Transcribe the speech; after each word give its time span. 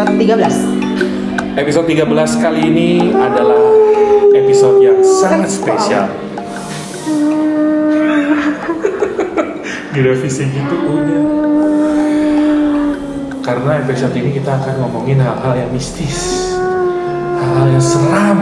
episode 0.00 0.16
13 0.16 1.60
Episode 1.60 1.92
13 1.92 2.40
kali 2.40 2.72
ini 2.72 3.12
adalah 3.12 3.60
episode 4.32 4.80
yang 4.80 4.96
sangat 5.04 5.52
spesial. 5.52 6.08
Direvisi 9.92 10.48
gitu 10.48 10.76
punya. 10.88 11.20
Karena 13.44 13.84
episode 13.84 14.16
ini 14.16 14.40
kita 14.40 14.64
akan 14.64 14.88
ngomongin 14.88 15.20
hal-hal 15.20 15.52
yang 15.52 15.68
mistis, 15.68 16.48
hal-hal 17.36 17.68
yang 17.68 17.84
seram 17.84 18.40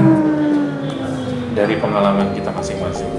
dari 1.58 1.74
pengalaman 1.82 2.38
kita 2.38 2.54
masing-masing. 2.54 3.10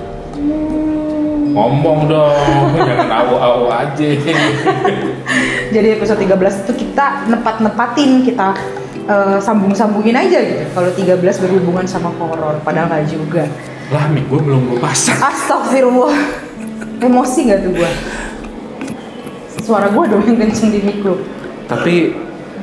Ngomong 1.51 2.07
dong, 2.07 2.71
jangan 2.87 3.19
awu-awu 3.19 3.67
aja. 3.67 4.09
Jadi 5.70 5.88
episode 5.95 6.20
13 6.25 6.66
itu 6.66 6.73
kita 6.88 7.30
nepat-nepatin 7.30 8.25
kita 8.25 8.57
eh, 9.05 9.38
sambung-sambungin 9.38 10.17
aja 10.17 10.39
gitu 10.41 10.66
Kalau 10.73 10.89
13 10.89 11.44
berhubungan 11.45 11.85
sama 11.85 12.09
horor 12.17 12.57
Padahal 12.66 12.89
nggak 12.89 13.05
juga 13.09 13.45
lah, 13.89 14.05
mik 14.05 14.30
gue 14.30 14.38
belum 14.38 14.61
gue 14.70 14.77
pasang. 14.77 15.17
Astagfirullah 15.17 16.13
Emosi 17.02 17.49
gak 17.49 17.66
tuh 17.66 17.73
gue? 17.73 17.91
Suara 19.66 19.89
gue 19.89 20.03
dong 20.05 20.21
yang 20.30 20.38
kenceng 20.38 20.70
di 20.70 20.85
mic 20.85 21.02
lu 21.02 21.17
Tapi 21.66 22.13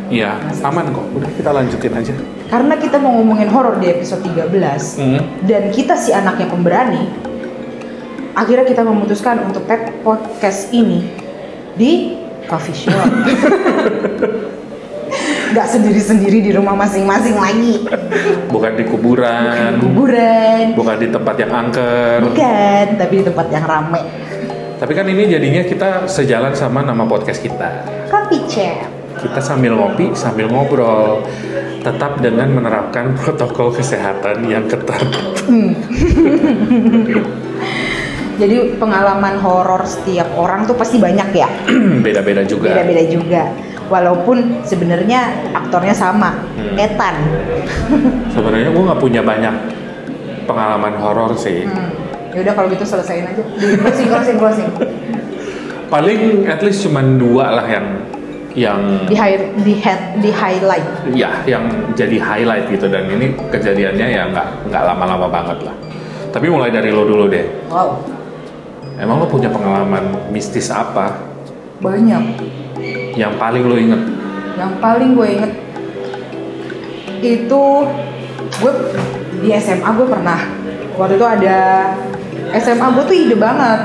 ya 0.07 0.39
aman 0.63 0.95
kok. 0.95 1.03
Udah 1.19 1.31
kita 1.35 1.51
lanjutin 1.51 1.99
aja. 1.99 2.15
Karena 2.47 2.79
kita 2.79 3.03
mau 3.03 3.19
ngomongin 3.19 3.51
horor 3.51 3.83
di 3.83 3.91
episode 3.91 4.23
13 4.23 5.03
Hmm. 5.03 5.19
Dan 5.43 5.75
kita 5.75 5.99
si 5.99 6.15
anaknya 6.15 6.47
pemberani 6.47 7.11
Akhirnya 8.39 8.63
kita 8.63 8.87
memutuskan 8.87 9.43
untuk 9.51 9.67
tag 9.67 9.99
podcast 10.07 10.71
ini 10.71 11.11
Di 11.75 12.23
coffee 12.47 12.75
shop 12.75 12.95
Gak 15.55 15.73
sendiri-sendiri 15.73 16.43
di 16.43 16.51
rumah 16.51 16.75
masing-masing 16.75 17.39
lagi 17.39 17.87
Bukan 18.51 18.73
di 18.75 18.85
kuburan, 18.85 19.79
Kuburan 19.79 20.75
bukan 20.75 20.97
di 20.99 21.09
tempat 21.09 21.35
yang 21.39 21.53
angker. 21.55 22.19
Bukan, 22.27 22.87
tapi 22.99 23.23
di 23.23 23.25
tempat 23.25 23.47
yang 23.55 23.65
rame 23.65 24.03
Tapi 24.77 24.93
kan 24.93 25.07
ini 25.07 25.31
jadinya 25.31 25.63
kita 25.65 26.11
sejalan 26.11 26.53
sama 26.53 26.85
nama 26.85 27.09
podcast 27.09 27.41
kita. 27.41 27.87
Coffee 28.11 28.45
chat 28.51 28.85
Kita 29.17 29.41
sambil 29.41 29.73
ngopi, 29.73 30.13
sambil 30.13 30.53
ngobrol. 30.53 31.25
Tetap 31.81 32.21
dengan 32.21 32.53
menerapkan 32.53 33.17
protokol 33.17 33.73
kesehatan 33.73 34.45
yang 34.45 34.69
ketat. 34.69 35.01
Jadi 38.37 38.77
pengalaman 38.77 39.41
horor 39.41 39.83
setiap 39.83 40.29
orang 40.35 40.65
tuh 40.65 40.77
pasti 40.77 40.97
banyak 40.97 41.29
ya 41.33 41.49
Beda-beda 42.05 42.45
juga. 42.45 42.73
Beda-beda 42.73 43.05
juga 43.05 43.43
Walaupun 43.87 44.61
sebenarnya 44.63 45.21
aktornya 45.53 45.93
sama 45.93 46.37
Hmm. 46.57 46.77
Ethan 46.77 47.17
Sebenarnya 48.35 48.69
gue 48.69 48.83
nggak 48.83 49.01
punya 49.01 49.21
banyak 49.21 49.55
pengalaman 50.45 50.95
horor 50.97 51.33
sih. 51.33 51.65
hmm. 51.65 52.35
Yaudah 52.35 52.53
kalau 52.53 52.69
gitu 52.69 52.85
selesaiin 52.85 53.25
aja 53.25 53.43
Di 53.57 53.77
closing, 53.77 54.09
closing, 54.09 54.37
closing 54.37 54.69
Paling 55.87 56.45
at 56.45 56.61
least 56.61 56.83
cuma 56.83 57.01
dua 57.01 57.55
lah 57.55 57.67
yang 57.67 57.87
yang 58.53 59.05
Di, 59.05 59.13
high, 59.13 59.37
di, 59.61 59.77
head, 59.77 60.17
di 60.19 60.33
highlight 60.33 60.89
ya 61.13 61.29
yang 61.45 61.69
jadi 61.93 62.17
highlight 62.17 62.67
gitu 62.67 62.89
dan 62.89 63.05
ini 63.07 63.37
kejadiannya 63.53 64.07
ya 64.09 64.23
nggak 64.27 64.49
nggak 64.67 64.83
lama-lama 64.83 65.29
banget 65.29 65.61
lah. 65.61 65.77
Tapi 66.33 66.49
mulai 66.49 66.73
dari 66.73 66.89
lo 66.89 67.05
dulu 67.05 67.29
deh. 67.29 67.45
Wow, 67.69 68.01
Emang 68.97 69.21
lo 69.21 69.27
punya 69.29 69.53
pengalaman 69.53 70.33
mistis 70.33 70.73
apa 70.73 71.37
banyak 71.77 72.41
yang 73.17 73.37
paling 73.37 73.65
lo 73.69 73.77
inget? 73.77 74.03
Yang 74.57 74.73
paling 74.81 75.11
gue 75.13 75.29
inget 75.37 75.53
Itu 77.21 77.65
Gue 78.57 78.73
di 79.45 79.53
SMA 79.61 79.85
gue 79.85 80.07
pernah 80.09 80.41
Waktu 80.97 81.21
itu 81.21 81.27
ada 81.29 81.59
SMA 82.57 82.87
gue 82.97 83.05
tuh 83.05 83.17
ide 83.17 83.37
banget 83.37 83.81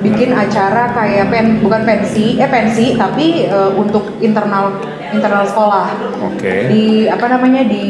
Bikin 0.00 0.32
acara 0.32 0.96
kayak 0.96 1.28
pen, 1.28 1.60
bukan 1.60 1.84
pensi, 1.84 2.40
eh 2.40 2.48
pensi 2.48 2.96
tapi 2.96 3.44
eh, 3.44 3.72
untuk 3.76 4.16
internal 4.24 4.80
internal 5.12 5.44
sekolah 5.44 5.92
Oke. 6.24 6.72
di 6.72 7.04
apa 7.04 7.28
namanya 7.28 7.68
di 7.68 7.84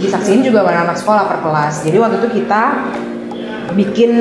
disaksiin 0.00 0.40
juga 0.40 0.64
sama 0.64 0.88
anak 0.88 0.96
sekolah 0.96 1.24
per 1.28 1.38
kelas. 1.44 1.84
Jadi 1.84 1.96
waktu 2.00 2.16
itu 2.24 2.28
kita 2.40 2.62
bikin 3.76 4.12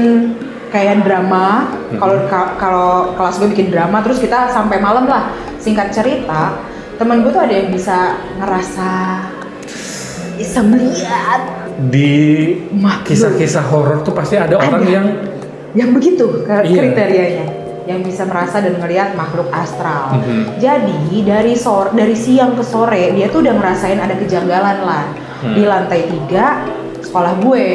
kayak 0.70 1.02
drama. 1.02 1.70
Kalau 1.92 2.16
ka- 2.26 2.56
kalau 2.56 2.92
kelas 3.14 3.36
gue 3.38 3.50
bikin 3.52 3.70
drama, 3.70 4.00
terus 4.00 4.18
kita 4.18 4.50
sampai 4.50 4.78
malam 4.78 5.06
lah. 5.06 5.30
Singkat 5.58 5.92
cerita, 5.92 6.56
temen 6.96 7.22
gue 7.22 7.30
tuh 7.30 7.42
ada 7.42 7.52
yang 7.52 7.70
bisa 7.70 7.98
ngerasa 8.36 8.92
bisa 10.36 10.64
melihat 10.64 11.42
Di 11.82 12.12
kisah-kisah 13.02 13.64
horor 13.66 14.00
tuh 14.02 14.12
pasti 14.12 14.36
ada 14.36 14.56
orang 14.56 14.84
Ada. 14.84 14.88
yang 14.90 15.06
yang 15.74 15.90
begitu 15.92 16.44
Iya. 16.44 16.64
kriterianya 16.64 17.46
yang 17.86 18.00
bisa 18.00 18.24
merasa 18.24 18.60
dan 18.60 18.76
melihat 18.78 19.16
makhluk 19.16 19.48
astral. 19.50 20.16
Mhm. 20.16 20.60
Jadi 20.60 20.96
dari 21.24 21.56
sore 21.56 21.92
dari 21.92 22.14
siang 22.14 22.54
ke 22.54 22.62
sore 22.62 23.12
dia 23.12 23.28
tuh 23.28 23.42
udah 23.42 23.52
ngerasain 23.54 23.96
ada 23.96 24.14
kejanggalan 24.14 24.78
lah 24.80 25.04
Hmm. 25.40 25.56
di 25.56 25.64
lantai 25.64 26.04
tiga 26.06 26.68
sekolah 27.00 27.40
gue. 27.40 27.68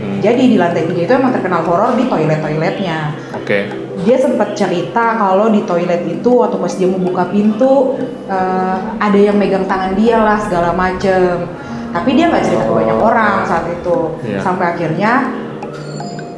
Hmm, 0.00 0.16
Jadi 0.18 0.42
di 0.46 0.56
lantai 0.56 0.84
tiga 0.86 1.02
itu 1.02 1.12
emang 1.12 1.28
terkenal 1.30 1.60
horor 1.62 1.92
di 1.92 2.08
toilet 2.08 2.40
toiletnya. 2.40 3.12
Oke. 3.32 3.68
Dia 4.00 4.16
sempat 4.16 4.56
cerita 4.56 5.12
kalau 5.14 5.48
di 5.48 5.60
toilet 5.62 6.02
itu 6.02 6.30
waktu 6.32 6.56
pas 6.56 6.72
dia 6.72 6.88
mau 6.88 6.96
buka 6.98 7.28
pintu 7.28 8.00
eh, 8.24 8.76
ada 8.96 9.18
yang 9.18 9.36
megang 9.36 9.64
tangan 9.64 9.92
dia 9.92 10.16
lah 10.16 10.40
segala 10.40 10.72
macem. 10.72 11.44
Tapi 11.90 12.10
dia 12.14 12.26
nggak 12.26 12.42
cerita 12.42 12.64
ke 12.64 12.72
banyak 12.72 12.96
Oh. 12.96 13.04
orang 13.04 13.44
saat 13.44 13.68
itu. 13.68 13.98
Iya. 14.24 14.40
Sampai 14.40 14.72
akhirnya 14.72 15.12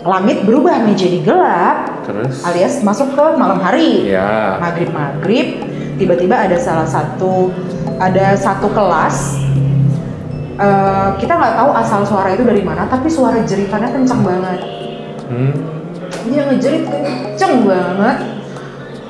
langit 0.02 0.42
berubah 0.42 0.82
menjadi 0.82 1.22
gelap 1.22 2.02
Terus? 2.02 2.42
alias 2.42 2.82
masuk 2.82 3.14
ke 3.14 3.24
malam 3.38 3.62
hari 3.62 4.10
Ya. 4.10 4.58
maghrib 4.58 4.90
maghrib 4.90 5.62
tiba-tiba 5.94 6.34
ada 6.34 6.58
salah 6.58 6.82
satu 6.82 7.54
ada 8.02 8.34
satu 8.34 8.66
kelas 8.66 9.38
eh, 10.54 11.08
kita 11.16 11.32
nggak 11.32 11.54
tahu 11.54 11.70
asal 11.74 12.00
suara 12.02 12.28
itu 12.30 12.42
dari 12.42 12.60
mana 12.60 12.84
tapi 12.84 13.06
suara 13.06 13.40
jeritannya 13.40 13.90
kencang 13.92 14.22
banget 14.22 14.60
Hmm. 15.24 15.54
dia 16.26 16.44
ngejerit 16.44 16.84
kenceng 16.84 17.64
banget 17.64 18.16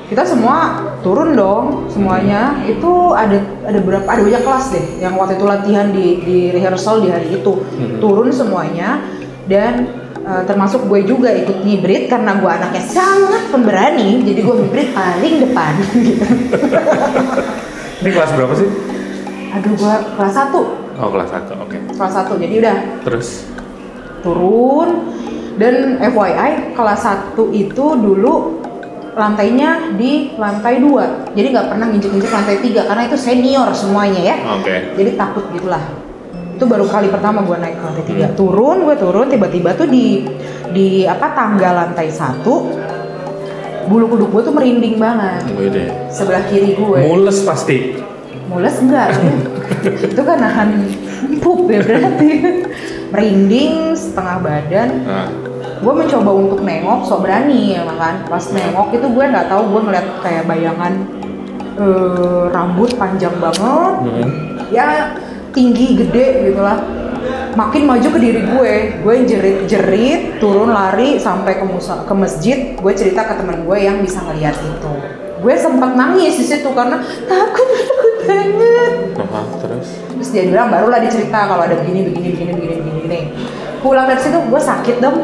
kita 0.07 0.23
semua 0.23 0.57
turun 0.99 1.33
dong 1.33 1.65
semuanya 1.85 2.55
itu 2.63 2.87
ada 3.11 3.35
ada 3.61 3.79
berapa 3.81 4.05
ada 4.05 4.21
banyak 4.21 4.39
kelas 4.41 4.65
deh 4.71 4.85
yang 4.97 5.13
waktu 5.13 5.35
itu 5.35 5.43
latihan 5.43 5.89
di 5.89 6.21
di 6.21 6.37
rehearsal 6.49 7.01
di 7.01 7.09
hari 7.09 7.33
itu 7.33 7.51
Mhm. 7.75 7.99
turun 7.99 8.31
semuanya 8.31 9.03
dan 9.45 9.89
eh, 10.17 10.43
termasuk 10.45 10.87
gue 10.87 11.03
juga 11.03 11.27
ikut 11.29 11.59
ngibrit 11.59 12.07
karena 12.07 12.39
gue 12.39 12.47
anaknya 12.47 12.79
sangat 12.79 13.51
pemberani 13.51 14.23
jadi 14.23 14.39
gue 14.39 14.55
ngibrit 14.55 14.89
paling 14.93 15.35
depan 15.43 15.73
gitu 15.91 16.25
Ini 17.99 18.09
kelas 18.09 18.31
berapa 18.31 18.53
sih? 18.53 18.69
aduh 19.51 19.71
gue 19.71 19.93
kelas 20.15 20.33
1 20.33 20.82
Oh 20.93 21.09
kelas 21.09 21.29
1, 21.29 21.57
oke. 21.57 21.77
kelas 21.91 22.13
1 22.13 22.37
jadi 22.37 22.53
udah 22.61 22.77
Terus? 23.01 23.29
turun 24.21 24.89
dan 25.57 25.99
FYI 25.99 26.73
kelas 26.73 27.01
1 27.35 27.35
itu 27.51 27.85
dulu 27.93 28.63
lantainya 29.13 29.93
di 29.93 30.33
lantai 30.35 30.79
2 30.79 31.33
jadi 31.33 31.47
nggak 31.49 31.67
pernah 31.67 31.85
nginjek-nginjek 31.87 32.31
lantai 32.31 32.57
3 32.57 32.87
karena 32.87 33.03
itu 33.03 33.17
senior 33.19 33.69
semuanya 33.71 34.21
ya 34.23 34.37
Oke. 34.53 34.95
jadi 34.95 35.11
takut 35.13 35.45
gitulah 35.51 35.83
itu 36.53 36.63
baru 36.63 36.85
kali 36.85 37.09
pertama 37.09 37.41
gue 37.41 37.57
naik 37.57 37.75
ke 37.75 37.83
lantai 37.83 38.05
3 38.05 38.13
Hmm. 38.15 38.33
turun 38.33 38.77
gue 38.83 38.95
turun 38.95 39.27
tiba-tiba 39.27 39.69
tuh 39.73 39.85
di 39.85 40.23
di 40.71 41.03
apa 41.03 41.33
tangga 41.33 41.69
lantai 41.75 42.09
satu 42.09 42.73
bulu 43.83 44.05
kuduk 44.07 44.29
gue 44.31 44.41
tuh 44.41 44.53
merinding 44.55 44.95
banget 44.95 45.41
sebelah 46.07 46.43
kiri 46.47 46.73
gue 46.73 46.99
Mules 47.03 47.43
pasti. 47.43 47.77
Mules 48.47 48.77
enggak? 48.79 49.13
Itu 50.11 50.21
kan 50.23 50.37
nahan 50.39 50.69
pup 51.39 51.67
ya 51.69 51.79
berarti. 51.83 52.29
Merinding 53.13 53.93
setengah 53.93 54.37
badan. 54.41 54.89
Nah, 55.05 55.29
gue 55.83 55.93
mencoba 55.93 56.31
untuk 56.33 56.59
nengok 56.65 57.05
so 57.05 57.21
berani 57.21 57.77
ya 57.77 57.85
kan? 57.85 58.25
Pas 58.25 58.43
nengok 58.49 58.89
itu 58.95 59.05
gue 59.05 59.25
nggak 59.29 59.47
tahu 59.51 59.61
gue 59.69 59.81
ngeliat 59.85 60.07
kayak 60.25 60.43
bayangan 60.49 60.93
eh, 61.77 62.43
rambut 62.49 62.89
panjang 62.97 63.35
banget. 63.37 63.93
Hmm. 64.01 64.29
ya 64.73 65.13
tinggi 65.53 65.93
gede 65.93 66.49
gitu 66.49 66.65
lah 66.65 66.81
makin 67.53 67.85
maju 67.85 68.07
ke 68.09 68.19
diri 68.19 68.41
gue. 68.43 68.73
Gue 69.01 69.15
jerit 69.25 69.57
jerit 69.69 70.21
turun 70.41 70.73
lari 70.73 71.21
sampai 71.21 71.61
ke 71.61 71.65
musa 71.65 72.03
ke 72.03 72.13
masjid. 72.13 72.73
Gue 72.77 72.93
cerita 72.97 73.25
ke 73.25 73.33
teman 73.39 73.65
gue 73.65 73.77
yang 73.77 74.01
bisa 74.01 74.21
ngeliat 74.25 74.57
itu. 74.57 74.93
Gue 75.43 75.55
sempat 75.59 75.93
nangis 75.99 76.39
di 76.39 76.45
situ 76.47 76.69
karena 76.71 77.03
takut 77.27 77.67
banget 78.25 78.93
Nah, 79.13 79.45
terus? 79.61 79.87
terus 80.13 80.29
dia 80.29 80.43
bilang 80.45 80.69
barulah 80.69 80.99
dicerita 81.01 81.45
kalau 81.45 81.63
ada 81.65 81.75
begini 81.79 82.09
begini 82.09 82.27
begini 82.33 82.51
begini 82.53 82.73
begini 82.79 82.99
begini. 83.01 83.19
Pulang 83.81 84.05
dari 84.05 84.21
situ 84.21 84.37
gue 84.37 84.61
sakit 84.61 84.95
dong. 85.01 85.17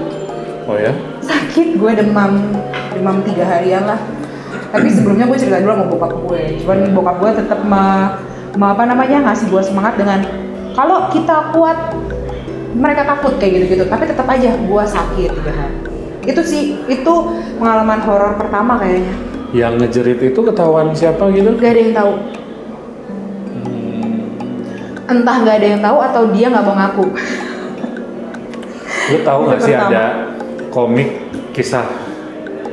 Oh 0.69 0.78
ya? 0.78 0.94
sakit 1.19 1.78
gue 1.78 1.92
demam 1.94 2.54
demam 2.94 3.22
tiga 3.25 3.46
harian 3.46 3.86
lah. 3.86 4.00
Tapi 4.69 4.90
sebelumnya 4.90 5.25
gue 5.25 5.38
cerita 5.38 5.62
dulu 5.62 5.74
sama 5.74 5.86
bokap 5.90 6.13
gue. 6.25 6.42
Cuman 6.62 6.78
bokap 6.94 7.16
gue 7.22 7.31
tetap 7.42 7.60
me- 7.66 8.12
mau 8.57 8.74
apa 8.74 8.84
namanya 8.86 9.30
ngasih 9.30 9.50
gue 9.50 9.62
semangat 9.62 9.98
dengan 9.98 10.25
kalau 10.74 11.10
kita 11.13 11.54
kuat 11.54 11.78
mereka 12.74 13.06
takut 13.06 13.38
kayak 13.38 13.62
gitu-gitu. 13.62 13.86
Tapi 13.90 14.04
tetap 14.10 14.25
aja 14.30 14.54
gue 14.57 14.84
sakit 14.86 15.30
gitu 15.38 15.51
kan 15.54 15.72
itu 16.30 16.42
sih 16.46 16.63
itu 16.86 17.13
pengalaman 17.57 18.04
horor 18.06 18.38
pertama 18.38 18.78
kayaknya. 18.78 19.13
Yang 19.50 19.74
ngejerit 19.81 20.19
itu 20.30 20.40
ketahuan 20.46 20.94
siapa 20.94 21.25
gitu? 21.34 21.57
gak 21.57 21.74
ada 21.74 21.80
yang 21.81 21.94
tahu 21.98 22.12
entah 25.10 25.36
nggak 25.38 25.56
ada 25.56 25.68
yang 25.68 25.82
tahu 25.82 25.98
atau 26.00 26.22
dia 26.30 26.48
nggak 26.48 26.64
mau 26.64 26.76
ngaku 26.76 27.06
Lu 29.10 29.18
tahu 29.20 29.40
nggak 29.44 29.60
sih 29.60 29.74
pertama. 29.74 29.90
ada 29.90 30.04
komik 30.70 31.10
kisah 31.50 31.86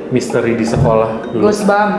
misteri 0.09 0.53
di 0.53 0.63
sekolah 0.63 1.33
dulu? 1.33 1.43
Ghostbump 1.43 1.93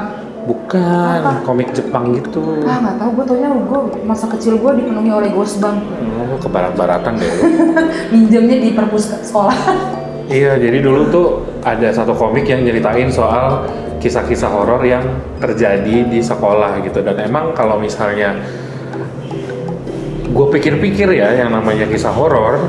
Bukan, 0.47 1.19
Apa? 1.19 1.43
komik 1.43 1.75
Jepang 1.75 2.15
gitu. 2.15 2.63
ah 2.63 2.79
nggak 2.79 2.95
tahu 2.95 3.09
gue 3.13 3.25
taunya 3.27 3.49
gue 3.51 3.79
masa 4.01 4.31
kecil 4.31 4.55
gue 4.55 4.71
dipenuhi 4.75 5.11
oleh 5.11 5.29
Ghostbump 5.29 5.75
Oh, 6.17 6.39
ke 6.39 6.47
barat-baratan 6.47 7.19
deh 7.19 7.31
minjemnya 8.13 8.57
di 8.57 8.71
perpus 8.71 9.11
sekolah 9.21 9.57
Iya, 10.27 10.55
jadi 10.55 10.79
dulu 10.79 11.07
tuh 11.07 11.27
ada 11.63 11.87
satu 11.87 12.11
komik 12.11 12.43
yang 12.45 12.59
nyeritain 12.61 13.07
soal 13.07 13.63
kisah-kisah 13.97 14.51
horor 14.51 14.83
yang 14.83 14.99
terjadi 15.39 16.03
di 16.03 16.19
sekolah 16.19 16.83
gitu. 16.83 16.99
Dan 16.99 17.15
emang 17.17 17.55
kalau 17.55 17.79
misalnya 17.79 18.35
gue 20.37 20.47
pikir-pikir 20.53 21.09
ya 21.17 21.33
yang 21.33 21.49
namanya 21.49 21.89
kisah 21.89 22.13
horor, 22.13 22.61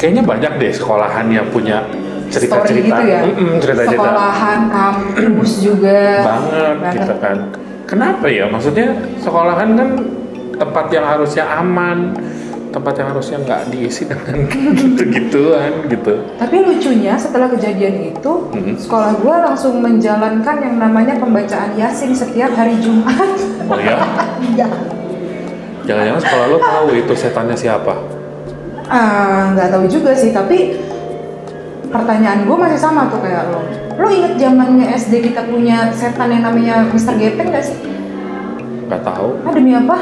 kayaknya 0.00 0.24
banyak 0.24 0.52
deh 0.56 0.72
sekolahan 0.72 1.28
yang 1.28 1.44
punya 1.52 1.84
story 2.32 2.48
cerita-cerita, 2.48 2.96
gitu 2.96 3.02
ya 3.04 3.20
Mm-mm, 3.28 3.52
cerita-cerita 3.60 4.00
sekolahan 4.00 4.60
kampus 4.72 5.52
juga 5.60 6.00
banget, 6.24 6.76
gitu 6.96 7.14
kan. 7.20 7.36
Kenapa 7.84 8.26
ya? 8.28 8.48
Maksudnya 8.48 8.96
sekolahan 9.20 9.68
kan 9.76 9.88
tempat 10.56 10.86
yang 10.88 11.04
harusnya 11.04 11.44
aman, 11.56 12.16
tempat 12.68 12.94
yang 13.00 13.08
harusnya 13.12 13.36
nggak 13.44 13.60
diisi 13.68 14.04
dengan 14.08 14.44
gitu-gituan 14.76 15.72
gitu. 15.88 16.20
Tapi 16.36 16.56
lucunya 16.64 17.16
setelah 17.16 17.48
kejadian 17.48 18.12
itu, 18.12 18.32
Mhm. 18.56 18.76
sekolah 18.76 19.20
gue 19.20 19.36
langsung 19.52 19.80
menjalankan 19.80 20.56
yang 20.64 20.76
namanya 20.80 21.16
pembacaan 21.16 21.76
yasin 21.76 22.12
setiap 22.12 22.52
hari 22.56 22.76
Jumat. 22.80 23.36
Oh 23.68 23.76
ya? 23.76 24.00
Iya. 24.56 24.68
Jangan-jangan 25.88 26.20
sekolah 26.20 26.46
lo 26.52 26.58
tahu 26.60 26.88
itu 27.00 27.12
setannya 27.16 27.56
siapa? 27.56 27.96
Ah, 28.92 29.56
nggak 29.56 29.72
tahu 29.72 29.84
juga 29.88 30.12
sih, 30.12 30.36
tapi 30.36 30.76
pertanyaan 31.88 32.44
gue 32.44 32.56
masih 32.60 32.76
sama 32.76 33.08
tuh 33.08 33.24
kayak 33.24 33.48
lo. 33.48 33.64
Lo 33.96 34.08
inget 34.12 34.36
zamannya 34.36 34.84
SD 34.92 35.32
kita 35.32 35.48
punya 35.48 35.88
setan 35.96 36.28
yang 36.28 36.44
namanya 36.44 36.84
Mr. 36.92 37.16
Gepeng 37.16 37.48
gak 37.50 37.64
sih? 37.72 37.76
Nggak 38.84 39.00
tahu. 39.00 39.40
Ah 39.48 39.52
demi 39.56 39.72
apa? 39.72 39.96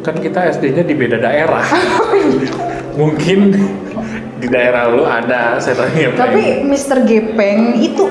Kan 0.00 0.16
kita 0.16 0.56
SD-nya 0.56 0.88
di 0.88 0.96
beda 0.96 1.20
daerah. 1.20 1.68
Mungkin 3.00 3.52
di 4.40 4.48
daerah 4.48 4.88
lo 4.88 5.04
ada 5.04 5.60
setannya. 5.60 6.16
Tapi 6.16 6.64
Mr. 6.64 7.04
Gepeng 7.04 7.76
itu 7.76 8.08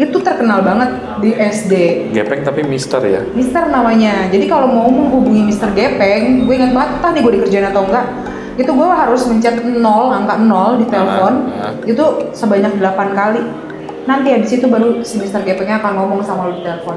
itu 0.00 0.16
terkenal 0.24 0.64
banget 0.64 0.90
di 1.20 1.36
SD. 1.36 1.72
Gepeng 2.16 2.40
tapi 2.40 2.64
mister 2.64 3.04
ya. 3.04 3.20
Mister 3.36 3.68
namanya. 3.68 4.32
Jadi 4.32 4.48
kalau 4.48 4.72
mau 4.72 4.88
menghubungi 4.88 5.44
Mister 5.44 5.68
Gepeng, 5.76 6.48
gue 6.48 6.54
ingat 6.56 6.72
banget 6.72 6.90
entah 6.96 7.10
nih 7.12 7.20
gue 7.20 7.32
dikerjain 7.36 7.68
atau 7.68 7.84
enggak. 7.84 8.06
Itu 8.56 8.72
gue 8.72 8.88
harus 8.88 9.20
mencet 9.28 9.60
0, 9.60 9.76
angka 10.08 10.34
0 10.40 10.80
di 10.80 10.86
telepon. 10.88 11.34
Ah, 11.52 11.68
ah. 11.68 11.72
Itu 11.84 12.32
sebanyak 12.32 12.80
8 12.80 13.12
kali. 13.12 13.42
Nanti 14.08 14.26
ya 14.32 14.38
di 14.40 14.48
situ 14.48 14.64
baru 14.72 15.04
si 15.04 15.20
Mister 15.20 15.44
Gepengnya 15.44 15.84
akan 15.84 15.92
ngomong 16.00 16.24
sama 16.24 16.48
lo 16.48 16.56
di 16.56 16.64
telepon. 16.64 16.96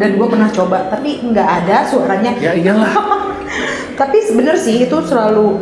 Dan 0.00 0.16
gue 0.16 0.26
pernah 0.32 0.48
coba, 0.48 0.88
tapi 0.88 1.20
nggak 1.20 1.48
ada 1.60 1.84
suaranya. 1.84 2.32
Ya 2.40 2.56
iyalah. 2.56 2.88
Tapi 4.00 4.16
bener 4.32 4.56
sih 4.56 4.88
itu 4.88 4.96
selalu 5.04 5.60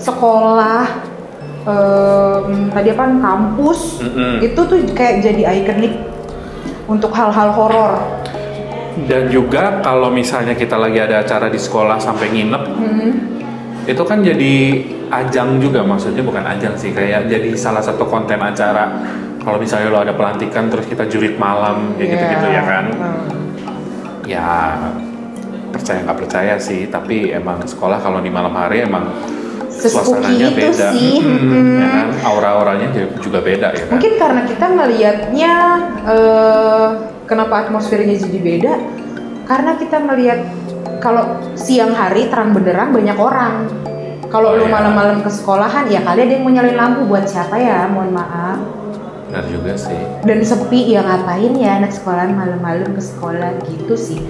sekolah, 0.00 0.88
em, 1.64 2.70
tadi 2.70 2.88
apa 2.92 3.04
kampus, 3.08 4.02
Mm-mm. 4.02 4.44
itu 4.44 4.60
tuh 4.60 4.78
kayak 4.92 5.24
jadi 5.24 5.42
ikonik 5.62 5.94
untuk 6.86 7.10
hal-hal 7.12 7.50
horor. 7.52 7.98
Dan 8.98 9.30
juga 9.30 9.78
kalau 9.78 10.10
misalnya 10.10 10.58
kita 10.58 10.74
lagi 10.74 10.98
ada 10.98 11.22
acara 11.22 11.46
di 11.46 11.58
sekolah 11.58 12.02
sampai 12.02 12.34
nginep, 12.34 12.64
Hmm. 12.66 13.10
itu 13.86 14.02
kan 14.02 14.20
jadi 14.20 14.54
ajang 15.08 15.62
juga 15.62 15.80
maksudnya 15.80 16.20
bukan 16.20 16.44
ajang 16.44 16.76
sih 16.76 16.92
kayak 16.92 17.30
jadi 17.30 17.56
salah 17.56 17.80
satu 17.80 18.04
konten 18.04 18.36
acara 18.36 19.00
kalau 19.40 19.56
misalnya 19.56 19.88
lo 19.88 20.04
ada 20.04 20.12
pelantikan 20.12 20.68
terus 20.68 20.84
kita 20.84 21.08
jurit 21.08 21.40
malam 21.40 21.96
kayak 21.96 22.12
gitu-gitu 22.12 22.46
ya 22.52 22.62
kan 22.68 22.84
Hmm. 22.92 23.26
ya 24.28 24.48
percaya 25.72 26.04
nggak 26.04 26.18
percaya 26.18 26.54
sih 26.60 26.92
tapi 26.92 27.32
emang 27.32 27.64
sekolah 27.64 27.96
kalau 28.00 28.20
di 28.20 28.28
malam 28.28 28.52
hari 28.52 28.84
emang 28.84 29.08
suasananya 29.80 30.46
itu 30.50 30.58
beda 30.58 30.88
sih. 30.90 31.14
Mm-mm, 31.22 31.54
Mm. 31.54 31.78
ya 31.78 31.86
kan 31.88 32.08
aura-auranya 32.26 32.88
juga 33.18 33.38
beda 33.38 33.68
ya 33.70 33.84
kan 33.86 33.94
Mungkin 33.94 34.12
karena 34.18 34.40
kita 34.44 34.66
melihatnya 34.66 35.52
eh, 36.04 36.88
kenapa 37.24 37.54
atmosfernya 37.62 38.18
jadi 38.18 38.38
beda? 38.38 38.74
Karena 39.44 39.72
kita 39.74 39.96
melihat 40.02 40.40
kalau 40.98 41.24
siang 41.54 41.94
hari 41.94 42.26
terang 42.26 42.50
benderang 42.50 42.90
banyak 42.90 43.16
orang. 43.16 43.54
Kalau 44.28 44.52
Oh, 44.52 44.60
lu 44.60 44.68
iya. 44.68 44.74
malam-malam 44.74 45.24
ke 45.24 45.30
sekolahan, 45.32 45.88
ya 45.88 46.04
kali 46.04 46.20
ada 46.20 46.32
yang 46.36 46.44
mau 46.44 46.52
nyalain 46.52 46.76
lampu 46.76 47.08
buat 47.08 47.24
siapa 47.24 47.56
ya? 47.56 47.88
Mohon 47.88 48.12
maaf. 48.12 48.58
benar 49.24 49.44
juga 49.44 49.76
sih 49.76 49.92
Dan 50.24 50.40
sepi 50.40 50.88
ya 50.88 51.04
ngapain 51.04 51.52
ya 51.52 51.76
anak 51.76 51.92
sekolahan 51.92 52.32
malam-malam 52.32 52.92
ke 52.92 53.00
sekolah 53.00 53.56
gitu 53.64 53.92
sih. 53.92 54.20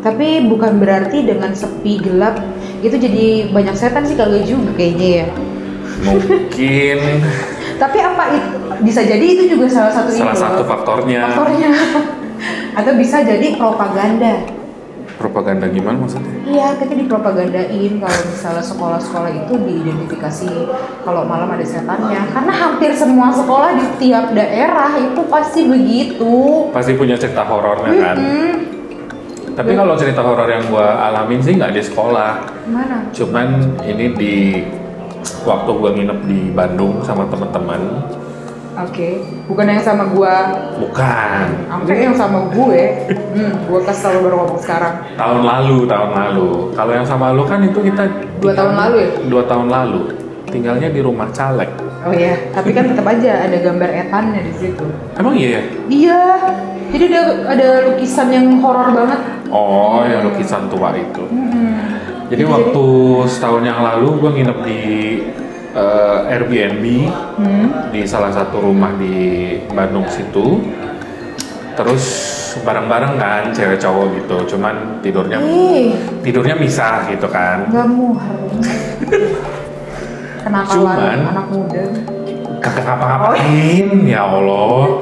Tapi 0.00 0.46
bukan 0.46 0.78
berarti 0.78 1.22
dengan 1.22 1.50
sepi 1.52 1.98
gelap 1.98 2.38
itu 2.80 2.96
jadi 2.96 3.24
banyak 3.52 3.76
setan 3.76 4.04
sih 4.08 4.16
kagak 4.16 4.48
juga 4.48 4.72
kayaknya 4.72 5.08
ya. 5.24 5.26
mungkin. 6.00 6.98
Tapi 7.82 7.98
apa 8.00 8.24
itu 8.36 8.56
bisa 8.84 9.00
jadi 9.04 9.24
itu 9.24 9.56
juga 9.56 9.66
salah 9.68 9.92
satu 9.92 10.12
salah 10.12 10.36
itu. 10.36 10.44
satu 10.44 10.62
faktornya. 10.64 11.20
Faktornya. 11.32 11.70
Atau 12.78 12.92
bisa 12.96 13.20
jadi 13.20 13.56
propaganda. 13.56 14.48
Propaganda 15.20 15.68
gimana 15.68 16.00
maksudnya? 16.00 16.32
Iya 16.48 16.80
kita 16.80 16.96
dipropagandain 16.96 17.92
kalau 18.00 18.20
misalnya 18.24 18.64
sekolah-sekolah 18.64 19.30
itu 19.44 19.52
diidentifikasi 19.52 20.48
kalau 21.04 21.28
malam 21.28 21.52
ada 21.52 21.60
setannya. 21.60 22.24
Karena 22.32 22.52
hampir 22.56 22.96
semua 22.96 23.28
sekolah 23.28 23.76
di 23.76 23.86
tiap 24.00 24.32
daerah 24.32 24.96
itu 24.96 25.20
pasti 25.28 25.68
begitu. 25.68 26.68
Pasti 26.72 26.96
punya 26.96 27.20
cerita 27.20 27.44
horornya 27.44 27.92
kan? 28.00 28.16
Mm-mm. 28.16 28.69
Tapi 29.60 29.76
kalau 29.76 29.92
cerita 29.92 30.24
horor 30.24 30.48
yang 30.48 30.64
gua 30.72 31.12
alamin 31.12 31.36
sih 31.44 31.52
nggak 31.60 31.76
di 31.76 31.82
sekolah. 31.84 32.48
Mana? 32.64 33.04
Cuman 33.12 33.76
ini 33.84 34.16
di 34.16 34.34
waktu 35.44 35.68
gua 35.68 35.92
nginep 35.92 36.18
di 36.24 36.48
Bandung 36.48 37.04
sama 37.04 37.28
teman-teman. 37.28 38.08
Oke. 38.80 39.20
Bukan 39.44 39.68
yang 39.68 39.84
sama 39.84 40.08
gua. 40.08 40.34
Bukan. 40.80 41.44
Sampai 41.68 42.00
yang 42.00 42.16
sama 42.16 42.48
gue? 42.48 42.82
Hmm, 43.36 43.52
gua 43.68 43.80
kesel 43.84 44.24
baru 44.24 44.40
ngomong 44.40 44.60
sekarang. 44.64 44.94
Tahun 45.20 45.40
lalu 45.44 45.84
tahun 45.84 46.10
lalu. 46.16 46.50
Kalau 46.72 46.92
yang 46.96 47.04
sama 47.04 47.36
lu 47.36 47.44
kan 47.44 47.60
itu 47.60 47.76
kita 47.84 48.08
Dua 48.40 48.56
tahun 48.56 48.72
lalu 48.72 48.96
ya? 49.04 49.10
dua 49.28 49.42
tahun 49.44 49.68
lalu. 49.68 50.00
Tinggalnya 50.48 50.88
di 50.88 51.04
rumah 51.04 51.28
caleg 51.36 51.68
oh 52.00 52.12
iya 52.12 52.34
tapi 52.50 52.70
kan 52.70 52.84
tetap 52.86 53.04
aja 53.04 53.44
ada 53.44 53.56
gambar 53.56 53.90
etannya 53.98 54.40
di 54.42 54.54
situ 54.54 54.84
emang 55.14 55.34
iya 55.34 55.48
ya 55.50 55.62
Iya, 55.90 56.20
jadi 56.90 57.04
ada 57.06 57.20
ada 57.50 57.66
lukisan 57.86 58.28
yang 58.28 58.46
horor 58.58 58.88
banget. 58.90 59.20
oh 59.48 60.00
yang 60.02 60.24
lukisan 60.24 60.66
tua 60.66 60.90
itu 60.92 61.22
Hmm. 61.22 62.00
jadi 62.26 62.42
waktu 62.44 62.84
setahun 63.26 63.62
yang 63.62 63.80
lalu 63.80 64.08
gua 64.16 64.30
nginep 64.30 64.58
di 64.62 64.80
eh, 65.70 66.18
Airbnb 66.30 66.84
Hmm. 67.36 67.66
di 67.90 68.02
salah 68.02 68.30
satu 68.30 68.58
rumah 68.60 68.90
di 68.92 69.14
Bandung 69.68 70.06
situ 70.06 70.62
terus 71.72 72.04
bareng-bareng 72.60 73.14
kan 73.14 73.42
cewek 73.50 73.78
cowok 73.78 74.06
gitu 74.16 74.36
cuman 74.50 74.74
tidurnya 75.00 75.38
Eh, 75.38 75.94
tidurnya 76.20 76.54
misah 76.54 77.06
gitu 77.06 77.26
kan 77.26 77.68
nggak 77.68 77.88
muhar. 77.88 78.38
Kenapa 80.40 80.72
Cuman- 80.72 81.26
anak 81.26 81.46
muda? 81.48 81.84
kagak 82.60 82.84
ngapa-ngapain 82.84 83.88
ya 84.04 84.20
Allah. 84.22 85.00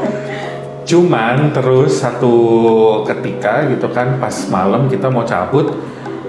Cuman 0.82 1.50
terus 1.50 1.98
satu 1.98 2.34
ketika 3.04 3.66
gitu 3.66 3.90
kan 3.90 4.16
pas 4.16 4.32
malam 4.48 4.86
kita 4.86 5.10
mau 5.10 5.22
cabut 5.22 5.74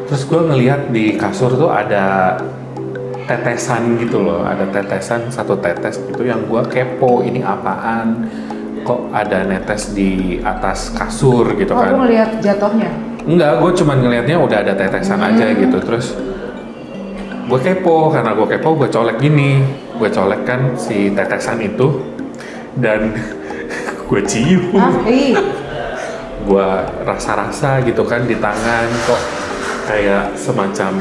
terus 0.03 0.25
gue 0.25 0.41
ngelihat 0.41 0.89
di 0.89 1.13
kasur 1.15 1.53
tuh 1.53 1.69
ada 1.69 2.33
tetesan 3.23 3.97
gitu 3.97 4.19
loh. 4.19 4.41
Ada 4.41 4.67
tetesan 4.67 5.29
satu 5.29 5.53
tetes 5.55 6.01
gitu 6.01 6.25
yang 6.25 6.43
gue 6.43 6.61
kepo 6.65 7.21
ini 7.21 7.45
apaan? 7.45 8.25
Kok 8.81 9.13
ada 9.13 9.45
netes 9.45 9.93
di 9.93 10.41
atas 10.41 10.89
kasur 10.91 11.53
gitu 11.53 11.71
Oh, 11.71 11.77
kan? 11.77 11.93
aku 11.93 11.97
ngeliat 12.03 12.29
jatuhnya. 12.41 12.89
Enggak, 13.21 13.61
gue 13.61 13.71
cuman 13.75 13.97
ngelihatnya 14.01 14.37
udah 14.41 14.57
ada 14.59 14.73
tetesan 14.73 15.21
aja 15.21 15.45
gitu. 15.53 15.77
Terus 15.77 16.17
gue 17.49 17.59
kepo 17.59 18.13
karena 18.13 18.37
gue 18.37 18.47
kepo 18.47 18.77
gue 18.77 18.89
colek 18.93 19.17
gini. 19.17 19.65
Gue 19.97 20.13
colek 20.13 20.45
kan 20.45 20.77
si 20.77 21.09
tetesan 21.09 21.57
itu. 21.65 21.97
Dan 22.77 23.17
gue 24.07 24.21
cium. 24.29 24.77
Ah, 24.77 24.93
gua 26.49 26.87
rasa-rasa 27.05 27.77
gitu 27.85 28.01
kan 28.07 28.25
di 28.25 28.33
tangan 28.41 28.87
kok 29.05 29.21
kayak 29.85 30.33
semacam 30.33 30.97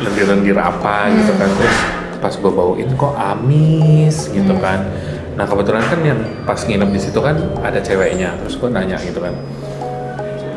lendir-lendir 0.00 0.56
apa 0.56 1.10
gitu 1.12 1.32
kan. 1.36 1.48
Terus 1.52 1.78
pas 2.20 2.34
gua 2.40 2.52
bauin 2.52 2.88
kok 2.94 3.14
amis 3.16 4.32
gitu 4.32 4.54
kan. 4.56 4.88
Nah 5.36 5.44
kebetulan 5.44 5.84
kan 5.88 6.00
yang 6.04 6.20
pas 6.48 6.60
nginep 6.64 6.90
di 6.92 7.00
situ 7.00 7.20
kan 7.20 7.36
ada 7.60 7.80
ceweknya. 7.80 8.36
Terus 8.44 8.56
gua 8.56 8.72
nanya 8.72 8.96
gitu 9.00 9.20
kan 9.20 9.36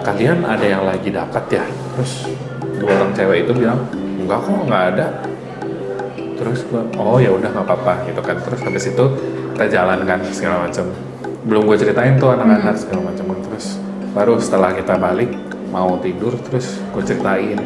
kalian 0.03 0.44
ada 0.44 0.65
yang 0.68 0.84
lagi 0.84 1.08
dapat 1.15 1.44
ya? 1.48 1.63
Terus 1.96 2.27
dua 2.75 2.92
orang 2.92 3.15
cewek 3.15 3.48
itu 3.48 3.51
bilang 3.56 3.80
enggak 4.24 4.39
kok 4.44 4.63
nggak 4.65 4.84
ada. 4.96 5.08
Terus 6.34 6.60
gua 6.68 6.82
oh 6.98 7.20
ya 7.20 7.32
udah 7.36 7.50
nggak 7.51 7.65
apa-apa 7.68 7.94
gitu 8.08 8.22
kan. 8.24 8.39
Terus 8.39 8.60
habis 8.63 8.84
itu 8.89 9.06
kita 9.53 9.65
jalan 9.70 10.01
kan 10.08 10.20
segala 10.34 10.65
macam 10.65 10.89
belum 11.44 11.68
gue 11.68 11.77
ceritain 11.77 12.15
tuh 12.15 12.32
anak-anak 12.32 12.80
segala 12.80 13.12
macam 13.12 13.36
terus 13.44 13.75
baru 14.15 14.39
setelah 14.39 14.72
kita 14.72 14.96
balik 14.96 15.30
mau 15.70 16.00
tidur 16.00 16.34
terus 16.39 16.80
gue 16.94 17.03
ceritain. 17.03 17.60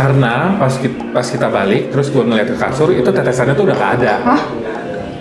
Karena 0.00 0.56
pas 0.56 0.72
kita, 0.80 1.12
pas 1.12 1.26
kita 1.28 1.52
balik 1.52 1.92
terus 1.92 2.08
gue 2.08 2.24
ngeliat 2.24 2.48
ke 2.48 2.56
kasur 2.56 2.88
itu 2.88 3.04
tetesannya 3.12 3.52
tuh 3.52 3.68
udah 3.68 3.76
gak 3.76 3.92
ada. 4.00 4.14
Hah? 4.24 4.40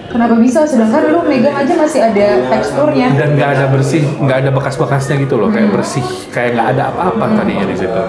Kenapa 0.09 0.35
bisa? 0.41 0.65
Sedangkan 0.65 1.05
lu 1.13 1.21
megang 1.21 1.53
aja 1.53 1.73
masih 1.77 2.01
ada 2.01 2.27
teksturnya. 2.49 3.13
dan 3.13 3.37
nggak 3.37 3.49
ada 3.55 3.65
bersih 3.69 4.01
nggak 4.17 4.37
ada 4.45 4.49
bekas-bekasnya 4.49 5.15
gitu 5.21 5.37
loh. 5.37 5.49
Kayak 5.53 5.69
bersih 5.69 6.05
kayak 6.33 6.57
nggak 6.57 6.67
ada 6.75 6.83
apa-apa 6.89 7.25
tadinya 7.37 7.65
di 7.69 7.77
situ. 7.77 8.01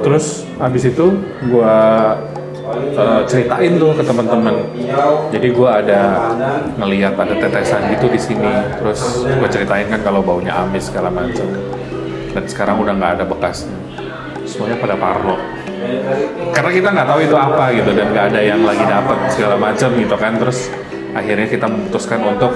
Terus 0.00 0.48
habis 0.56 0.82
itu 0.88 1.06
gua 1.52 1.76
eh, 2.72 3.20
ceritain 3.28 3.72
tuh 3.76 3.92
ke 3.92 4.02
teman-teman. 4.02 4.54
Jadi 5.28 5.48
gua 5.52 5.84
ada 5.84 6.32
ngelihat 6.80 7.12
ada 7.20 7.34
tetesan 7.36 7.92
gitu 7.92 8.08
di 8.08 8.20
sini. 8.20 8.52
Terus 8.80 9.28
gua 9.28 9.48
ceritain 9.52 9.84
kan 9.92 10.00
kalau 10.00 10.24
baunya 10.24 10.56
amis 10.56 10.88
segala 10.88 11.12
macam. 11.12 11.44
Dan 12.32 12.44
sekarang 12.48 12.80
udah 12.80 12.96
nggak 12.96 13.12
ada 13.20 13.24
bekasnya. 13.28 13.76
Semuanya 14.48 14.80
pada 14.80 14.96
parno. 14.96 15.36
Karena 16.56 16.70
kita 16.72 16.88
nggak 16.88 17.08
tahu 17.08 17.20
itu 17.20 17.36
apa 17.36 17.64
gitu. 17.76 17.90
Dan 17.92 18.16
nggak 18.16 18.26
ada 18.32 18.40
yang 18.40 18.60
lagi 18.64 18.84
dapat 18.88 19.18
segala 19.28 19.60
macam 19.60 19.92
gitu 19.92 20.16
kan. 20.16 20.32
Terus 20.40 20.72
akhirnya 21.18 21.50
kita 21.50 21.66
memutuskan 21.66 22.22
untuk 22.22 22.54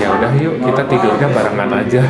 ya 0.00 0.08
udah 0.10 0.32
yuk 0.40 0.64
kita 0.64 0.82
tidurnya 0.90 1.28
barengan 1.30 1.70
aja 1.80 2.02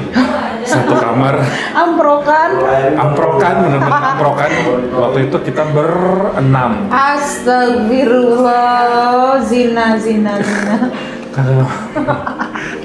satu 0.65 0.95
kamar 0.95 1.43
Amprokan. 1.75 2.51
amprokan 2.95 3.55
bener-bener 3.67 4.03
amprokan 4.15 4.51
waktu 4.95 5.19
itu 5.27 5.37
kita 5.51 5.63
berenam 5.75 6.87
Astagfirullah. 6.91 9.41
Zina, 9.41 9.97
zina, 9.99 10.37
zina. 10.39 10.77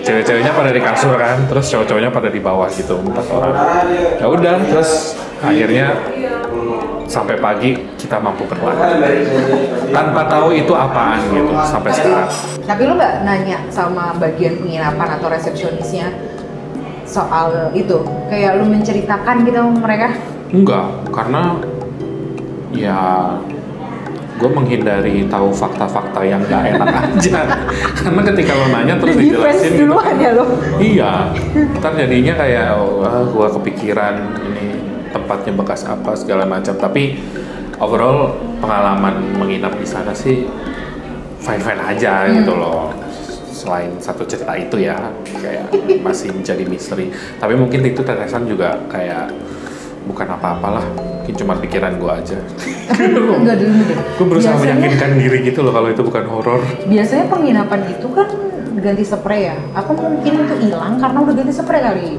Cewek-ceweknya 0.05 0.53
pada 0.53 0.69
di 0.72 0.81
kasur 0.81 1.17
kan 1.17 1.38
terus 1.50 1.65
cowok-cowoknya 1.69 2.12
pada 2.13 2.29
di 2.29 2.39
bawah 2.39 2.69
gitu 2.69 2.98
empat 3.01 3.25
orang 3.34 3.53
ya 4.22 4.27
udah 4.29 4.55
terus 4.69 5.17
akhirnya 5.41 5.98
sampai 7.06 7.38
pagi 7.38 7.72
kita 7.96 8.18
mampu 8.18 8.44
bertahan 8.46 8.98
tanpa 9.90 10.26
tahu 10.26 10.52
itu 10.52 10.74
apaan 10.74 11.22
gitu 11.30 11.54
sampai 11.64 11.90
sekarang 11.90 12.30
Tapi 12.66 12.82
lu 12.84 12.94
nggak 12.98 13.16
nanya 13.22 13.58
sama 13.70 14.18
bagian 14.18 14.58
penginapan 14.58 15.10
atau 15.16 15.30
resepsionisnya 15.30 16.10
soal 17.06 17.70
itu? 17.72 18.02
Kayak 18.26 18.58
lu 18.58 18.66
menceritakan 18.66 19.46
gitu 19.46 19.58
sama 19.62 19.78
mereka? 19.86 20.10
Enggak, 20.50 20.86
karena 21.14 21.62
ya 22.74 23.00
gue 24.36 24.50
menghindari 24.52 25.24
tahu 25.32 25.48
fakta-fakta 25.48 26.20
yang 26.28 26.44
gak 26.44 26.76
enak 26.76 26.90
aja. 27.08 27.40
karena 27.96 28.22
ketika 28.34 28.52
lo 28.52 28.68
nanya 28.68 29.00
terus 29.00 29.16
Defense 29.16 29.32
dijelasin 29.32 29.72
gitu. 29.72 29.80
duluan 29.88 30.16
ya 30.20 30.32
lo? 30.36 30.46
Iya, 30.76 31.14
ntar 31.80 31.92
jadinya 31.96 32.34
kayak 32.36 32.68
wah 32.76 33.24
gue 33.24 33.48
kepikiran 33.62 34.16
ini 34.44 34.68
tempatnya 35.15 35.55
bekas 35.55 35.88
apa 35.88 36.12
segala 36.13 36.43
macam. 36.43 36.75
Tapi 36.75 37.15
overall 37.79 38.36
pengalaman 38.60 39.39
menginap 39.39 39.79
di 39.79 39.88
sana 39.88 40.12
sih 40.12 40.43
fine 41.39 41.63
fine 41.63 41.79
aja 41.79 42.27
gitu 42.27 42.51
loh. 42.51 42.91
Selain 43.55 43.95
satu 43.98 44.27
cerita 44.27 44.51
itu 44.53 44.77
ya, 44.77 45.00
kayak 45.39 45.72
masih 46.03 46.36
menjadi 46.36 46.67
misteri. 46.67 47.10
Tapi 47.39 47.55
mungkin 47.55 47.81
itu 47.81 48.03
tetesan 48.03 48.45
juga 48.45 48.77
kayak 48.91 49.31
bukan 50.05 50.27
apa-apalah, 50.38 50.86
mungkin 50.93 51.34
cuma 51.34 51.57
pikiran 51.57 51.98
gue 51.98 52.12
aja. 52.12 52.38
Enggak 53.41 53.57
dulu 53.57 53.79
deh. 53.89 53.98
gue 53.98 54.25
berusaha 54.27 54.53
Biasanya- 54.53 54.77
meyakinkan 54.77 55.12
diri 55.17 55.38
gitu 55.50 55.65
loh 55.65 55.74
kalau 55.74 55.89
itu 55.89 56.01
bukan 56.05 56.24
horor. 56.29 56.62
Biasanya 56.86 57.25
penginapan 57.25 57.81
itu 57.89 58.07
kan 58.13 58.27
ganti 58.86 59.01
spray 59.01 59.50
ya. 59.50 59.57
Aku 59.74 59.98
mungkin 59.98 60.45
itu 60.45 60.55
hilang 60.62 61.01
karena 61.01 61.17
udah 61.25 61.34
ganti 61.34 61.53
spray 61.55 61.81
kali. 61.81 62.10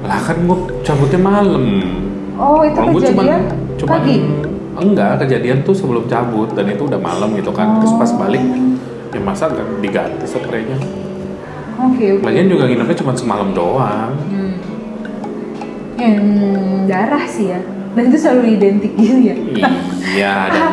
Lah 0.00 0.20
kan 0.24 0.36
gue 0.40 0.58
cabutnya 0.80 1.20
malam. 1.20 1.60
Oh 2.40 2.64
itu 2.64 2.78
Kalau 2.80 2.92
gua 2.96 3.00
kejadian 3.04 3.42
cuman- 3.76 3.92
pagi. 4.00 4.16
Enggak, 4.80 5.12
kejadian 5.20 5.58
tuh 5.60 5.76
sebelum 5.76 6.08
cabut 6.08 6.48
dan 6.56 6.64
itu 6.72 6.88
udah 6.88 6.96
malam 6.96 7.36
gitu 7.36 7.52
kan. 7.52 7.84
Terus 7.84 7.92
pas 8.00 8.10
balik 8.16 8.40
ya 9.12 9.20
masa 9.20 9.52
gak 9.52 9.66
diganti 9.84 10.24
spraynya. 10.24 10.78
Oke 11.76 12.16
oke. 12.16 12.24
Lagian 12.24 12.48
juga 12.48 12.64
nginepnya 12.64 12.96
cuma 12.96 13.12
semalam 13.12 13.52
doang. 13.52 14.12
Hmm. 14.32 14.56
Yang 16.00 16.16
darah 16.88 17.24
sih 17.28 17.52
ya. 17.52 17.60
Dan 17.92 18.08
itu 18.08 18.18
selalu 18.22 18.56
identik 18.56 18.92
gitu 18.96 19.18
ya. 19.20 19.34
iya 20.16 20.36
dan 20.48 20.64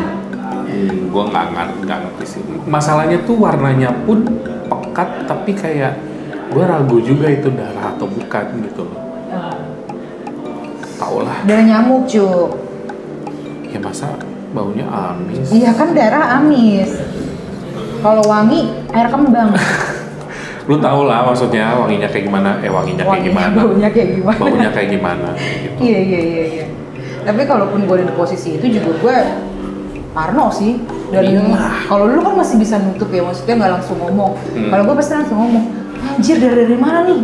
hmm, 0.70 1.10
gue 1.10 1.22
nggak 1.28 1.46
ngerti 1.50 1.78
nggak 1.84 2.00
ngerti 2.06 2.24
sih. 2.24 2.40
Masalahnya 2.64 3.18
tuh 3.26 3.36
warnanya 3.36 3.90
pun 4.06 4.24
pekat 4.70 5.26
tapi 5.26 5.52
kayak 5.52 5.98
gue 6.48 6.64
ragu 6.64 7.02
juga 7.04 7.28
itu 7.28 7.50
darah 7.52 7.92
atau 7.92 8.06
bukan 8.08 8.44
gitu 8.64 8.86
loh. 8.86 9.02
Tau 10.98 11.22
lah. 11.22 11.38
Darah 11.46 11.64
nyamuk 11.64 12.10
cu. 12.10 12.26
Ya 13.70 13.78
masa 13.78 14.10
baunya 14.50 14.84
amis. 14.90 15.46
Iya 15.54 15.70
kan 15.72 15.94
darah 15.94 16.42
amis. 16.42 16.90
Kalau 18.02 18.22
wangi 18.26 18.74
air 18.90 19.06
kembang. 19.06 19.54
Lu 20.68 20.76
tau 20.82 21.08
lah 21.08 21.24
maksudnya 21.24 21.78
wanginya 21.80 22.10
kayak 22.10 22.28
gimana? 22.28 22.60
Eh 22.60 22.68
wanginya 22.68 23.06
kayak 23.06 23.24
Wanginya, 23.24 23.30
gimana? 23.32 23.56
Baunya 23.64 23.88
kayak 23.88 24.08
gimana? 24.20 24.38
Baunya 24.38 24.70
kayak 24.74 24.88
gimana? 24.92 25.28
Gitu. 25.38 25.78
Iya 25.80 25.98
iya 26.04 26.20
iya 26.20 26.44
iya. 26.44 26.66
Tapi 27.24 27.40
kalaupun 27.48 27.88
gue 27.88 27.94
ada 28.02 28.04
di 28.04 28.14
posisi 28.18 28.60
itu 28.60 28.66
juga 28.68 28.90
gue 29.00 29.16
parno 30.12 30.52
sih. 30.52 30.76
Dan 31.08 31.24
Iyalah. 31.24 31.88
kalau 31.88 32.04
dulu 32.04 32.20
kan 32.20 32.34
masih 32.36 32.60
bisa 32.60 32.76
nutup 32.76 33.08
ya, 33.08 33.24
maksudnya 33.24 33.54
nggak 33.64 33.72
langsung 33.80 33.96
ngomong. 33.96 34.36
Hmm. 34.52 34.68
Kalau 34.68 34.82
gue 34.84 34.94
pasti 35.00 35.12
langsung 35.16 35.38
ngomong, 35.40 35.64
anjir 36.04 36.36
dari 36.36 36.54
dari 36.68 36.76
mana 36.76 36.98
nih? 37.08 37.20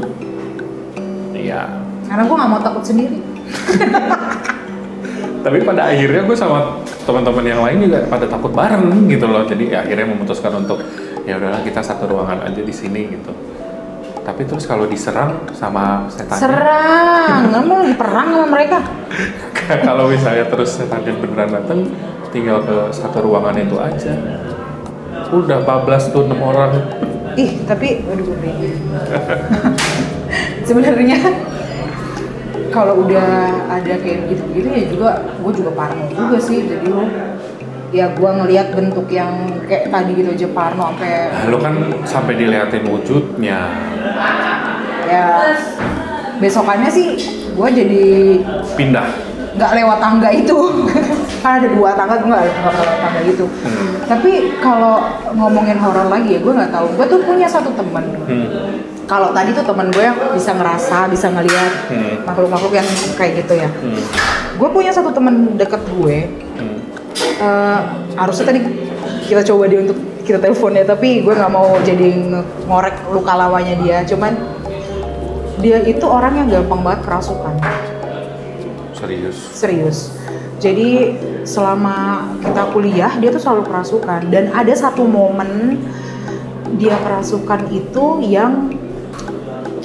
Iya. 1.36 1.60
Karena 2.08 2.22
gue 2.24 2.36
nggak 2.40 2.50
mau 2.50 2.60
takut 2.64 2.84
sendiri. 2.84 3.33
Tapi 5.44 5.60
pada 5.60 5.92
akhirnya 5.92 6.24
gue 6.24 6.36
sama 6.36 6.80
teman-teman 7.04 7.44
yang 7.44 7.60
lain 7.60 7.84
juga 7.84 8.00
pada 8.08 8.24
takut 8.24 8.48
bareng 8.48 9.04
gitu 9.12 9.28
loh. 9.28 9.44
Jadi 9.44 9.76
ya 9.76 9.84
akhirnya 9.84 10.08
memutuskan 10.08 10.64
untuk 10.64 10.80
ya 11.28 11.36
udahlah 11.36 11.60
kita 11.60 11.84
satu 11.84 12.08
ruangan 12.08 12.48
aja 12.48 12.64
di 12.64 12.72
sini 12.72 13.12
gitu. 13.12 13.32
Tapi 14.24 14.48
terus 14.48 14.64
kalau 14.64 14.88
diserang 14.88 15.44
sama 15.52 16.08
setannya, 16.08 16.48
Serang, 16.48 17.40
kamu 17.60 17.72
lagi 17.84 17.94
perang 18.00 18.28
sama 18.32 18.46
mereka. 18.48 18.78
kalau 19.84 20.08
misalnya 20.08 20.48
terus 20.48 20.80
setannya 20.80 21.12
beneran 21.20 21.52
datang, 21.52 21.92
tinggal 22.32 22.64
ke 22.64 22.88
satu 22.88 23.20
ruangan 23.20 23.60
itu 23.60 23.76
aja. 23.76 24.16
Udah 25.28 25.60
bablas 25.68 26.08
tuh 26.08 26.24
enam 26.24 26.40
orang. 26.40 26.72
Ih, 27.36 27.60
tapi 27.68 28.00
aduh 28.08 28.32
gue 28.32 28.38
bingung. 28.40 28.80
Sebenarnya 30.68 31.20
kalau 32.74 33.00
udah 33.00 33.30
ada 33.70 33.94
kayak 33.96 34.26
gitu-gitu 34.26 34.66
ya 34.66 34.84
juga 34.84 35.08
gue 35.22 35.52
juga 35.54 35.70
parno 35.72 36.10
juga 36.10 36.36
sih 36.36 36.66
jadi 36.66 36.86
lo 36.86 37.06
ya 37.88 38.10
gue 38.10 38.30
ngelihat 38.34 38.74
bentuk 38.74 39.06
yang 39.08 39.30
kayak 39.64 39.86
tadi 39.88 40.12
gitu 40.12 40.28
aja 40.28 40.48
parno 40.50 40.90
sampai 40.90 41.30
Lo 41.46 41.56
kan 41.56 41.74
sampai 42.02 42.34
diliatin 42.34 42.82
wujudnya. 42.84 43.70
ya 45.06 45.54
besokannya 46.36 46.90
sih 46.90 47.14
gue 47.54 47.68
jadi 47.70 48.04
Pindah. 48.74 49.06
nggak 49.54 49.70
lewat 49.72 49.98
tangga 50.00 50.28
itu 50.28 50.58
kan 51.44 51.62
ada 51.62 51.68
dua 51.70 51.94
tangga 51.94 52.18
gue 52.18 52.26
nggak 52.26 52.44
lewat 52.50 52.98
tangga 52.98 53.20
gitu 53.22 53.46
Hmm. 53.62 53.94
tapi 54.04 54.30
kalau 54.58 54.98
ngomongin 55.30 55.78
horor 55.78 56.10
lagi 56.10 56.34
ya 56.34 56.40
gue 56.42 56.52
nggak 56.52 56.72
tahu 56.74 56.86
gue 56.90 57.06
tuh 57.06 57.20
punya 57.22 57.46
satu 57.46 57.70
temen 57.72 58.04
Hmm. 58.26 58.48
Kalau 59.04 59.30
tadi 59.30 59.52
tuh 59.52 59.64
temen 59.64 59.88
gue 59.88 60.00
yang 60.00 60.16
bisa 60.32 60.50
ngerasa 60.52 61.08
bisa 61.08 61.26
ngelihat 61.28 61.72
Hmm. 61.88 62.24
makhluk-makhluk 62.24 62.72
yang 62.72 62.86
kayak 63.14 63.44
gitu 63.44 63.54
ya 63.56 63.68
Hmm. 63.68 64.00
gue 64.54 64.68
punya 64.70 64.90
satu 64.90 65.12
temen 65.12 65.54
deket 65.54 65.82
gue 65.90 66.16
Hmm. 66.56 66.78
eh, 67.38 67.80
harusnya 68.14 68.44
tadi 68.48 68.60
kita 69.24 69.44
coba 69.44 69.68
dia 69.68 69.80
untuk 69.80 69.96
kita 70.24 70.40
telepon 70.40 70.72
ya 70.72 70.84
tapi 70.84 71.20
gue 71.20 71.32
nggak 71.32 71.52
mau 71.52 71.76
jadi 71.80 72.08
ngorek 72.64 73.12
luka 73.12 73.32
lawanya 73.36 73.76
dia 73.76 73.98
cuman 74.04 74.32
dia 75.60 75.80
itu 75.80 76.04
orang 76.04 76.44
yang 76.44 76.48
gampang 76.50 76.80
banget 76.80 77.00
kerasukan 77.04 77.54
Serius. 78.94 79.36
serius 79.52 79.98
jadi 80.56 81.12
selama 81.44 82.24
kita 82.40 82.72
kuliah 82.72 83.12
dia 83.20 83.28
tuh 83.28 83.42
selalu 83.42 83.68
kerasukan 83.68 84.32
dan 84.32 84.48
ada 84.48 84.72
satu 84.72 85.04
momen 85.04 85.76
dia 86.80 86.96
kerasukan 86.96 87.68
itu 87.68 88.04
yang 88.24 88.72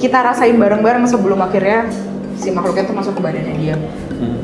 kita 0.00 0.18
rasain 0.24 0.56
bareng-bareng 0.56 1.04
sebelum 1.04 1.36
akhirnya 1.44 1.92
si 2.40 2.48
makhluknya 2.48 2.88
tuh 2.88 2.96
masuk 2.96 3.12
ke 3.14 3.22
badannya 3.22 3.54
dia. 3.60 3.76
Hmm. 4.16 4.40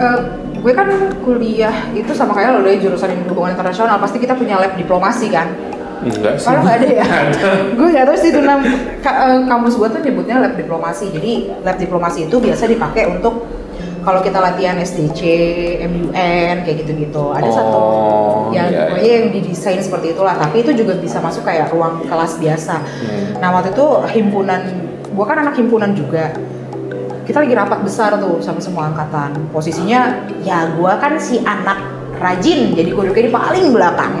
Eh, 0.00 0.18
gue 0.60 0.72
kan 0.72 0.88
kuliah 1.20 1.76
itu 1.92 2.08
sama 2.16 2.32
kayak 2.32 2.56
lo 2.56 2.60
dari 2.64 2.80
jurusan 2.80 3.12
hubungan 3.28 3.52
internasional 3.52 4.00
pasti 4.00 4.16
kita 4.16 4.32
punya 4.32 4.56
lab 4.56 4.72
diplomasi 4.72 5.28
kan. 5.28 5.52
Enggak 6.00 6.40
sih. 6.40 6.48
Kalau 6.48 6.64
nggak 6.64 6.76
ada 6.80 6.88
ya? 6.96 7.04
Gue 7.76 7.92
nggak 7.92 8.08
tahu 8.08 8.16
sih 8.16 8.32
itu 8.32 8.40
nam 8.40 8.64
ka- 9.04 9.20
eh, 9.20 9.44
kampus 9.44 9.76
gue 9.76 9.88
tuh 9.92 10.00
nyebutnya 10.00 10.40
lab 10.40 10.56
diplomasi. 10.56 11.12
Jadi 11.12 11.32
lab 11.60 11.76
diplomasi 11.76 12.24
itu 12.24 12.36
biasa 12.40 12.64
dipakai 12.64 13.04
untuk 13.20 13.44
kalau 14.00 14.20
kita 14.24 14.38
latihan 14.40 14.76
SDC, 14.80 15.20
MUN 15.86 16.56
kayak 16.64 16.76
gitu-gitu. 16.84 17.24
Ada 17.36 17.48
satu 17.52 17.78
Oh, 17.80 18.48
yang 18.50 18.68
iya, 18.72 18.88
pokoknya 18.88 19.04
iya. 19.04 19.16
yang 19.20 19.26
didesain 19.30 19.80
seperti 19.80 20.16
itulah. 20.16 20.34
Tapi 20.34 20.64
itu 20.64 20.72
juga 20.72 20.96
bisa 20.96 21.20
masuk 21.20 21.44
kayak 21.44 21.70
ruang 21.70 22.02
kelas 22.08 22.40
biasa. 22.40 22.80
Hmm. 22.80 23.38
Nah 23.38 23.48
waktu 23.54 23.76
itu 23.76 23.86
himpunan, 24.16 24.60
gue 25.10 25.24
kan 25.24 25.36
anak 25.40 25.54
himpunan 25.60 25.92
juga. 25.92 26.32
Kita 27.28 27.46
lagi 27.46 27.54
rapat 27.54 27.86
besar 27.86 28.18
tuh 28.18 28.42
sama 28.42 28.58
semua 28.58 28.90
angkatan. 28.90 29.36
Posisinya 29.54 30.26
ya 30.42 30.74
gue 30.74 30.92
kan 30.98 31.14
si 31.20 31.38
anak 31.46 31.78
rajin, 32.20 32.76
jadi 32.76 32.90
gue 32.92 33.02
duduknya 33.08 33.26
di 33.30 33.34
paling 33.34 33.66
belakang. 33.72 34.12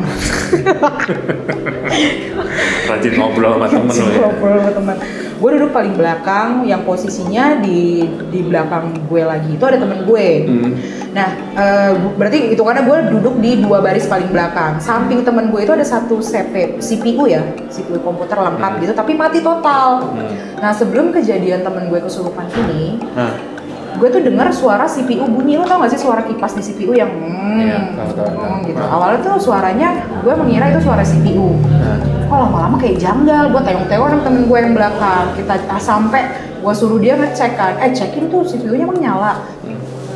Rajin 2.90 3.12
ngobrol 3.14 3.54
sama 3.54 3.66
temen 3.68 3.92
ya. 3.92 4.14
Ngobrol 4.18 4.56
sama 4.56 4.72
teman. 4.72 4.96
Gue 5.40 5.56
duduk 5.56 5.72
paling 5.72 5.96
belakang, 5.96 6.62
yang 6.62 6.84
posisinya 6.84 7.58
di 7.58 8.04
di 8.28 8.40
belakang 8.42 8.92
gue 9.08 9.22
lagi 9.24 9.50
itu 9.50 9.64
ada 9.64 9.80
temen 9.80 10.04
gue. 10.04 10.28
Hmm. 10.44 10.72
Nah, 11.10 11.28
bu- 11.96 12.14
berarti 12.14 12.52
itu 12.52 12.60
karena 12.60 12.84
gue 12.84 12.96
duduk 13.10 13.34
di 13.38 13.58
dua 13.58 13.80
baris 13.80 14.04
paling 14.04 14.28
belakang. 14.28 14.76
Samping 14.78 15.24
temen 15.24 15.48
gue 15.48 15.60
itu 15.60 15.72
ada 15.72 15.82
satu 15.82 16.20
CP, 16.20 16.78
CPU 16.78 17.24
ya, 17.24 17.40
CPU 17.66 17.98
komputer 17.98 18.36
lengkap 18.36 18.70
Hmm. 18.70 18.80
gitu, 18.80 18.92
tapi 18.92 19.16
mati 19.16 19.40
total. 19.40 20.12
Hmm. 20.12 20.30
Nah, 20.60 20.70
sebelum 20.70 21.10
kejadian 21.10 21.64
temen 21.64 21.88
gue 21.88 21.98
kesurupan 21.98 22.44
ini, 22.54 23.00
Nah, 23.10 23.32
gue 24.00 24.08
tuh 24.08 24.22
dengar 24.24 24.48
suara 24.48 24.88
CPU 24.88 25.28
bunyi. 25.28 25.60
Lo 25.60 25.68
tau 25.68 25.84
gak 25.84 25.92
sih 25.92 26.00
suara 26.00 26.24
kipas 26.24 26.56
di 26.56 26.62
CPU 26.64 26.96
yang 26.96 27.12
hmm, 27.12 27.60
Iya, 27.60 27.78
tahu, 27.92 28.10
tahu, 28.16 28.28
tahu. 28.32 28.48
hmm, 28.48 28.66
gitu. 28.72 28.80
Awalnya 28.80 29.18
tuh 29.20 29.36
suaranya 29.36 29.88
gue 30.24 30.34
mengira 30.40 30.72
itu 30.72 30.80
suara 30.80 31.04
CPU. 31.04 31.60
nah. 31.68 32.00
Kok 32.30 32.38
lama-lama 32.48 32.76
kayak 32.80 32.96
janggal, 32.96 33.52
gue 33.52 33.60
sama 33.60 34.18
temen 34.24 34.42
gue 34.48 34.58
yang 34.58 34.72
belakang. 34.72 35.26
Kita 35.36 35.54
ah, 35.68 35.82
sampai 35.82 36.22
gue 36.60 36.74
suruh 36.76 37.00
dia 37.00 37.16
ngecek 37.16 37.52
kan, 37.56 37.76
eh 37.80 37.92
cekin 37.92 38.28
tuh 38.32 38.44
CPU-nya 38.44 38.84
emang 38.88 39.00
nyala. 39.00 39.32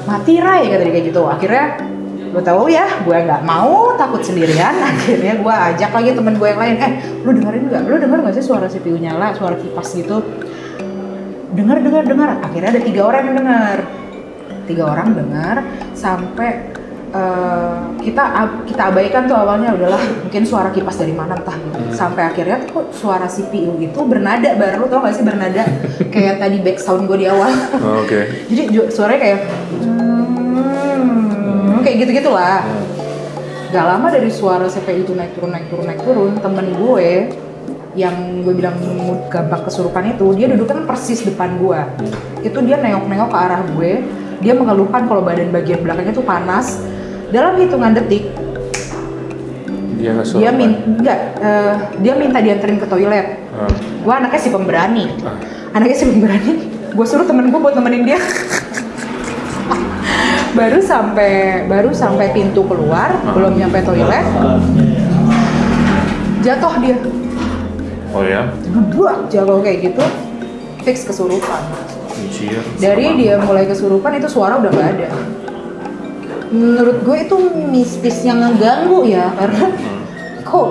Mati 0.05 0.37
Ray 0.37 0.69
kata 0.69 0.83
dia 0.85 0.93
kayak 0.93 1.07
gitu. 1.11 1.23
Akhirnya 1.25 1.81
lo 2.35 2.43
tahu 2.43 2.67
ya, 2.67 2.85
gue 3.03 3.17
nggak 3.17 3.43
mau 3.43 3.97
takut 3.97 4.21
sendirian. 4.21 4.75
Akhirnya 4.95 5.41
gue 5.41 5.55
ajak 5.75 5.91
lagi 5.91 6.11
temen 6.13 6.35
gue 6.37 6.49
yang 6.49 6.61
lain, 6.61 6.77
eh 6.79 6.93
lu 7.25 7.31
dengerin 7.35 7.63
nggak? 7.73 7.83
Lu 7.89 7.97
denger 7.99 8.19
nggak 8.21 8.35
sih 8.37 8.45
suara 8.45 8.67
CPU 8.69 8.97
nyala, 9.01 9.33
suara 9.35 9.57
kipas 9.57 9.89
gitu? 9.97 10.23
Dengar, 11.55 11.79
dengar, 11.79 12.03
dengar. 12.03 12.29
Akhirnya 12.43 12.75
ada 12.75 12.83
tiga 12.83 13.07
orang 13.07 13.23
yang 13.31 13.37
dengar. 13.39 13.79
Tiga 14.65 14.85
orang 14.89 15.09
dengar 15.13 15.57
sampai 15.93 16.73
eh, 17.13 17.77
kita 18.01 18.25
kita 18.65 18.83
abaikan 18.91 19.29
tuh 19.29 19.37
awalnya 19.37 19.77
udahlah 19.77 20.01
mungkin 20.25 20.43
suara 20.43 20.73
kipas 20.73 20.99
dari 20.99 21.13
mana 21.13 21.37
entah 21.37 21.53
gitu. 21.53 21.79
sampai 21.93 22.33
akhirnya 22.33 22.65
tuh 22.65 22.83
kok 22.83 22.87
suara 22.97 23.29
CPU 23.29 23.77
gitu 23.79 24.09
bernada 24.09 24.57
baru 24.57 24.89
tau 24.89 25.05
gak 25.05 25.15
sih 25.15 25.23
bernada 25.23 25.69
kayak 26.11 26.41
tadi 26.41 26.65
back 26.65 26.81
sound 26.81 27.05
gue 27.07 27.23
di 27.23 27.29
awal 27.29 27.53
Oh, 27.85 28.03
Oke. 28.03 28.25
jadi 28.51 28.89
suaranya 28.89 29.21
kayak 29.21 29.39
hmm, 29.85 31.85
kayak 31.85 31.97
gitu 32.09 32.25
gitulah 32.25 32.65
gak 33.69 33.85
lama 33.85 34.09
dari 34.09 34.33
suara 34.33 34.65
CPU 34.65 35.05
itu 35.05 35.13
naik 35.13 35.37
turun 35.37 35.53
naik 35.53 35.69
turun 35.69 35.85
naik 35.85 36.01
turun 36.01 36.33
temen 36.41 36.73
gue 36.73 37.09
yang 37.95 38.43
gue 38.43 38.55
bilang 38.59 38.75
gampang 39.31 39.63
kesurupan 39.71 40.19
itu 40.19 40.35
dia 40.35 40.51
duduk 40.51 40.67
kan 40.67 40.83
persis 40.83 41.23
depan 41.23 41.55
gue 41.63 41.81
itu 42.43 42.59
dia 42.67 42.77
nengok-nengok 42.83 43.31
ke 43.31 43.39
arah 43.39 43.63
gue 43.63 43.93
dia 44.45 44.53
mengeluhkan 44.53 45.09
kalau 45.09 45.25
badan 45.25 45.49
bagian 45.49 45.81
belakangnya 45.81 46.13
tuh 46.13 46.27
panas. 46.27 46.85
Dalam 47.33 47.59
hitungan 47.59 47.97
detik 47.97 48.31
Dia 49.99 50.13
dia 50.21 50.51
min 50.53 51.01
enggak 51.01 51.19
eh, 51.41 51.75
dia 52.05 52.13
minta 52.15 52.39
dianterin 52.39 52.77
ke 52.77 52.87
toilet. 52.87 53.41
Ah. 53.55 53.71
gue 54.05 54.13
anaknya 54.13 54.41
si 54.43 54.51
pemberani. 54.53 55.05
Ah. 55.25 55.39
anaknya 55.73 55.97
si 55.97 56.05
pemberani 56.05 56.53
gue 56.93 57.07
suruh 57.09 57.25
temen 57.25 57.49
gue 57.49 57.59
buat 57.59 57.75
nemenin 57.75 58.05
dia. 58.05 58.21
Baru 60.55 60.79
sampai 60.79 61.67
baru 61.67 61.91
sampai 61.91 62.31
pintu 62.31 62.63
keluar 62.69 63.17
belum 63.33 63.59
nyampe 63.59 63.83
toilet 63.83 64.27
jatuh 66.45 66.75
dia 66.85 66.95
Oh 68.15 68.23
ya? 68.23 68.47
buat 68.95 69.27
jatuh 69.27 69.59
kayak 69.59 69.91
gitu 69.91 70.05
fix 70.81 71.03
kesurupan 71.03 71.63
Anjir. 72.15 72.63
dari 72.79 73.05
sama. 73.09 73.19
dia 73.19 73.35
mulai 73.41 73.65
kesurupan 73.65 74.15
itu 74.15 74.29
suara 74.31 74.55
udah 74.55 74.71
gak 74.71 74.89
ada 74.95 75.09
menurut 76.49 77.03
gue 77.03 77.17
itu 77.21 77.37
mistis 77.67 78.23
yang 78.23 78.39
ngeganggu 78.39 79.03
ya 79.05 79.35
karena 79.35 79.67
Hmm. 79.75 80.03
kok 80.45 80.69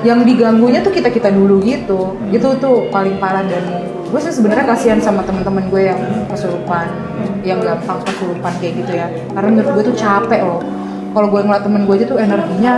yang 0.00 0.24
diganggunya 0.24 0.80
tuh 0.80 0.88
kita 0.88 1.10
kita 1.10 1.28
dulu 1.28 1.60
gitu 1.60 2.16
itu 2.30 2.48
tuh 2.56 2.88
paling 2.88 3.20
parah 3.20 3.44
dan 3.44 3.64
gue 4.06 4.20
sih 4.22 4.32
sebenarnya 4.32 4.64
kasihan 4.64 4.96
sama 4.96 5.20
teman-teman 5.20 5.66
gue 5.66 5.82
yang 5.82 6.00
kesurupan 6.30 6.88
yang 7.42 7.58
gampang 7.58 8.00
kesurupan 8.06 8.52
kayak 8.56 8.80
gitu 8.80 8.92
ya 8.94 9.06
karena 9.34 9.48
menurut 9.52 9.70
gue 9.74 9.84
tuh 9.92 9.96
capek 9.98 10.40
loh 10.40 10.60
kalau 11.16 11.32
gue 11.32 11.40
ngeliat 11.40 11.64
temen 11.64 11.82
gue 11.82 11.94
aja 11.96 12.06
tuh 12.06 12.18
energinya 12.20 12.72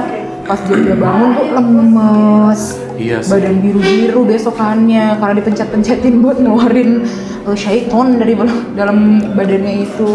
pas 0.47 0.63
dia 0.63 0.79
udah 0.79 0.97
bangun 0.97 1.31
tuh 1.35 1.47
lemes 1.51 2.61
Iya 2.95 3.19
sih. 3.19 3.31
badan 3.31 3.57
biru-biru 3.59 4.21
besokannya 4.25 5.19
karena 5.19 5.35
dipencet-pencetin 5.37 6.15
buat 6.19 6.39
ngeluarin 6.39 7.03
uh, 7.45 7.53
syaiton 7.53 8.17
dari 8.17 8.39
dalam 8.73 8.99
badannya 9.35 9.85
itu 9.85 10.11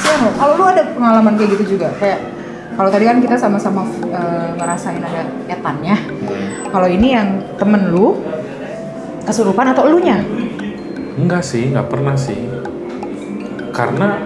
Kasian 0.00 0.18
loh. 0.20 0.32
kalau 0.34 0.52
lu 0.56 0.64
ada 0.66 0.82
pengalaman 0.90 1.36
kayak 1.36 1.50
gitu 1.54 1.76
juga 1.76 1.92
kayak 1.96 2.18
kalau 2.74 2.88
tadi 2.88 3.04
kan 3.04 3.20
kita 3.20 3.36
sama-sama 3.36 3.84
uh, 4.08 4.56
ngerasain 4.56 4.98
ada 4.98 5.22
etannya 5.46 5.96
Hmm. 6.20 6.46
kalau 6.70 6.86
ini 6.86 7.12
yang 7.12 7.28
temen 7.56 7.90
lu 7.90 8.20
kesurupan 9.22 9.68
atau 9.68 9.84
elunya 9.84 10.24
Enggak 11.10 11.42
sih, 11.42 11.68
nggak 11.68 11.90
pernah 11.90 12.16
sih. 12.16 12.38
Karena 13.70 14.24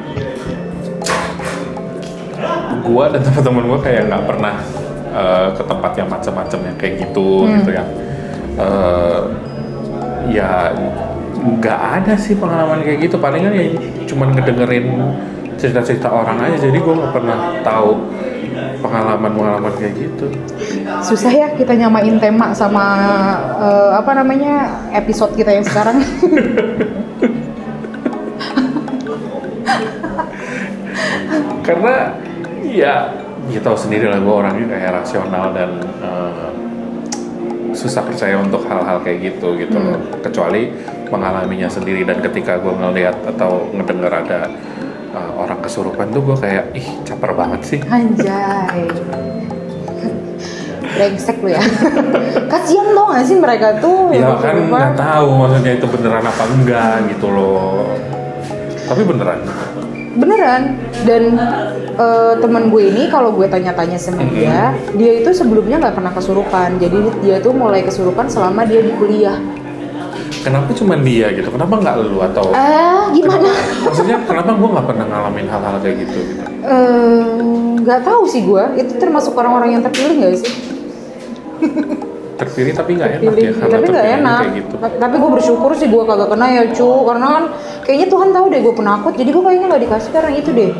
gua 2.83 3.05
dan 3.13 3.21
teman-teman 3.23 3.65
gua 3.69 3.79
kayak 3.79 4.03
nggak 4.11 4.25
pernah 4.27 4.55
eh, 5.15 5.49
ke 5.55 5.63
tempat 5.63 5.93
yang 5.95 6.09
macam-macam 6.11 6.59
yang 6.67 6.77
kayak 6.77 6.95
gitu 7.07 7.29
Hmm. 7.47 7.55
gitu 7.61 7.71
ya. 7.71 7.85
Eh, 8.55 9.21
ya 10.35 10.51
nggak 11.45 11.81
ada 12.01 12.15
sih 12.17 12.35
pengalaman 12.35 12.81
kayak 12.83 12.99
gitu. 13.05 13.17
Palingan 13.21 13.53
ya 13.53 13.65
cuman 14.09 14.35
ngedengerin 14.35 14.87
cerita-cerita 15.55 16.09
orang 16.11 16.43
aja. 16.43 16.57
Jadi 16.67 16.79
gua 16.83 16.95
nggak 16.99 17.13
pernah 17.15 17.39
tahu 17.63 17.91
pengalaman-pengalaman 18.81 19.73
kayak 19.81 19.95
gitu. 19.97 20.27
susah 21.01 21.33
ya 21.33 21.49
kita 21.57 21.73
nyamain 21.75 22.21
tema 22.21 22.53
sama 22.53 22.85
uh, 23.57 23.97
apa 23.97 24.13
namanya 24.15 24.69
episode 24.93 25.33
kita 25.33 25.51
yang 25.53 25.65
sekarang 25.65 25.97
karena 31.67 31.95
ya 32.72 33.12
ya 33.53 33.61
tahu 33.61 33.77
sendiri 33.77 34.09
lah 34.09 34.20
gue 34.20 34.35
orangnya 34.35 34.66
kayak 34.72 35.05
rasional 35.05 35.53
dan 35.53 35.70
eh, 36.00 36.50
susah 37.74 38.07
percaya 38.07 38.38
untuk 38.38 38.64
hal-hal 38.70 39.03
kayak 39.03 39.35
gitu 39.35 39.59
gitu 39.59 39.77
loh. 39.77 39.98
Kecuali 40.22 40.70
mengalaminya 41.11 41.68
sendiri 41.68 42.07
dan 42.07 42.22
ketika 42.24 42.57
gue 42.62 42.72
ngeliat 42.72 43.16
atau 43.37 43.68
ngedenger 43.74 44.12
ada 44.12 44.40
eh, 45.12 45.33
orang 45.37 45.61
kesurupan 45.61 46.09
tuh 46.14 46.22
gue 46.24 46.37
kayak 46.40 46.64
ih 46.72 46.88
caper 47.05 47.37
banget 47.37 47.61
sih. 47.66 47.81
Anjay. 47.90 48.85
Brengsek 50.94 51.42
lu 51.42 51.50
ya. 51.50 51.62
Kasian 52.53 52.94
dong 52.94 53.11
gak 53.11 53.27
sih 53.27 53.37
mereka 53.37 53.83
tuh? 53.83 54.14
Ya 54.14 54.38
kan 54.38 54.70
nggak 54.70 54.94
tahu 54.94 55.27
maksudnya 55.42 55.72
itu 55.74 55.87
beneran 55.90 56.22
apa 56.22 56.44
enggak 56.55 56.94
gitu 57.11 57.27
loh. 57.29 57.90
Tapi 58.85 59.03
beneran 59.03 59.42
Beneran. 60.14 60.62
Dan 61.03 61.37
eh, 61.94 62.35
teman 62.37 62.68
gue 62.68 62.83
ini 62.85 63.07
kalau 63.07 63.31
gue 63.31 63.44
tanya-tanya 63.44 63.94
sama 63.94 64.20
Mhm. 64.20 64.31
dia, 64.33 64.61
dia 64.92 65.12
itu 65.16 65.31
sebelumnya 65.31 65.79
nggak 65.79 65.94
pernah 65.94 66.11
kesurupan. 66.11 66.77
Jadi 66.77 66.98
dia 67.20 67.38
tuh 67.38 67.53
mulai 67.53 67.83
kesurupan 67.83 68.27
selama 68.27 68.64
dia 68.64 68.81
di 68.81 68.92
kuliah. 68.92 69.38
kenapa 70.37 70.77
cuma 70.77 70.92
dia 70.94 71.33
gitu 71.33 71.48
kenapa 71.48 71.72
nggak 71.74 71.96
lu 72.05 72.20
atau 72.20 72.53
Ah, 72.53 73.09
gimana? 73.09 73.48
maksudnya 73.81 74.20
kenapa 74.22 74.53
gue 74.53 74.68
nggak 74.68 74.87
pernah 74.87 75.07
ngalamin 75.07 75.48
hal-hal 75.48 75.77
kayak 75.81 75.96
gitu 76.05 76.16
gitu 76.20 76.42
Eh, 76.61 77.24
nggak 77.81 78.00
tahu 78.03 78.29
sih 78.29 78.44
gue. 78.44 78.61
Itu 78.77 78.92
termasuk 78.98 79.33
orang-orang 79.33 79.72
yang 79.72 79.83
terpilih 79.83 80.20
nggak 80.20 80.35
sih? 80.37 80.53
terpilih 82.35 82.73
tapi 82.73 82.90
nggak 82.94 83.11
enak 83.16 83.33
ya 83.35 83.51
karena 83.53 83.75
tapi 83.75 83.87
nggak 83.88 84.09
enak. 84.16 84.38
kayak 84.40 84.55
gitu 84.57 84.75
Ta- 84.77 84.97
Tapi 84.99 85.14
gue 85.16 85.31
bersyukur 85.33 85.70
sih 85.73 85.87
gue 85.87 86.03
kagak 86.03 86.29
kena 86.29 86.47
ya 86.49 86.62
cu. 86.68 86.90
Karena 87.05 87.27
kan 87.31 87.44
kayaknya 87.83 88.07
Tuhan 88.09 88.29
tahu 88.31 88.44
deh 88.49 88.61
gue 88.61 88.75
penakut. 88.75 89.12
Jadi 89.14 89.31
gue 89.31 89.42
kayaknya 89.42 89.66
nggak 89.68 89.83
dikasih 89.83 90.11
karena 90.11 90.31
itu 90.33 90.51
deh. 90.51 90.70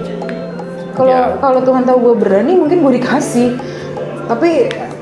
Kalau 0.93 1.11
Ya. 1.11 1.35
kalau 1.39 1.61
Tuhan 1.61 1.83
tahu 1.83 1.99
gue 2.01 2.15
berani 2.17 2.53
mungkin 2.55 2.79
gue 2.81 2.93
dikasih. 2.97 3.49
Tapi 4.25 4.51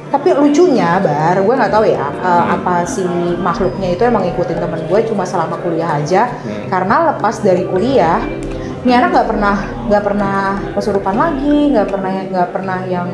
tapi 0.09 0.29
lucunya 0.31 1.01
bar 1.01 1.41
gue 1.41 1.55
nggak 1.57 1.73
tahu 1.73 1.85
ya 1.87 2.05
uh, 2.21 2.29
Hmm. 2.45 2.55
apa 2.55 2.85
si 2.85 3.01
makhluknya 3.35 3.97
itu 3.97 4.05
emang 4.05 4.21
ngikutin 4.23 4.61
temen 4.61 4.85
gue 4.85 5.01
cuma 5.09 5.25
selama 5.25 5.57
kuliah 5.57 5.89
aja 5.91 6.29
Hmm. 6.29 6.69
karena 6.69 6.97
lepas 7.11 7.41
dari 7.41 7.65
kuliah 7.65 8.21
ini 8.83 8.93
anak 8.93 9.09
nggak 9.11 9.25
pernah 9.27 9.57
nggak 9.89 10.05
pernah 10.05 10.39
kesurupan 10.77 11.17
lagi 11.17 11.73
nggak 11.73 11.89
pernah 11.89 12.11
nggak 12.29 12.49
pernah 12.53 12.79
yang 12.85 13.09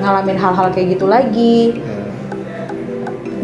ngalamin 0.00 0.38
hal-hal 0.38 0.66
kayak 0.70 0.96
gitu 0.96 1.04
lagi 1.06 1.76
Hmm. 1.76 1.93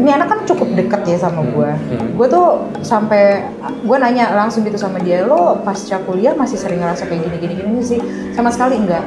Ini 0.01 0.09
anak 0.09 0.27
kan 0.27 0.39
cukup 0.43 0.73
deket 0.73 1.01
ya 1.05 1.17
sama 1.19 1.45
gue 1.45 1.69
Hmm. 1.87 2.17
gue 2.17 2.27
tuh 2.27 2.45
sampai 2.81 3.45
gue 3.79 3.97
nanya 3.97 4.33
langsung 4.33 4.61
gitu 4.61 4.75
sama 4.75 4.97
dia 4.97 5.21
lo 5.21 5.61
pasca 5.61 6.01
kuliah 6.01 6.33
masih 6.33 6.57
sering 6.57 6.81
ngerasa 6.81 7.05
kayak 7.05 7.21
gini 7.23 7.37
gini 7.37 7.53
gini 7.55 7.79
sih 7.81 7.99
sama 8.33 8.49
sekali 8.49 8.75
enggak 8.75 9.05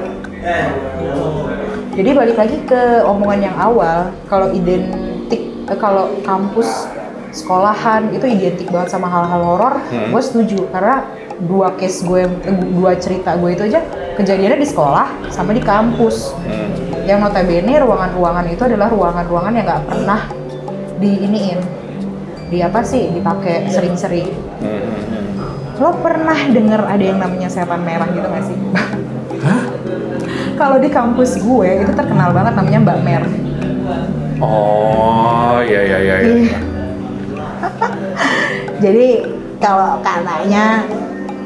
jadi 1.94 2.10
balik 2.12 2.36
lagi 2.36 2.58
ke 2.64 2.80
omongan 3.02 3.40
yang 3.44 3.56
awal 3.56 3.98
kalau 4.24 4.50
identik 4.50 5.42
eh, 5.64 5.78
kalau 5.78 6.10
kampus 6.22 6.90
sekolahan 7.30 8.10
itu 8.10 8.26
identik 8.26 8.68
banget 8.68 8.88
sama 8.88 9.06
hal-hal 9.06 9.42
horor 9.42 9.74
Hmm. 9.84 10.10
gue 10.10 10.22
setuju 10.22 10.70
karena 10.70 11.02
dua 11.40 11.74
case 11.74 12.02
gue 12.02 12.22
eh, 12.22 12.54
dua 12.72 12.94
cerita 12.94 13.34
gue 13.34 13.50
itu 13.50 13.62
aja 13.64 13.82
kejadiannya 14.14 14.58
di 14.58 14.68
sekolah 14.68 15.06
sama 15.28 15.50
di 15.50 15.58
kampus 15.60 16.30
Hmm. 16.36 16.70
yang 17.04 17.18
notabene 17.18 17.74
ruangan-ruangan 17.76 18.46
itu 18.48 18.62
adalah 18.62 18.88
ruangan-ruangan 18.88 19.52
yang 19.52 19.66
nggak 19.66 19.84
pernah 19.84 20.20
diiniin 20.98 21.58
di 22.48 22.58
apa 22.60 22.80
sih 22.84 23.10
dipakai 23.10 23.66
sering-sering 23.70 24.30
Hmm. 24.64 24.80
Lo 25.82 25.90
pernah 26.00 26.38
denger 26.38 26.86
ada 26.86 27.02
yang 27.02 27.18
namanya 27.18 27.50
setan 27.50 27.82
merah 27.82 28.06
gitu 28.14 28.24
gak 28.24 28.44
sih 28.46 28.56
kalau 30.60 30.78
di 30.78 30.88
kampus 30.88 31.36
gue 31.42 31.68
itu 31.82 31.92
terkenal 31.92 32.30
banget 32.30 32.54
namanya 32.54 32.80
Mbak 32.80 32.98
Mer 33.02 33.24
Oh, 34.42 35.62
iya 35.62 35.80
iya 35.84 35.98
iya. 36.00 36.16
iya. 36.22 36.32
Iya. 36.32 36.58
jadi 38.84 39.06
kalau 39.58 39.98
katanya 40.00 40.84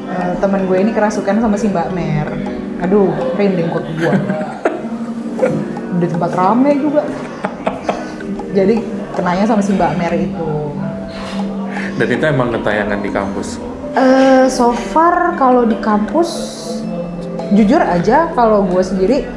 eh, 0.09 0.33
temen 0.37 0.61
gue 0.65 0.77
ini 0.79 0.91
kerasukan 0.93 1.41
sama 1.41 1.55
si 1.57 1.67
Mbak 1.69 1.89
Mer 1.91 2.27
aduh 2.79 3.11
rinding 3.35 3.67
kok 3.67 3.83
gue 3.97 4.13
di 5.99 6.05
tempat 6.07 6.31
rame 6.37 6.71
juga 6.79 7.03
jadi 8.55 8.98
kenanya 9.19 9.43
sama 9.43 9.59
si 9.59 9.75
Mbak 9.75 9.91
Mer 9.99 10.13
itu. 10.15 10.47
Dan 11.99 12.07
itu 12.07 12.23
emang 12.23 12.55
ketayangan 12.55 12.99
di 13.03 13.11
kampus. 13.11 13.59
Eh, 13.99 14.47
so 14.47 14.71
far 14.71 15.35
kalau 15.35 15.67
di 15.67 15.75
kampus 15.83 16.55
jujur 17.51 17.81
aja 17.83 18.31
kalau 18.31 18.63
gue 18.63 18.79
sendiri 18.79 19.27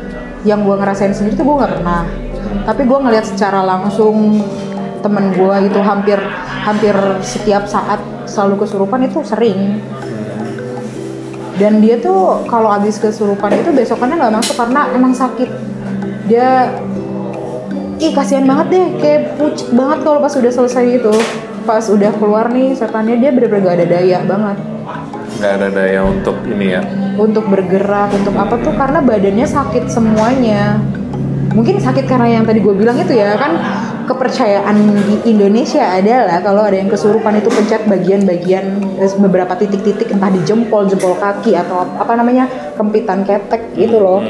yang 0.46 0.62
gue 0.62 0.76
ngerasain 0.78 1.10
sendiri 1.10 1.34
tuh 1.34 1.46
gue 1.50 1.56
nggak 1.58 1.72
pernah. 1.82 2.06
Tapi 2.62 2.86
gue 2.86 2.98
ngeliat 3.02 3.26
secara 3.26 3.66
langsung 3.66 4.38
temen 5.02 5.34
gue 5.34 5.56
itu 5.66 5.80
hampir 5.82 6.22
hampir 6.62 6.94
setiap 7.26 7.66
saat 7.66 7.98
selalu 8.30 8.62
kesurupan 8.62 9.02
itu 9.02 9.18
sering. 9.26 9.82
Dan 11.58 11.82
dia 11.82 11.98
tuh 11.98 12.46
kalau 12.46 12.70
habis 12.70 13.02
kesurupan 13.02 13.50
itu 13.58 13.74
besokannya 13.74 14.16
nggak 14.22 14.34
masuk 14.38 14.54
karena 14.54 14.86
emang 14.94 15.10
sakit. 15.10 15.50
Dia 16.30 16.70
ih 18.02 18.10
kasihan 18.10 18.44
banget 18.44 18.66
deh. 18.74 18.86
Kayak 18.98 19.38
pucet 19.38 19.68
banget 19.70 19.98
kalau 20.02 20.18
pas 20.18 20.34
udah 20.34 20.52
selesai 20.52 20.84
itu. 20.98 21.14
Pas 21.62 21.84
udah 21.86 22.10
keluar 22.18 22.50
nih 22.50 22.74
setannya 22.74 23.22
dia 23.22 23.30
bener-bener 23.30 23.62
gak 23.70 23.76
ada 23.78 23.86
daya 23.86 24.18
banget. 24.26 24.58
Nggak 25.38 25.52
ada 25.58 25.68
daya 25.70 26.00
untuk 26.06 26.36
ini 26.46 26.66
ya. 26.74 26.82
untuk 27.12 27.44
bergerak 27.44 28.08
untuk 28.16 28.34
apa 28.40 28.56
tuh? 28.58 28.72
Karena 28.72 29.04
badannya 29.04 29.46
sakit 29.46 29.84
semuanya. 29.86 30.80
Mungkin 31.52 31.76
sakit 31.76 32.08
karena 32.08 32.40
yang 32.40 32.44
tadi 32.48 32.64
gue 32.64 32.72
bilang 32.72 32.96
itu 32.96 33.12
ya 33.12 33.36
kan? 33.36 33.52
Kepercayaan 34.08 34.76
di 35.06 35.30
Indonesia 35.30 35.84
adalah 35.94 36.40
kalau 36.42 36.66
ada 36.66 36.74
yang 36.74 36.90
kesurupan 36.90 37.38
itu 37.38 37.52
pencet 37.52 37.84
bagian-bagian 37.86 38.80
beberapa 39.20 39.54
titik-titik 39.54 40.10
entah 40.10 40.32
di 40.32 40.42
jempol 40.42 40.88
jempol 40.88 41.14
kaki 41.20 41.54
atau 41.54 41.86
apa 41.86 42.12
namanya 42.18 42.50
kempitan 42.74 43.22
ketek 43.22 43.76
gitu 43.78 44.02
loh 44.02 44.24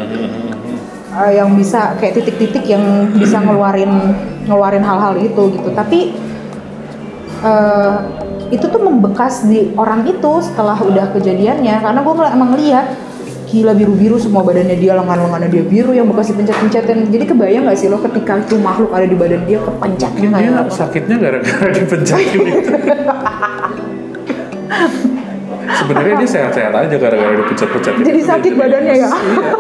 Eh, 1.12 1.37
yang 1.37 1.53
bisa 1.61 1.92
kayak 2.01 2.16
titik-titik 2.16 2.64
yang 2.64 2.81
bisa 3.12 3.37
ngeluarin 3.37 4.16
ngeluarin 4.48 4.81
hal-hal 4.81 5.12
itu 5.20 5.61
gitu 5.61 5.68
tapi 5.77 6.16
eh, 7.44 7.94
itu 8.48 8.64
tuh 8.64 8.81
membekas 8.81 9.44
di 9.44 9.77
orang 9.77 10.09
itu 10.09 10.33
setelah 10.40 10.81
udah 10.81 11.12
kejadiannya 11.12 11.85
karena 11.85 12.01
gue 12.01 12.14
emang 12.16 12.57
ngeliat 12.57 12.96
gila 13.44 13.77
biru-biru 13.77 14.16
semua 14.16 14.40
badannya 14.40 14.72
dia 14.81 14.96
lengan-lengannya 14.96 15.53
dia 15.53 15.61
biru 15.68 15.92
yang 15.92 16.09
bekas 16.09 16.33
dipencet-pencetin 16.33 17.12
jadi 17.12 17.25
kebayang 17.29 17.68
gak 17.68 17.77
sih 17.77 17.92
lo 17.92 18.01
ketika 18.01 18.40
itu 18.40 18.57
makhluk 18.57 18.96
ada 18.96 19.05
di 19.05 19.12
badan 19.12 19.44
dia 19.44 19.61
kepencet 19.61 20.16
kayak 20.16 20.33
dia 20.33 20.64
apa 20.64 20.72
sakitnya 20.72 21.16
gara-gara 21.20 21.68
dipencetin 21.77 22.40
itu. 22.40 22.72
Sebenarnya 25.72 26.14
dia 26.20 26.29
sehat-sehat 26.29 26.72
aja 26.72 26.96
gara-gara 26.96 27.35
dipencet-pencet. 27.37 27.94
Jadi 28.01 28.20
sakit 28.25 28.53
badannya 28.57 28.94
ya? 28.96 29.09
Iya. 29.12 29.53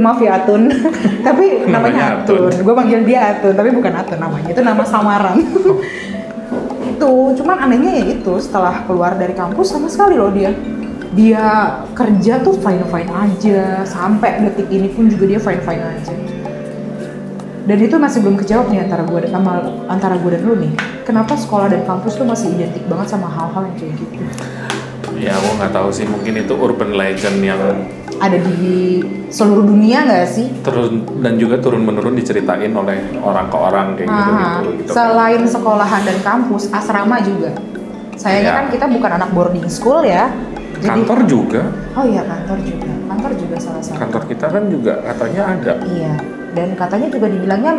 Maaf 0.00 0.18
ya 0.24 0.40
Atun. 0.40 0.72
Tapi 1.26 1.68
namanya 1.68 1.76
Namanya 1.76 2.04
Atun, 2.24 2.48
Atun. 2.48 2.64
gue 2.64 2.74
panggil 2.74 3.00
dia 3.04 3.20
Atun 3.36 3.52
tapi 3.52 3.70
bukan 3.72 3.92
Atun 3.92 4.18
namanya. 4.18 4.48
Itu 4.48 4.60
nama 4.64 4.82
samaran 4.86 5.36
itu 7.00 7.12
cuman 7.40 7.56
anehnya 7.64 7.96
ya 7.96 8.04
itu 8.12 8.32
setelah 8.36 8.84
keluar 8.84 9.16
dari 9.16 9.32
kampus 9.32 9.72
sama 9.72 9.88
sekali 9.88 10.20
loh 10.20 10.28
dia. 10.28 10.52
Dia 11.10 11.74
kerja 11.90 12.38
tuh 12.44 12.54
fine 12.60 12.86
fine 12.86 13.10
aja. 13.10 13.82
Sampai 13.88 14.44
detik 14.46 14.68
ini 14.70 14.92
pun 14.92 15.10
juga 15.10 15.24
dia 15.26 15.40
fine 15.40 15.62
fine 15.64 15.82
aja. 15.82 16.14
Dan 17.66 17.78
itu 17.82 17.96
masih 17.98 18.24
belum 18.24 18.36
kejawab 18.40 18.66
nih 18.72 18.82
antara 18.82 19.02
gue 19.06 19.20
sama 19.30 19.52
antara 19.90 20.14
gue 20.18 20.30
dan 20.32 20.42
lu 20.44 20.54
nih. 20.58 20.72
Kenapa 21.02 21.34
sekolah 21.34 21.70
dan 21.72 21.82
kampus 21.88 22.14
tuh 22.14 22.26
masih 22.26 22.52
identik 22.54 22.84
banget 22.86 23.10
sama 23.10 23.26
hal-hal 23.26 23.66
yang 23.66 23.76
kayak 23.78 23.94
gitu? 23.98 24.22
Ya, 25.18 25.36
aku 25.36 25.48
nggak 25.58 25.72
tahu 25.74 25.88
sih. 25.90 26.06
Mungkin 26.06 26.46
itu 26.46 26.54
urban 26.56 26.94
legend 26.94 27.38
yang 27.42 27.60
ada 28.20 28.36
di 28.36 29.00
seluruh 29.32 29.64
dunia 29.64 30.04
nggak 30.04 30.28
sih 30.28 30.46
turun 30.60 31.08
dan 31.18 31.40
juga 31.40 31.56
turun 31.56 31.80
menurun 31.80 32.12
diceritain 32.12 32.68
oleh 32.70 33.00
orang 33.18 33.48
ke 33.48 33.56
orang 33.56 33.86
kayak 33.96 34.08
gitu 34.08 34.30
gitu. 34.30 34.68
gitu 34.76 34.90
kan. 34.92 34.94
selain 34.94 35.42
sekolahan 35.42 36.02
dan 36.04 36.18
kampus, 36.20 36.68
asrama 36.70 37.16
juga. 37.24 37.50
Sayangnya 38.14 38.52
Iya. 38.52 38.58
kan 38.60 38.66
kita 38.68 38.86
bukan 38.86 39.10
anak 39.16 39.30
boarding 39.32 39.64
school 39.66 40.04
ya. 40.04 40.28
Jadi 40.76 41.04
Kantor 41.04 41.18
juga, 41.24 41.62
Oh 41.92 42.04
iya 42.04 42.20
kantor 42.22 42.58
juga. 42.60 42.92
Kantor 43.04 43.32
juga 43.36 43.56
salah 43.56 43.82
satu. 43.84 43.96
kantor 43.96 44.22
kita 44.28 44.46
kan 44.48 44.64
juga 44.68 44.92
katanya 45.02 45.42
ada. 45.48 45.72
Iya. 45.82 46.12
Dan 46.52 46.68
katanya 46.72 47.08
juga 47.08 47.26
dibilangnya 47.26 47.72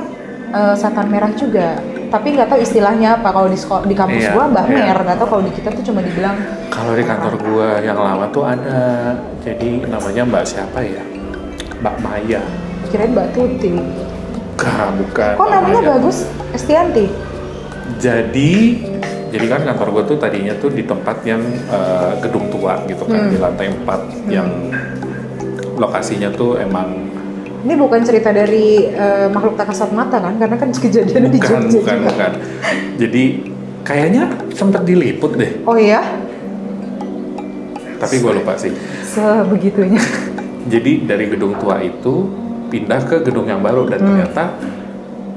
eh, 0.52 0.76
setan 0.76 1.08
merah 1.08 1.32
juga. 1.34 1.78
Tapi 2.12 2.28
nggak 2.30 2.48
tahu 2.48 2.60
istilahnya 2.60 3.16
apa 3.16 3.32
kalau 3.32 3.48
di 3.48 3.56
sekolah 3.56 3.88
di 3.88 3.96
kampus 3.96 4.20
Iya, 4.22 4.32
gua 4.32 4.46
Mbah 4.46 4.66
iya. 4.68 4.84
Mer. 4.86 4.98
Nggak 5.02 5.18
tahu 5.18 5.28
kalau 5.30 5.44
di 5.44 5.52
kita 5.52 5.70
tuh 5.72 5.84
cuma 5.84 6.00
dibilang 6.00 6.36
Kalau 6.68 6.92
di 6.92 7.04
kantor 7.04 7.34
gua 7.40 7.68
yang 7.80 7.96
lama 7.96 8.26
tuh 8.28 8.44
ada, 8.44 8.80
jadi 9.40 9.70
namanya 9.86 10.22
Mbak 10.26 10.44
siapa 10.46 10.80
ya? 10.82 11.04
Mbak 11.80 11.96
Maya. 11.98 12.42
kirain 12.86 13.10
Mbak 13.10 13.28
Tuti. 13.32 13.72
Bukan, 14.52 14.90
bukan. 15.00 15.34
Kok 15.34 15.42
Mbak 15.42 15.56
namanya 15.56 15.80
Maya. 15.80 15.92
bagus? 15.96 16.18
Estianti. 16.52 17.06
Jadi, 17.98 18.52
jadi 19.30 19.46
kan 19.48 19.62
kantor 19.66 19.88
gua 19.90 20.04
tuh 20.04 20.18
tadinya 20.18 20.52
tuh 20.54 20.70
di 20.70 20.84
tempat 20.84 21.24
yang 21.24 21.40
eh, 21.72 22.12
gedung 22.20 22.52
tua 22.52 22.76
gitu 22.86 23.04
kan, 23.06 23.16
Hmm. 23.18 23.32
di 23.32 23.38
lantai 23.38 23.68
4 23.74 24.00
yang 24.28 24.50
lokasinya 25.76 26.30
tuh 26.30 26.58
emang 26.58 27.11
Ini 27.62 27.74
bukan 27.76 28.02
cerita 28.02 28.30
dari 28.30 28.88
eh, 28.88 29.28
makhluk 29.28 29.54
tak 29.54 29.70
kasat 29.70 29.90
mata 29.92 30.18
kan? 30.18 30.34
Karena 30.36 30.56
kan 30.56 30.70
kejadiannya 30.72 31.30
di 31.30 31.40
Jogja 31.40 31.62
bukan, 31.62 31.70
juga. 31.70 31.94
bukan. 32.10 32.32
Jadi 32.98 33.24
kayaknya 33.82 34.24
sempat 34.52 34.82
diliput 34.82 35.34
deh, 35.36 35.62
Oh 35.64 35.74
iya? 35.74 36.02
tapi 37.98 38.18
gua 38.18 38.34
lupa 38.34 38.58
sih. 38.58 38.74
Sebegitunya. 39.06 40.02
Jadi 40.66 41.06
dari 41.06 41.26
gedung 41.28 41.54
tua 41.56 41.78
itu 41.78 42.26
pindah 42.68 43.02
ke 43.04 43.22
gedung 43.22 43.46
yang 43.46 43.62
baru 43.62 43.86
dan 43.86 44.00
Hmm. 44.00 44.08
ternyata 44.12 44.44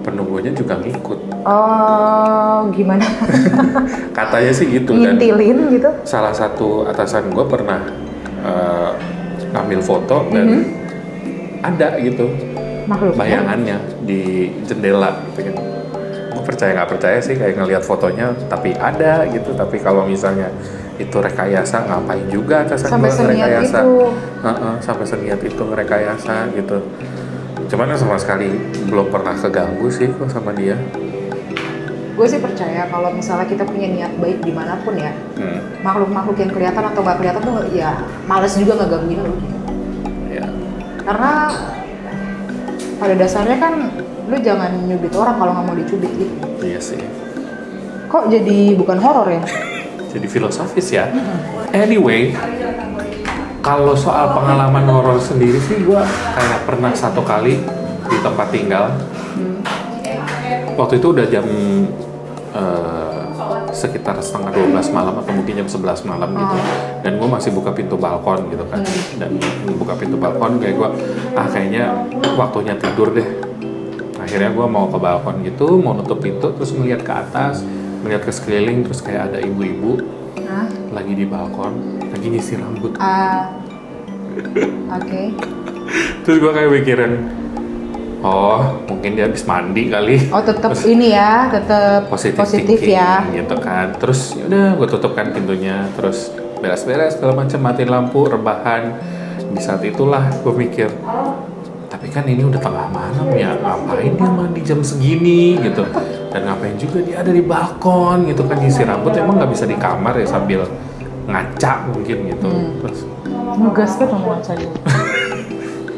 penunggunya 0.00 0.48
juga 0.50 0.76
ngikut. 0.76 1.44
Oh, 1.44 2.64
gimana? 2.70 3.04
Katanya 4.16 4.48
sih 4.50 4.68
gitu 4.70 4.96
dan 4.96 5.16
Ngintilin 5.16 5.58
gitu? 5.72 5.90
salah 6.02 6.32
satu 6.32 6.88
atasan 6.88 7.28
gue 7.28 7.44
pernah 7.44 7.80
eh, 8.40 8.90
ngambil 9.50 9.80
foto 9.80 10.24
dan 10.30 10.46
Mhm. 10.46 10.64
Ada 11.64 11.96
gitu 11.96 12.28
Makhluk. 12.84 13.16
bayangannya 13.16 13.80
di 14.04 14.52
jendela 14.68 15.24
gitu 15.32 15.48
kan. 15.48 15.54
Gue 16.34 16.42
percaya 16.44 16.70
nggak 16.76 16.90
percaya 16.92 17.18
sih 17.24 17.34
kayak 17.40 17.56
ngelihat 17.56 17.82
fotonya 17.82 18.36
tapi 18.52 18.76
ada 18.76 19.24
gitu 19.32 19.56
tapi 19.56 19.80
kalau 19.80 20.04
misalnya 20.04 20.52
itu 20.94 21.16
rekayasa 21.18 21.90
ngapain 21.90 22.26
juga 22.30 22.62
atasan 22.62 23.00
Sampai 23.00 23.10
gue 23.10 23.18
seniat 23.18 23.34
ngerekayasa 23.34 23.78
itu. 23.82 23.94
Heeh, 24.46 24.74
sampai 24.78 25.06
seniat 25.08 25.40
itu 25.42 25.62
ngerekayasa 25.64 26.34
gitu 26.54 26.78
cuman 27.64 27.96
sama 27.96 28.20
sekali 28.20 28.52
belum 28.86 29.08
pernah 29.08 29.34
keganggu 29.34 29.88
sih 29.88 30.12
kok 30.12 30.28
sama 30.28 30.52
dia 30.52 30.76
Gue 32.14 32.30
sih 32.30 32.38
percaya 32.38 32.86
kalau 32.86 33.10
misalnya 33.10 33.42
kita 33.42 33.66
punya 33.66 33.90
niat 33.90 34.14
baik 34.22 34.38
di 34.46 34.54
mana 34.54 34.78
pun 34.86 34.94
ya, 34.94 35.10
hmm, 35.34 35.82
makhluk-makhluk 35.82 36.38
yang 36.38 36.50
kelihatan 36.54 36.86
atau 36.86 37.02
nggak 37.02 37.18
kelihatan 37.18 37.42
tuh 37.42 37.58
ya 37.74 37.90
males 38.30 38.54
juga 38.54 38.78
ngegangguin 38.78 39.18
lu. 39.18 39.34
Karena 41.04 41.52
pada 42.96 43.14
dasarnya 43.14 43.56
kan 43.60 43.74
lu 44.24 44.36
jangan 44.40 44.72
nyubit 44.88 45.12
orang 45.12 45.36
kalau 45.36 45.52
nggak 45.52 45.66
mau 45.68 45.76
dicubit 45.76 46.12
gitu. 46.16 46.34
Iya 46.64 46.80
sih. 46.80 47.00
Kok 48.08 48.32
jadi 48.32 48.58
bukan 48.78 48.98
horor 48.98 49.28
ya? 49.28 49.44
Jadi 50.14 50.30
filosofis 50.30 50.94
ya. 50.94 51.10
Anyway, 51.74 52.30
kalau 53.58 53.98
soal 53.98 54.30
pengalaman 54.30 54.86
horor 54.86 55.18
sendiri 55.18 55.58
sih 55.58 55.82
gue 55.82 55.98
kayak 56.38 56.60
pernah 56.62 56.94
satu 56.94 57.18
kali 57.26 57.58
di 58.06 58.16
tempat 58.22 58.46
tinggal. 58.54 58.94
Waktu 60.78 61.02
itu 61.02 61.06
udah 61.10 61.26
jam 61.26 61.42
eh, 62.54 63.13
sekitar 63.74 64.16
setengah 64.22 64.54
12 64.54 64.94
malam 64.94 65.14
atau 65.18 65.32
mungkin 65.34 65.58
jam 65.58 65.68
11 65.68 66.06
malam 66.08 66.30
gitu. 66.32 66.56
Dan 67.02 67.12
gue 67.18 67.28
masih 67.28 67.50
buka 67.50 67.74
pintu 67.74 67.98
balkon 67.98 68.48
gitu 68.48 68.64
kan. 68.70 68.80
Dan 69.18 69.36
buka 69.76 69.98
pintu 69.98 70.16
balkon 70.16 70.62
kayak 70.62 70.74
gue, 70.78 70.88
ah 71.34 71.46
kayaknya 71.50 72.06
waktunya 72.38 72.78
tidur 72.78 73.10
deh. 73.10 73.28
Akhirnya 74.22 74.54
gue 74.54 74.66
mau 74.70 74.88
ke 74.88 74.96
balkon 74.96 75.42
gitu, 75.44 75.76
mau 75.82 75.92
nutup 75.92 76.22
pintu, 76.22 76.54
terus 76.56 76.72
ngeliat 76.72 77.04
ke 77.04 77.12
atas, 77.12 77.60
ngeliat 78.06 78.22
ke 78.24 78.32
sekeliling, 78.32 78.86
terus 78.86 79.04
kayak 79.04 79.34
ada 79.34 79.38
ibu-ibu 79.42 80.00
lagi 80.94 81.12
di 81.18 81.26
balkon 81.26 81.98
lagi 82.14 82.26
nyisir 82.30 82.62
rambut 82.62 82.94
Ah, 83.02 83.50
oke. 84.94 85.22
terus 86.22 86.36
gue 86.38 86.52
kayak 86.54 86.70
mikirin 86.70 87.12
oh 88.24 88.80
mungkin 88.88 89.14
dia 89.14 89.28
habis 89.28 89.44
mandi 89.44 89.92
kali. 89.92 90.32
Oh 90.32 90.40
tetap 90.40 90.72
ini 90.88 91.12
ya, 91.12 91.52
tetap 91.52 92.08
positif, 92.08 92.40
positif, 92.40 92.80
thinking, 92.80 92.96
ya. 92.96 93.20
gitu 93.44 93.56
kan. 93.60 93.92
Terus 94.00 94.34
udah 94.40 94.74
gue 94.80 94.88
tutup 94.88 95.12
kan 95.12 95.30
pintunya. 95.30 95.84
Terus 95.94 96.32
beres-beres 96.58 97.20
segala 97.20 97.44
macam 97.44 97.60
matiin 97.60 97.92
lampu 97.92 98.24
rebahan. 98.24 98.96
Di 99.54 99.60
saat 99.60 99.84
itulah 99.84 100.32
gue 100.42 100.50
mikir 100.56 100.90
tapi 102.04 102.10
kan 102.10 102.26
ini 102.28 102.42
udah 102.42 102.58
tengah 102.58 102.90
malam 102.90 103.32
ya 103.32 103.54
ngapain 103.54 104.12
dia 104.18 104.28
mandi 104.28 104.60
jam 104.66 104.82
segini? 104.82 105.56
Gitu. 105.62 105.86
Dan 106.28 106.50
ngapain 106.50 106.74
juga 106.74 106.98
dia 107.00 107.22
ada 107.22 107.30
di 107.30 107.38
balkon 107.40 108.28
gitu 108.28 108.44
kan 108.50 108.58
nyisir 108.58 108.84
rambut 108.84 109.14
emang 109.14 109.38
nggak 109.38 109.48
bisa 109.54 109.64
di 109.64 109.78
kamar 109.78 110.18
ya 110.18 110.26
sambil 110.26 110.66
ngaca 111.24 111.88
mungkin 111.94 112.34
gitu. 112.34 112.50
Hmm. 112.50 112.82
terus 112.82 113.00
Ngegas 113.54 113.92
kan 113.96 114.10
saya. 114.42 114.68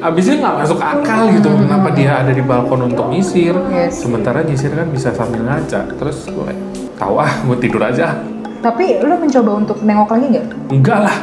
abisnya 0.07 0.35
nggak 0.39 0.55
masuk 0.63 0.79
akal 0.79 1.21
gitu 1.35 1.49
kenapa 1.51 1.89
dia 1.91 2.23
ada 2.23 2.31
di 2.31 2.43
balkon 2.43 2.87
untuk 2.87 3.11
nyisir? 3.11 3.59
Yes. 3.75 4.07
sementara 4.07 4.47
nyisir 4.47 4.71
kan 4.71 4.87
bisa 4.95 5.11
sambil 5.11 5.43
ngaca 5.43 5.91
terus 5.99 6.31
gue 6.31 6.53
tahu 6.97 7.15
ah 7.21 7.33
gue 7.45 7.57
tidur 7.61 7.83
aja. 7.85 8.17
Tapi 8.65 8.99
lu 9.05 9.15
mencoba 9.21 9.51
untuk 9.63 9.79
nengok 9.85 10.11
lagi 10.17 10.27
nggak? 10.33 10.47
enggak 10.73 10.99
lah. 11.07 11.17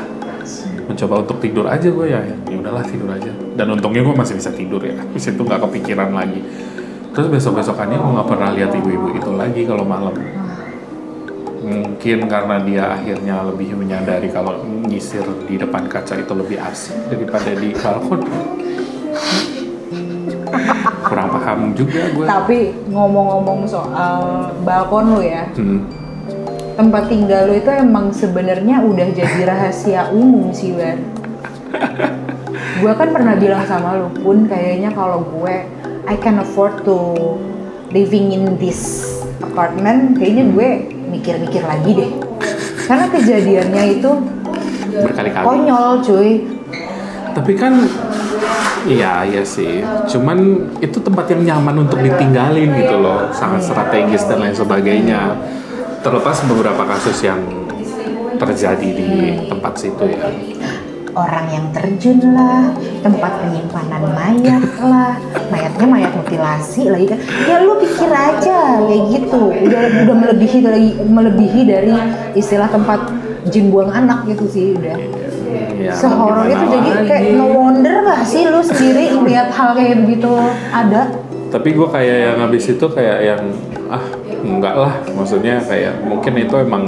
Mencoba 0.83 1.13
untuk 1.25 1.37
tidur 1.41 1.65
aja 1.65 1.87
gue 1.89 2.07
ya. 2.07 2.21
Ya 2.23 2.55
udahlah 2.55 2.83
tidur 2.85 3.09
aja. 3.09 3.31
Dan 3.57 3.73
untungnya 3.73 4.05
gue 4.05 4.15
masih 4.15 4.37
bisa 4.37 4.53
tidur 4.53 4.79
ya. 4.79 4.95
Habis 4.95 5.33
itu 5.33 5.41
nggak 5.41 5.59
kepikiran 5.67 6.13
lagi. 6.13 6.39
Terus 7.13 7.27
besok 7.27 7.59
besokannya 7.59 7.97
gue 7.99 8.11
nggak 8.15 8.27
pernah 8.29 8.49
lihat 8.53 8.71
ibu-ibu 8.77 9.17
itu 9.17 9.31
lagi 9.33 9.61
kalau 9.65 9.83
malam 9.83 10.13
mungkin 11.63 12.27
karena 12.27 12.59
dia 12.59 12.83
akhirnya 12.99 13.47
lebih 13.47 13.79
menyadari 13.79 14.27
kalau 14.27 14.59
nyisir 14.83 15.23
di 15.47 15.55
depan 15.55 15.87
kaca 15.87 16.19
itu 16.19 16.35
lebih 16.35 16.59
asik 16.59 16.99
daripada 17.07 17.55
di 17.55 17.71
balkon 17.71 18.19
kurang 21.07 21.29
paham 21.29 21.59
juga 21.77 22.01
gue 22.11 22.25
Tapi 22.25 22.59
ngomong-ngomong 22.89 23.67
soal 23.67 24.49
balkon 24.63 25.05
lu 25.13 25.21
ya, 25.21 25.45
hmm. 25.55 25.79
tempat 26.79 27.11
tinggal 27.11 27.51
lu 27.51 27.53
itu 27.59 27.69
emang 27.69 28.09
sebenarnya 28.09 28.81
udah 28.81 29.07
jadi 29.13 29.41
rahasia 29.45 30.09
umum 30.09 30.49
sih, 30.55 30.73
Wan. 30.73 30.99
gue 32.81 32.93
kan 32.93 33.09
pernah 33.09 33.33
bilang 33.37 33.65
sama 33.65 33.97
lu 33.97 34.09
pun 34.21 34.45
kayaknya 34.45 34.93
kalau 34.93 35.21
gue 35.21 35.55
I 36.03 36.15
can 36.19 36.41
afford 36.41 36.83
to 36.83 36.97
living 37.93 38.33
in 38.33 38.57
this 38.57 39.05
apartment, 39.41 40.17
kayaknya 40.17 40.49
gue 40.49 40.69
mikir-mikir 41.13 41.61
lagi 41.61 41.91
deh. 41.93 42.11
Karena 42.89 43.05
kejadiannya 43.07 43.83
itu 44.01 44.11
berkali-kali 44.93 45.45
konyol, 45.45 45.91
cuy. 46.01 46.31
Tapi 47.33 47.51
kan 47.57 47.73
iya 48.89 49.23
iya 49.25 49.43
sih. 49.45 49.81
Cuman 50.09 50.69
itu 50.81 50.97
tempat 50.99 51.29
yang 51.33 51.41
nyaman 51.45 51.87
untuk 51.87 52.01
ditinggalin 52.01 52.69
gitu 52.77 52.97
loh, 52.99 53.29
sangat 53.31 53.63
strategis 53.63 54.25
dan 54.25 54.41
lain 54.41 54.55
sebagainya. 54.57 55.37
Terlepas 56.03 56.43
beberapa 56.49 56.83
kasus 56.83 57.23
yang 57.23 57.39
terjadi 58.35 58.89
di 58.91 59.09
tempat 59.47 59.73
situ 59.79 60.03
ya. 60.03 60.27
Orang 61.13 61.45
yang 61.49 61.65
terjun 61.73 62.19
lah, 62.33 62.73
tempat 63.05 63.31
penyimpanan 63.41 64.03
mayat 64.13 64.65
lah, 64.81 65.13
mayatnya 65.53 65.85
mayat 65.85 66.11
mutilasi 66.13 66.89
lagi 66.89 67.05
kan. 67.13 67.19
Ya 67.45 67.61
lu 67.61 67.77
pikir 67.81 68.09
aja 68.09 68.81
kayak 68.83 69.03
gitu, 69.13 69.41
udah 69.53 69.81
udah 70.05 70.15
melebihi 70.17 70.57
dari 70.61 70.87
melebihi 71.01 71.61
dari 71.69 71.93
istilah 72.33 72.69
tempat 72.69 73.09
jin 73.49 73.69
buang 73.69 73.93
anak 73.93 74.25
gitu 74.29 74.45
sih 74.49 74.65
udah. 74.77 74.97
Ya, 75.73 75.91
Sehoror 75.93 76.47
itu 76.47 76.65
jadi 76.79 76.89
kayak 77.05 77.23
no 77.35 77.45
wonder 77.51 78.07
gak 78.07 78.23
sih 78.23 78.47
lu 78.47 78.63
sendiri 78.63 79.11
ngeliat 79.13 79.51
hal 79.51 79.75
kayak 79.75 80.05
begitu 80.07 80.31
ada? 80.71 81.11
Tapi 81.51 81.69
gue 81.75 81.87
kayak 81.91 82.17
yang 82.33 82.37
habis 82.39 82.65
itu 82.71 82.85
kayak 82.89 83.19
yang 83.21 83.43
ah 83.91 84.01
enggak 84.41 84.73
lah, 84.73 84.93
maksudnya 85.13 85.61
kayak 85.61 86.01
mungkin 86.07 86.33
itu 86.39 86.55
emang 86.57 86.83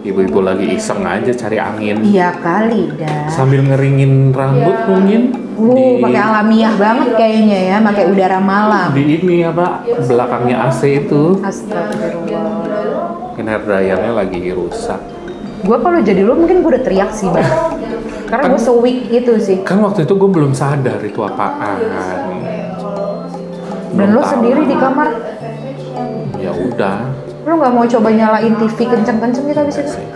ibu-ibu 0.00 0.40
lagi 0.40 0.66
iseng 0.70 1.02
aja 1.02 1.28
cari 1.30 1.56
angin 1.56 2.00
Iya 2.00 2.32
kali 2.34 2.88
dah. 2.94 3.28
sambil 3.28 3.60
ngeringin 3.62 4.32
rambut 4.32 4.76
mungkin 4.86 5.22
Uh, 5.60 6.00
pakai 6.00 6.16
alamiah 6.16 6.72
banget 6.72 7.20
kayaknya 7.20 7.58
ya, 7.60 7.76
pakai 7.84 8.08
udara 8.08 8.40
malam. 8.40 8.96
di 8.96 9.12
ini 9.12 9.44
apa 9.44 9.84
belakangnya 10.00 10.56
AC 10.64 11.04
itu 11.04 11.36
Astagfirullah. 11.36 13.28
mungkin 13.28 13.44
dryernya 13.60 14.12
lagi 14.14 14.40
rusak 14.50 14.96
Gue 15.60 15.76
kalau 15.76 16.00
jadi 16.00 16.24
lu 16.24 16.32
mungkin 16.34 16.64
gue 16.64 16.70
udah 16.72 16.80
teriak 16.80 17.12
sih 17.12 17.28
bang. 17.28 17.44
Karena 18.24 18.48
gue 18.48 18.56
so 18.56 18.80
weak 18.80 19.12
itu 19.12 19.36
sih. 19.36 19.60
kan 19.60 19.84
waktu 19.84 20.08
itu 20.08 20.16
gue 20.16 20.30
belum 20.30 20.56
sadar 20.56 20.96
itu 20.98 21.20
apaan 21.20 21.76
Dan 23.92 23.92
Belum 23.92 24.10
lu 24.10 24.20
tahu. 24.22 24.30
sendiri 24.32 24.62
di 24.64 24.76
kamar, 24.78 25.08
ya 26.40 26.52
udah 26.56 26.98
lu 27.50 27.58
nggak 27.58 27.72
mau 27.72 27.82
coba 27.84 28.08
nyalain 28.08 28.54
TV 28.54 28.78
kenceng-kenceng 28.86 29.44
gitu 29.44 29.58
abis 29.58 29.76
itu? 29.76 29.90
sih 29.90 30.06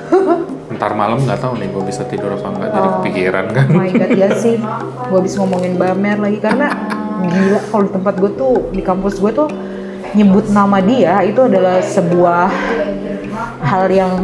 ntar 0.70 0.94
malam 0.94 1.18
nggak 1.18 1.38
tahu 1.38 1.54
nih 1.56 1.66
gue 1.66 1.82
bisa 1.84 2.02
tidur 2.04 2.30
apa 2.32 2.46
enggak 2.48 2.70
jadi 2.70 2.82
Oh. 2.84 2.92
kepikiran 2.96 3.46
kan 3.48 3.66
Oh 3.68 3.76
my 3.76 3.90
god 3.90 4.10
ya 4.12 4.28
sih, 4.42 4.54
gue 5.02 5.16
habis 5.16 5.34
ngomongin 5.34 5.74
Bamer 5.74 6.18
lagi 6.18 6.38
karena 6.38 6.70
gila 7.20 7.60
kalau 7.64 7.82
di 7.82 7.92
tempat 7.92 8.14
gue 8.16 8.30
tuh 8.32 8.54
di 8.70 8.80
kampus 8.80 9.18
gue 9.18 9.30
tuh 9.30 9.48
nyebut 10.12 10.46
nama 10.48 10.78
dia 10.78 11.22
itu 11.22 11.40
adalah 11.40 11.78
sebuah 11.78 12.46
hal 13.60 13.86
yang 13.88 14.14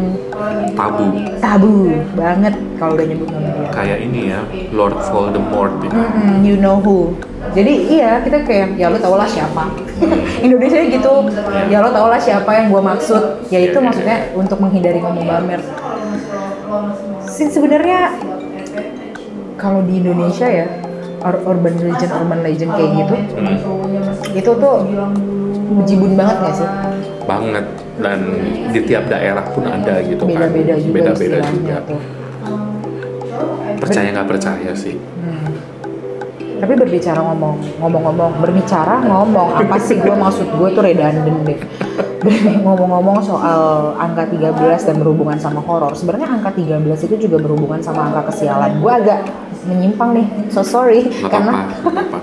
tabu 0.71 1.03
tabu 1.37 1.75
banget 2.13 2.55
kalau 2.77 2.95
udah 2.95 3.05
nyebut 3.05 3.27
nama 3.27 3.47
dia. 3.49 3.67
kayak 3.71 3.97
ini 4.01 4.21
ya 4.29 4.39
Lord 4.71 4.95
Voldemort 5.05 5.73
ya. 5.81 5.91
Mm-mm, 5.91 6.33
you 6.41 6.55
know 6.55 6.79
who. 6.79 7.11
Jadi 7.51 7.73
iya 7.91 8.21
kita 8.21 8.37
kayak 8.41 8.67
ya 8.75 8.87
lo 8.87 8.97
tau 8.97 9.15
lah 9.15 9.25
siapa. 9.25 9.67
Indonesia 10.45 10.79
gitu. 10.83 11.13
Ya 11.67 11.77
lo 11.79 11.89
tau 11.89 12.07
lah 12.07 12.17
siapa 12.17 12.47
yang 12.53 12.69
gue 12.69 12.81
maksud. 12.81 13.23
Ya 13.49 13.59
itu 13.59 13.77
maksudnya 13.77 14.29
untuk 14.33 14.57
menghindari 14.57 14.97
ngomong 14.97 15.25
Bamer. 15.25 15.61
Sih 17.23 17.47
sebenarnya 17.47 18.13
kalau 19.55 19.81
di 19.81 19.97
Indonesia 19.97 20.47
ya 20.47 20.67
ur- 21.21 21.43
urban 21.45 21.75
legend 21.77 22.11
urban 22.11 22.39
legend 22.41 22.71
kayak 22.71 22.91
gitu 22.97 23.15
Hmm, 23.35 23.57
itu 24.33 24.51
tuh 24.51 24.75
bejibun 25.75 26.11
banget 26.15 26.37
gak 26.39 26.55
sih? 26.55 26.69
banget 27.21 27.65
dan 27.95 28.19
di 28.73 28.81
tiap 28.81 29.05
daerah 29.05 29.45
pun 29.45 29.61
ada 29.63 30.01
gitu 30.01 30.25
kan 30.25 30.49
Beda-beda 30.49 30.73
juga 30.75 30.93
beda-beda 30.97 31.37
juga 31.45 31.75
tuh. 31.85 32.01
percaya 33.77 34.07
nggak 34.11 34.27
percaya 34.27 34.71
sih 34.73 34.97
Hmm. 34.97 35.45
Tapi 36.61 36.73
berbicara 36.77 37.17
ngomong, 37.25 37.81
ngomong-ngomong, 37.81 38.31
berbicara 38.37 39.01
ngomong, 39.01 39.57
apa 39.57 39.81
sih 39.81 39.97
gue 39.97 40.13
maksud 40.13 40.45
gue 40.45 40.69
tuh 40.77 40.83
redundant 40.85 41.41
deh. 41.41 41.57
Ngomong-ngomong 42.61 43.17
soal 43.25 43.97
angka 43.97 44.29
13 44.29 44.53
dan 44.85 44.95
berhubungan 45.01 45.41
sama 45.41 45.57
horor, 45.65 45.97
sebenarnya 45.97 46.37
angka 46.37 46.53
13 46.53 47.09
itu 47.09 47.25
juga 47.25 47.41
berhubungan 47.41 47.81
sama 47.81 48.13
angka 48.13 48.29
kesialan. 48.29 48.77
Gue 48.77 48.93
agak 48.93 49.25
menyimpang 49.65 50.13
nih, 50.13 50.27
so 50.53 50.61
sorry. 50.61 51.09
nggak 51.09 51.33
karena 51.33 51.51
nggak 51.53 51.81
apa-apa. 51.81 52.17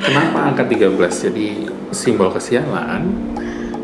kenapa 0.00 0.38
angka 0.52 0.64
13 0.68 1.24
jadi 1.28 1.46
simbol 1.92 2.28
kesialan 2.32 3.02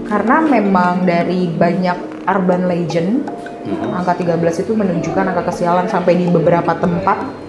karena 0.07 0.37
memang 0.41 1.03
dari 1.03 1.51
banyak 1.51 2.25
urban 2.29 2.71
legend, 2.71 3.27
Mhm. 3.67 3.91
angka 3.99 4.15
13 4.15 4.63
itu 4.63 4.73
menunjukkan 4.73 5.27
angka 5.27 5.51
kesialan 5.51 5.91
sampai 5.91 6.15
di 6.15 6.31
beberapa 6.31 6.77
tempat. 6.77 7.46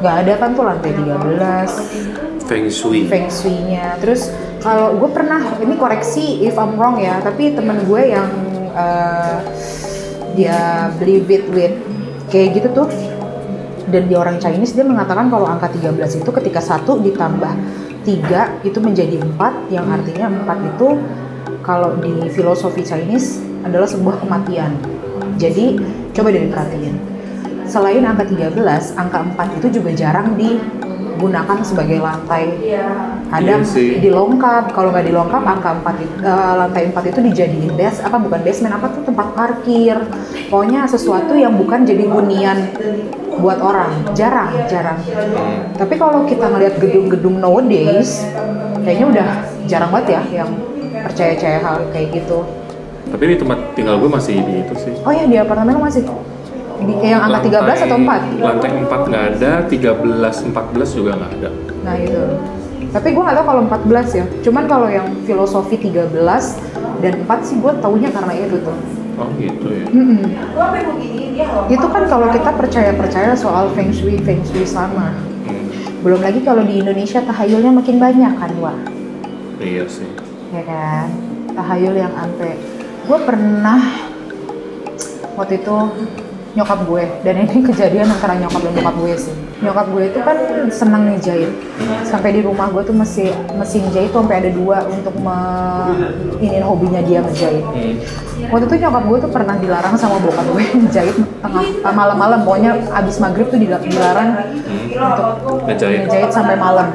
Nggak 0.00 0.16
ada 0.24 0.32
kan 0.40 0.50
tuh 0.56 0.64
lantai 0.64 0.92
13, 0.96 2.48
Feng 2.48 2.66
Shui. 2.72 3.04
Feng 3.04 3.28
shui-nya. 3.28 4.00
Terus 4.00 4.32
kalau 4.64 4.96
gue 4.96 5.10
pernah 5.12 5.44
ini 5.60 5.76
koreksi 5.76 6.40
if 6.40 6.56
I'm 6.56 6.80
wrong 6.80 6.96
ya, 6.96 7.20
tapi 7.20 7.52
temen 7.52 7.84
gue 7.84 8.02
yang 8.08 8.28
uh, 8.72 9.44
dia 10.32 10.88
it 10.96 11.44
with 11.52 11.74
kayak 12.32 12.56
gitu 12.56 12.68
tuh 12.72 12.88
dan 13.90 14.08
dia 14.08 14.18
orang 14.22 14.40
Chinese 14.40 14.72
dia 14.72 14.86
mengatakan 14.86 15.28
kalau 15.28 15.44
angka 15.44 15.68
13 15.68 15.98
itu 16.22 16.30
ketika 16.30 16.62
satu 16.62 17.02
ditambah 17.02 17.52
tiga 18.06 18.54
itu 18.64 18.78
menjadi 18.80 19.20
empat 19.20 19.68
yang 19.68 19.84
artinya 19.90 20.30
empat 20.30 20.58
itu 20.64 20.96
kalau 21.60 21.92
di 22.00 22.30
filosofi 22.32 22.80
Chinese 22.80 23.42
adalah 23.66 23.84
sebuah 23.84 24.24
kematian. 24.24 24.72
Jadi 25.36 25.76
coba 26.16 26.32
deh 26.32 26.48
perhatiin 26.48 27.09
selain 27.70 28.02
angka 28.02 28.26
13 28.26 28.98
angka 28.98 29.18
4 29.38 29.58
itu 29.62 29.66
juga 29.78 29.90
jarang 29.94 30.34
digunakan 30.34 31.58
sebagai 31.62 32.02
lantai. 32.02 32.50
Kadang 33.30 33.62
Iya 33.62 34.02
dilongkap. 34.02 34.74
Kalau 34.74 34.90
nggak 34.90 35.06
dilongkap 35.06 35.42
angka 35.46 35.70
4 35.78 36.02
itu, 36.02 36.16
eh, 36.26 36.54
lantai 36.58 36.82
4 36.90 37.04
itu 37.06 37.20
dijadiin 37.30 37.72
base 37.78 38.02
apa 38.02 38.18
bukan 38.18 38.40
basement 38.42 38.74
apa 38.74 38.90
tuh 38.90 39.02
tempat 39.06 39.26
parkir. 39.38 39.96
Pokoknya 40.50 40.90
sesuatu 40.90 41.38
yang 41.38 41.54
bukan 41.54 41.86
jadi 41.86 42.10
hunian 42.10 42.58
buat 43.38 43.62
orang. 43.62 44.12
Jarang 44.18 44.66
jarang. 44.66 44.98
Tapi 45.78 45.94
kalau 45.94 46.26
kita 46.26 46.50
ngelihat 46.50 46.74
gedung-gedung 46.82 47.38
nowadays 47.38 48.26
kayaknya 48.82 49.06
udah 49.06 49.28
jarang 49.70 49.94
banget 49.94 50.18
ya 50.18 50.42
yang 50.42 50.50
percaya-percaya 51.06 51.58
hal 51.62 51.76
kayak 51.94 52.18
gitu. 52.18 52.42
Tapi 53.10 53.24
di 53.26 53.36
tempat 53.38 53.58
tinggal 53.74 53.98
gue 53.98 54.10
masih 54.10 54.38
di 54.42 54.54
itu 54.62 54.74
sih. 54.78 54.94
oh 55.02 55.10
ya 55.10 55.26
di 55.26 55.34
apartemen 55.34 55.74
lo 55.74 55.82
masih 55.82 56.06
di 56.80 56.92
yang 57.04 57.22
angka 57.24 57.40
13 57.46 57.86
atau 57.86 57.96
4 57.98 58.40
Lantai 58.40 58.70
4 58.72 59.10
nggak 59.10 59.24
ada, 59.36 59.52
13, 59.68 60.50
14 60.50 60.98
juga 60.98 61.10
nggak 61.20 61.32
ada. 61.40 61.48
Nah 61.84 61.94
itu. 62.00 62.22
Tapi 62.90 63.08
gue 63.14 63.22
nggak 63.22 63.36
tahu 63.38 63.46
kalau 63.46 63.62
14 63.70 64.18
ya. 64.18 64.24
Cuman 64.42 64.64
kalau 64.66 64.88
yang 64.90 65.06
filosofi 65.22 65.76
13 65.78 66.10
dan 67.00 67.12
4 67.24 67.46
sih 67.46 67.56
gue 67.60 67.72
taunya 67.78 68.10
karena 68.10 68.32
itu 68.34 68.56
tuh. 68.60 68.76
Oh 69.20 69.28
gitu 69.36 69.68
ya. 69.68 69.84
Mm-mm. 69.92 70.20
Itu 71.68 71.86
kan 71.88 72.04
kalau 72.08 72.28
kita 72.32 72.50
percaya-percaya 72.52 73.32
soal 73.36 73.68
feng 73.76 73.92
shui, 73.92 74.16
feng 74.24 74.40
shui 74.44 74.64
sama. 74.64 75.12
Hmm, 75.44 75.64
Belum 76.00 76.20
lagi 76.20 76.40
kalau 76.44 76.64
di 76.64 76.80
Indonesia 76.80 77.20
tahayulnya 77.20 77.72
makin 77.72 77.96
banyak 77.96 78.32
kan, 78.36 78.50
wah. 78.60 78.76
iya 79.60 79.84
sih. 79.88 80.08
Ya 80.52 80.64
kan? 80.64 81.12
Tahayul 81.52 81.94
yang 81.96 82.12
ampe. 82.16 82.56
Gue 83.04 83.18
pernah 83.24 83.80
waktu 85.36 85.60
itu 85.60 85.76
nyokap 86.52 86.78
gue. 86.82 87.04
Dan 87.22 87.34
ini 87.40 87.56
kejadian 87.68 88.08
antara 88.08 88.34
nyokap 88.34 88.60
dan 88.60 88.72
bokap 88.74 88.94
gue 88.96 89.12
sih. 89.16 89.34
Nyokap 89.60 89.86
gue 89.88 90.02
itu 90.06 90.18
kan 90.18 90.36
senang 90.68 91.02
nih 91.04 91.18
jahit. 91.20 91.52
Sampai 92.02 92.32
di 92.32 92.40
rumah 92.40 92.66
gue 92.68 92.80
tuh 92.80 92.92
mesin 92.92 93.28
mesin 93.54 93.84
jahit 93.90 94.08
tuh 94.08 94.20
sampai 94.20 94.40
ada 94.40 94.50
dua 94.50 94.82
untuk 94.84 95.12
me 95.16 95.38
ini 96.38 96.58
hobinya 96.58 97.00
dia 97.00 97.20
ngejahit. 97.20 97.64
Waktu 98.46 98.64
itu 98.66 98.76
nyokap 98.80 99.02
gue 99.04 99.18
tuh 99.20 99.30
pernah 99.30 99.54
dilarang 99.54 99.94
sama 99.94 100.16
bokap 100.18 100.46
gue 100.48 100.64
ngejahit 100.82 101.14
tengah 101.38 101.62
eh, 101.62 101.92
malam-malam. 101.92 102.40
Pokoknya 102.42 102.70
abis 102.90 103.16
maghrib 103.18 103.46
tuh 103.46 103.58
dila- 103.58 103.80
dilarang 103.80 104.28
untuk 104.90 105.68
Ngejahit. 105.68 106.08
ngejahit 106.08 106.30
sampai 106.30 106.56
malam. 106.56 106.88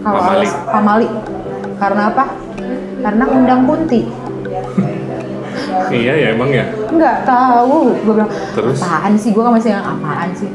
Kalau 0.00 0.16
Pamali. 0.18 0.48
pamali. 0.66 1.08
Karena 1.76 2.02
apa? 2.08 2.24
Karena 3.00 3.24
undang 3.26 3.60
kunti 3.64 4.04
Iya 5.88 6.12
ya 6.14 6.28
emang 6.30 6.50
ya. 6.50 6.64
nggak 6.86 7.16
tahu 7.22 7.76
gue 7.96 8.12
bilang 8.12 8.30
Terus? 8.52 8.78
apaan 8.78 9.12
sih 9.14 9.30
gue 9.30 9.40
kan 9.40 9.52
masih 9.52 9.70
yang 9.70 9.86
apaan 9.86 10.30
sih 10.32 10.50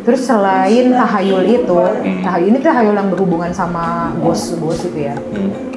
terus 0.00 0.20
selain 0.20 0.92
tahayul 0.92 1.40
itu 1.42 1.78
tahayul 2.20 2.48
ini 2.50 2.58
tahayul 2.60 2.92
yang 2.92 3.08
berhubungan 3.08 3.48
sama 3.50 4.12
bos 4.16 4.52
bos 4.54 4.84
itu 4.84 5.00
ya 5.02 5.16
Hmm. 5.16 5.72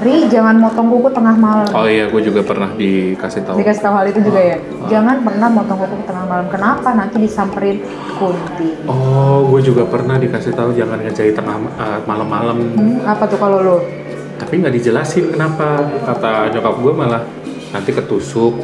Ri 0.00 0.24
jangan 0.26 0.56
motong 0.56 0.88
kuku 0.88 1.08
tengah 1.10 1.36
malam 1.36 1.68
Oh 1.70 1.84
iya, 1.84 2.08
gue 2.08 2.22
juga 2.22 2.40
pernah 2.40 2.72
dikasih 2.72 3.44
tahu. 3.44 3.60
dikasih 3.60 3.82
tahu 3.82 3.94
hal 3.94 4.06
itu 4.08 4.20
juga 4.22 4.40
ya 4.40 4.56
jangan 4.88 5.20
pernah 5.20 5.48
motong 5.50 5.76
kuku 5.78 5.96
tengah 6.02 6.24
malam 6.26 6.46
kenapa 6.48 6.88
nanti 6.90 7.16
disamperin 7.18 7.84
kunti 8.16 8.80
Oh, 8.84 9.44
gue 9.46 9.60
juga 9.62 9.84
pernah 9.84 10.16
dikasih 10.16 10.52
tahu 10.52 10.72
jangan 10.72 11.00
ngejahit 11.00 11.32
tengah 11.34 11.52
eh, 11.76 12.00
malam-malam. 12.02 12.56
Hmm, 12.70 13.04
apa 13.04 13.24
tuh 13.24 13.36
kalau 13.36 13.60
lo 13.60 13.76
Tapi 14.36 14.56
nggak 14.58 14.72
dijelasin 14.74 15.24
kenapa. 15.30 15.68
Kata 16.00 16.48
nyokap 16.48 16.74
gue 16.78 16.92
malah 16.94 17.20
nanti 17.70 17.90
ketusuk 17.94 18.54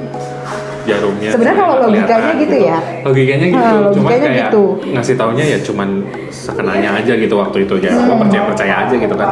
jarumnya. 0.86 1.34
Sebenarnya 1.34 1.58
kalau 1.58 1.74
logikanya 1.82 2.32
gitu 2.38 2.56
ya. 2.62 2.78
Logikanya 3.02 3.46
gitu. 3.50 3.58
Cuman 3.58 3.90
logikanya 3.90 4.22
kayak 4.22 4.38
gitu. 4.46 4.64
ngasih 4.94 5.14
taunya 5.18 5.44
ya 5.44 5.58
cuman 5.58 5.88
sekenanya 6.30 6.90
aja 7.02 7.12
gitu 7.18 7.34
waktu 7.34 7.66
itu 7.66 7.74
ya. 7.82 7.90
Gue 7.90 8.16
percaya 8.22 8.42
percaya 8.46 8.74
aja 8.86 8.94
gitu 8.94 9.14
kan. 9.18 9.28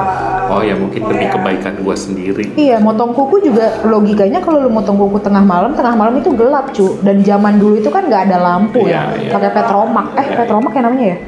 Oh 0.50 0.60
ya 0.60 0.74
mungkin 0.74 1.00
demi 1.06 1.24
kebaikan 1.30 1.78
gue 1.80 1.96
sendiri. 1.96 2.44
Iya, 2.52 2.76
motong 2.82 3.14
kuku 3.16 3.48
juga 3.48 3.80
logikanya 3.86 4.42
kalau 4.42 4.66
lu 4.66 4.70
motong 4.70 4.98
kuku 4.98 5.22
tengah 5.22 5.40
malam, 5.40 5.72
tengah 5.72 5.94
malam 5.96 6.20
itu 6.20 6.34
gelap, 6.36 6.74
cu. 6.74 6.98
Dan 7.00 7.22
zaman 7.24 7.56
dulu 7.56 7.80
itu 7.80 7.88
kan 7.88 8.04
nggak 8.04 8.28
ada 8.28 8.38
lampu 8.42 8.84
ya, 8.84 9.14
Iya, 9.14 9.30
iya. 9.30 9.32
pakai 9.32 9.50
petromak. 9.56 10.06
Eh, 10.20 10.26
Iya. 10.26 10.36
petromak 10.42 10.72
ya 10.76 10.82
namanya 10.84 11.06
ya? 11.06 11.18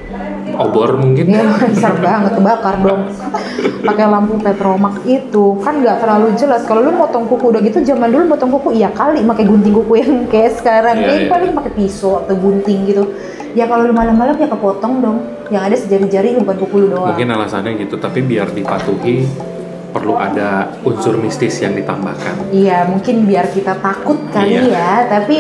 Obor 0.59 0.97
mungkin. 0.97 1.25
Iya, 1.27 1.45
besar 1.67 1.95
banget, 1.99 2.33
kebakar 2.35 2.77
dong. 2.81 3.03
pakai 3.77 4.07
lampu 4.11 4.35
petromak 4.37 4.99
itu 5.07 5.63
kan 5.63 5.79
nggak 5.79 6.03
terlalu 6.03 6.35
jelas. 6.35 6.67
Kalau 6.67 6.83
lu 6.83 6.91
motong 6.91 7.25
kuku 7.25 7.55
udah 7.55 7.63
gitu, 7.63 7.79
zaman 7.83 8.11
dulu 8.11 8.35
motong 8.35 8.51
kuku 8.51 8.75
iya 8.75 8.91
kali 8.91 9.23
pakai 9.23 9.45
gunting 9.45 9.75
kuku 9.75 9.93
yang 9.97 10.13
kayak 10.27 10.59
sekarang. 10.59 10.97
Iya, 10.99 11.07
Kayak 11.07 11.21
iya. 11.23 11.31
paling 11.31 11.51
pakai 11.55 11.73
pisau 11.73 12.19
atau 12.19 12.35
gunting 12.35 12.81
gitu. 12.85 13.05
Ya 13.55 13.65
kalau 13.65 13.87
lu 13.87 13.95
malam-malam 13.95 14.37
ya 14.37 14.49
kepotong 14.49 14.95
dong. 15.01 15.19
Yang 15.49 15.63
ada 15.63 15.77
sejari-jari 15.79 16.29
bukan 16.37 16.57
kuku 16.59 16.77
lu 16.77 16.87
doang. 16.91 17.15
Mungkin 17.15 17.31
alasannya 17.31 17.73
gitu. 17.79 17.95
Tapi 17.97 18.19
biar 18.21 18.51
dipatuhi 18.51 19.23
perlu 19.95 20.13
ada 20.13 20.77
unsur 20.83 21.17
mistis 21.17 21.57
yang 21.59 21.73
ditambahkan. 21.73 22.51
Iya, 22.51 22.85
mungkin 22.85 23.25
biar 23.25 23.49
kita 23.49 23.79
takut 23.79 24.19
kali 24.29 24.61
Iya. 24.61 24.75
ya. 24.75 24.93
Tapi 25.09 25.39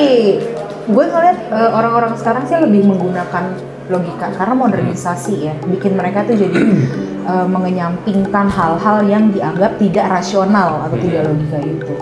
gue 0.86 1.04
ngeliat 1.04 1.38
eh, 1.50 1.70
orang-orang 1.74 2.14
sekarang 2.14 2.46
sih 2.46 2.56
lebih 2.56 2.86
menggunakan 2.86 3.44
logika. 3.88 4.26
Karena 4.34 4.54
modernisasi 4.54 5.34
ya, 5.46 5.54
bikin 5.66 5.94
mereka 5.94 6.26
tuh 6.26 6.36
jadi 6.38 6.58
eh, 7.30 7.46
mengenyampingkan 7.46 8.46
hal-hal 8.50 8.98
yang 9.06 9.30
dianggap 9.30 9.78
tidak 9.78 10.06
rasional 10.10 10.82
atau 10.86 10.96
tidak 10.98 11.22
logika 11.30 11.58
itu. 11.62 11.94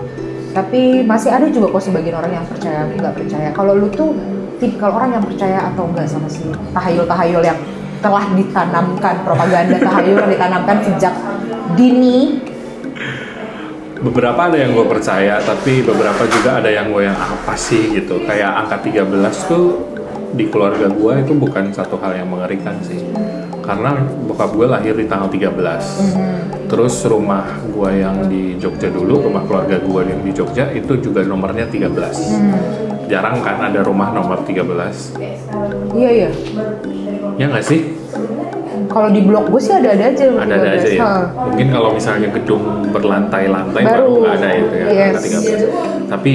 Tapi 0.55 1.03
masih 1.03 1.35
ada 1.35 1.51
juga 1.51 1.67
kok 1.75 1.83
sebagian 1.83 2.15
orang 2.15 2.39
yang 2.39 2.45
percaya 2.47 2.87
nggak 2.87 3.13
percaya. 3.13 3.49
Kalau 3.51 3.75
lu 3.75 3.91
tuh 3.91 4.15
tipikal 4.55 4.95
orang 4.95 5.19
yang 5.19 5.23
percaya 5.23 5.67
atau 5.67 5.83
enggak 5.91 6.07
sama 6.07 6.31
si 6.31 6.47
tahayul-tahayul 6.71 7.43
yang 7.43 7.59
telah 7.99 8.23
ditanamkan 8.37 9.15
propaganda 9.27 9.75
tahayul 9.81 10.15
yang 10.23 10.31
ditanamkan 10.31 10.77
sejak 10.79 11.13
dini? 11.75 12.39
Beberapa 13.99 14.47
ada 14.47 14.55
yang 14.59 14.71
gue 14.77 14.85
percaya 14.85 15.41
tapi 15.41 15.81
beberapa 15.81 16.23
juga 16.29 16.63
ada 16.63 16.69
yang 16.71 16.93
gue 16.93 17.03
yang 17.03 17.17
apa 17.17 17.57
sih? 17.59 17.91
gitu. 17.91 18.23
Kayak 18.23 18.63
angka 18.63 18.85
13 18.85 19.51
tuh 19.51 19.94
di 20.35 20.45
keluarga 20.45 20.87
gue 20.87 21.13
itu 21.17 21.33
bukan 21.33 21.71
satu 21.71 21.95
hal 21.97 22.13
yang 22.13 22.27
mengerikan 22.27 22.75
sih 22.81 22.99
karena 23.59 23.97
bokap 24.21 24.51
gue 24.51 24.67
lahir 24.67 24.93
di 24.93 25.05
tanggal 25.05 25.25
13 25.25 26.67
terus 26.67 27.01
rumah 27.05 27.43
gue 27.65 27.89
yang 27.95 28.25
di 28.25 28.53
Jogja 28.55 28.89
dulu 28.89 29.25
rumah 29.25 29.41
keluarga 29.43 29.77
gue 29.77 30.01
yang 30.03 30.21
di 30.21 30.31
Jogja 30.31 30.69
itu 30.69 30.99
juga 30.99 31.23
nomornya 31.23 31.65
13 31.65 31.87
jarang 33.05 33.37
kan 33.39 33.61
ada 33.63 33.81
rumah 33.81 34.11
nomor 34.11 34.41
13 34.41 35.17
Iya 35.93 36.09
iya. 36.11 36.29
ya 37.37 37.45
nggak 37.47 37.63
sih 37.63 37.81
Kalau 38.85 39.09
di 39.09 39.19
blok 39.19 39.49
gue 39.49 39.59
sih 39.59 39.73
ada-ada 39.73 40.07
aja. 40.07 40.25
ada-ada 40.35 40.69
aja 40.71 40.87
ya. 40.87 41.01
Ha. 41.01 41.11
Mungkin 41.47 41.67
kalau 41.69 41.89
misalnya 41.91 42.27
gedung 42.31 42.63
berlantai-lantai 42.91 43.83
Baru. 43.83 44.23
nggak 44.23 44.35
ada 44.35 44.49
itu 44.53 44.75
ya 44.75 44.85
Yes. 44.87 45.15
angka 45.15 45.19
13. 45.25 46.11
Tapi 46.11 46.33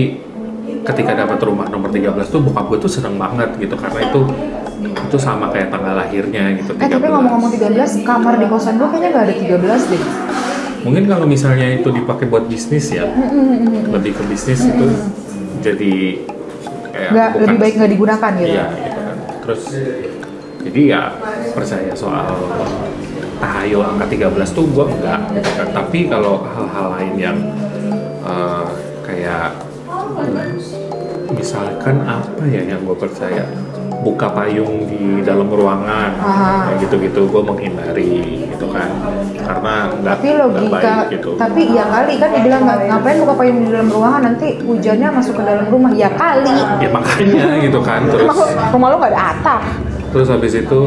ketika 0.81 1.13
dapat 1.15 1.39
rumah 1.41 1.67
nomor 1.67 1.89
13 1.89 2.17
tuh 2.27 2.41
bokap 2.41 2.67
gue 2.69 2.79
tuh 2.81 2.91
seneng 2.91 3.17
banget 3.17 3.53
gitu 3.57 3.77
karena 3.77 4.01
itu 4.03 4.21
itu 4.81 5.17
sama 5.17 5.53
kayak 5.53 5.69
tanggal 5.69 5.93
lahirnya 5.93 6.57
gitu 6.57 6.73
13. 6.73 6.81
Eh 6.81 6.89
tapi 6.89 7.07
ngomong-ngomong 7.07 7.51
13, 7.53 8.01
kamar 8.01 8.35
di 8.37 8.47
kosan 8.49 8.81
gue 8.81 8.89
kayaknya 8.89 9.09
nggak 9.13 9.25
ada 9.27 9.35
13 9.37 9.93
deh. 9.93 10.03
Mungkin 10.81 11.05
kalau 11.05 11.27
misalnya 11.29 11.69
itu 11.69 11.89
dipakai 11.93 12.25
buat 12.25 12.49
bisnis 12.49 12.89
ya, 12.89 13.05
lebih 13.87 14.17
ke 14.17 14.23
bisnis 14.25 14.65
itu 14.65 14.87
jadi 15.61 15.95
kayak 16.89 17.11
Nggak, 17.13 17.29
bukan- 17.29 17.41
lebih 17.45 17.57
baik 17.61 17.75
nggak 17.77 17.91
digunakan 17.93 18.31
gitu. 18.33 18.49
Iya, 18.49 18.67
gitu 18.73 19.01
kan. 19.05 19.17
Terus 19.45 19.63
jadi 20.61 20.81
ya 20.87 21.03
percaya 21.53 21.93
soal 21.93 22.29
tahayul 23.37 23.83
angka 23.85 24.07
13 24.09 24.51
tuh 24.53 24.65
gue 24.65 24.85
enggak 24.89 25.21
gitu 25.37 25.51
kan. 25.53 25.69
Tapi 25.75 25.99
kalau 26.09 26.49
hal-hal 26.49 26.87
lain 26.97 27.15
yang 27.21 27.39
eh, 28.25 28.67
kayak 29.05 29.53
misalkan 31.41 31.97
apa 32.05 32.43
ya 32.45 32.61
yang 32.69 32.85
gue 32.85 32.93
percaya 32.93 33.49
buka 34.01 34.33
payung 34.33 34.89
di 34.89 35.21
dalam 35.21 35.49
ruangan 35.49 36.13
Ah. 36.21 36.69
kayak 36.69 36.89
gitu-gitu 36.89 37.29
gue 37.29 37.43
menghindari 37.45 38.49
gitu 38.49 38.67
kan 38.73 38.89
karena 39.41 39.93
nggak 40.01 40.17
Tapi 40.21 40.29
logika, 40.41 40.73
baik 40.73 41.05
gitu 41.17 41.31
tapi 41.37 41.63
ya 41.73 41.85
kali 41.85 42.13
kan 42.17 42.29
dibilang 42.33 42.63
nggak 42.65 42.79
ngapain 42.89 43.17
buka 43.25 43.35
payung 43.37 43.59
di 43.61 43.69
dalam 43.73 43.89
ruangan 43.89 44.23
nanti 44.25 44.49
hujannya 44.65 45.09
masuk 45.13 45.35
ke 45.37 45.43
dalam 45.45 45.67
rumah 45.69 45.93
ya 45.93 46.09
kali. 46.13 46.57
ya 46.81 46.89
makanya 46.93 47.45
gitu 47.61 47.81
kan 47.81 48.01
terus 48.09 48.25
rumah 48.73 48.89
lo 48.89 48.97
nggak 49.01 49.13
ada 49.17 49.23
atap. 49.37 49.61
terus 50.13 50.29
habis 50.33 50.53
itu 50.57 50.81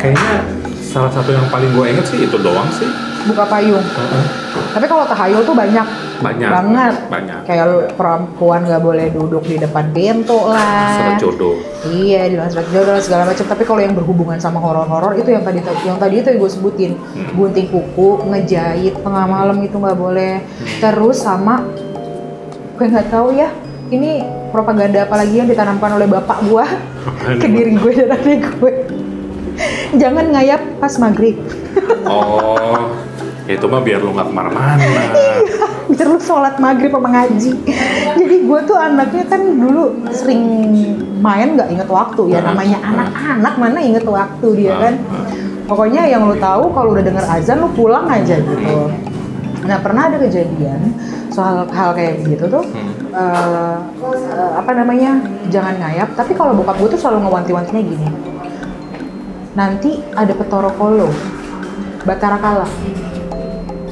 kayaknya 0.00 0.32
salah 0.80 1.12
satu 1.12 1.30
yang 1.32 1.44
paling 1.48 1.70
gue 1.72 1.84
inget 1.88 2.04
sih 2.08 2.24
itu 2.24 2.36
doang 2.40 2.68
sih 2.72 2.88
Buka 3.20 3.44
payung. 3.44 3.84
Heeh. 3.84 4.24
Tapi 4.72 4.88
kalau 4.88 5.04
tahayul 5.04 5.44
tuh 5.44 5.52
banyak 5.52 5.84
banyak 6.20 6.50
banget 6.52 6.94
banyak 7.08 7.40
kayak 7.48 7.66
perempuan 7.96 8.60
nggak 8.68 8.82
boleh 8.84 9.06
duduk 9.08 9.42
di 9.48 9.56
depan 9.56 9.88
pintu 9.90 10.36
lah 10.36 10.92
surat 10.94 11.16
jodoh 11.16 11.56
Iya, 11.80 12.28
di 12.28 12.36
surat 12.36 12.68
jodoh 12.76 13.00
segala 13.00 13.24
macam. 13.24 13.40
Tapi 13.40 13.64
kalau 13.64 13.80
yang 13.80 13.96
berhubungan 13.96 14.36
sama 14.36 14.60
horor-horor 14.60 15.16
itu 15.16 15.32
yang 15.32 15.40
tadi 15.40 15.64
yang 15.88 15.96
tadi 15.96 16.20
itu 16.20 16.28
yang 16.28 16.36
gue 16.44 16.52
sebutin, 16.52 16.92
Hmm. 16.92 17.32
gunting 17.32 17.72
kuku, 17.72 18.20
ngejahit 18.28 19.00
tengah 19.00 19.24
malam 19.24 19.56
itu 19.64 19.80
nggak 19.80 19.96
boleh. 19.96 20.44
Hmm. 20.44 20.76
Terus 20.76 21.24
sama 21.24 21.64
gue 22.76 22.84
nggak 22.84 23.08
tahu 23.08 23.32
ya, 23.32 23.48
ini 23.88 24.20
propaganda 24.52 25.08
apalagi 25.08 25.40
yang 25.40 25.48
ditanamkan 25.48 25.96
oleh 25.96 26.04
bapak 26.04 26.44
gue 26.44 26.64
ke 27.40 27.46
diri 27.48 27.72
gue 27.80 27.92
dan 27.96 28.12
adik 28.12 28.44
gue. 28.60 28.72
Jangan 29.96 30.36
ngayap 30.36 30.60
pas 30.84 30.92
maghrib, 31.00 31.40
oh 32.04 32.92
itu 33.50 33.66
mah 33.66 33.80
biar 33.80 33.98
lu 33.98 34.14
nggak 34.14 34.28
ke 34.28 34.34
mana-mana 34.34 34.78
biar 35.90 36.06
lu 36.06 36.18
sholat 36.18 36.54
maghrib 36.56 36.94
sama 36.94 37.10
ngaji. 37.10 37.50
Jadi 38.14 38.36
gue 38.46 38.60
tuh 38.62 38.78
anaknya 38.78 39.24
kan 39.26 39.42
dulu 39.42 39.82
sering 40.10 40.42
main 41.18 41.58
nggak 41.58 41.68
inget 41.68 41.88
waktu 41.90 42.30
ya, 42.30 42.38
Ah. 42.38 42.54
namanya 42.54 42.78
anak-anak 42.78 43.54
mana 43.58 43.78
inget 43.82 44.04
waktu 44.06 44.48
dia 44.54 44.70
Ah, 44.70 44.78
kan. 44.86 44.94
Pokoknya 45.66 46.06
yang 46.06 46.26
lu 46.26 46.38
tahu 46.38 46.70
kalau 46.70 46.94
udah 46.94 47.02
denger 47.02 47.26
azan 47.26 47.58
lu 47.58 47.68
pulang 47.74 48.06
aja 48.06 48.38
gitu. 48.38 48.90
Nah 49.66 49.78
pernah 49.82 50.06
ada 50.06 50.16
kejadian 50.16 50.94
soal 51.30 51.66
hal 51.70 51.90
kayak 51.92 52.22
begitu 52.22 52.46
tuh. 52.48 52.62
Hmm. 52.62 52.90
eh, 53.10 53.76
eh, 54.14 54.50
apa 54.54 54.70
namanya 54.70 55.18
jangan 55.50 55.74
ngayap 55.74 56.14
tapi 56.14 56.30
kalau 56.32 56.54
bokap 56.54 56.78
gue 56.78 56.94
tuh 56.94 57.00
selalu 57.02 57.26
ngewanti-wantinya 57.26 57.82
gini 57.82 58.06
nanti 59.50 59.98
ada 60.14 60.30
petoro 60.30 60.70
kolo 60.78 61.10
batara 62.06 62.38
kala 62.38 62.66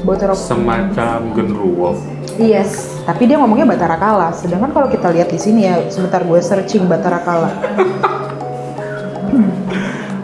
batara 0.03 0.35
semacam 0.35 1.19
genruwo 1.35 1.89
yes 2.39 2.99
tapi 3.03 3.27
dia 3.27 3.35
ngomongnya 3.39 3.67
batara 3.67 3.97
kala 3.99 4.31
sedangkan 4.31 4.71
kalau 4.71 4.87
kita 4.87 5.11
lihat 5.11 5.29
di 5.31 5.39
sini 5.39 5.67
ya 5.67 5.75
sebentar 5.91 6.23
gue 6.23 6.39
searching 6.39 6.87
batara 6.91 7.19
kala. 7.23 7.49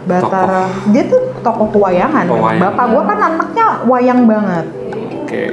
Batara, 0.06 0.70
dia 0.94 1.02
tuh 1.10 1.34
tokoh 1.42 1.66
pewayangan. 1.74 2.30
Pewayangan. 2.30 2.62
Bapak 2.62 2.84
gue 2.94 3.02
kan 3.10 3.18
anaknya 3.18 3.66
wayang 3.90 4.20
banget. 4.30 4.66
oke 5.26 5.44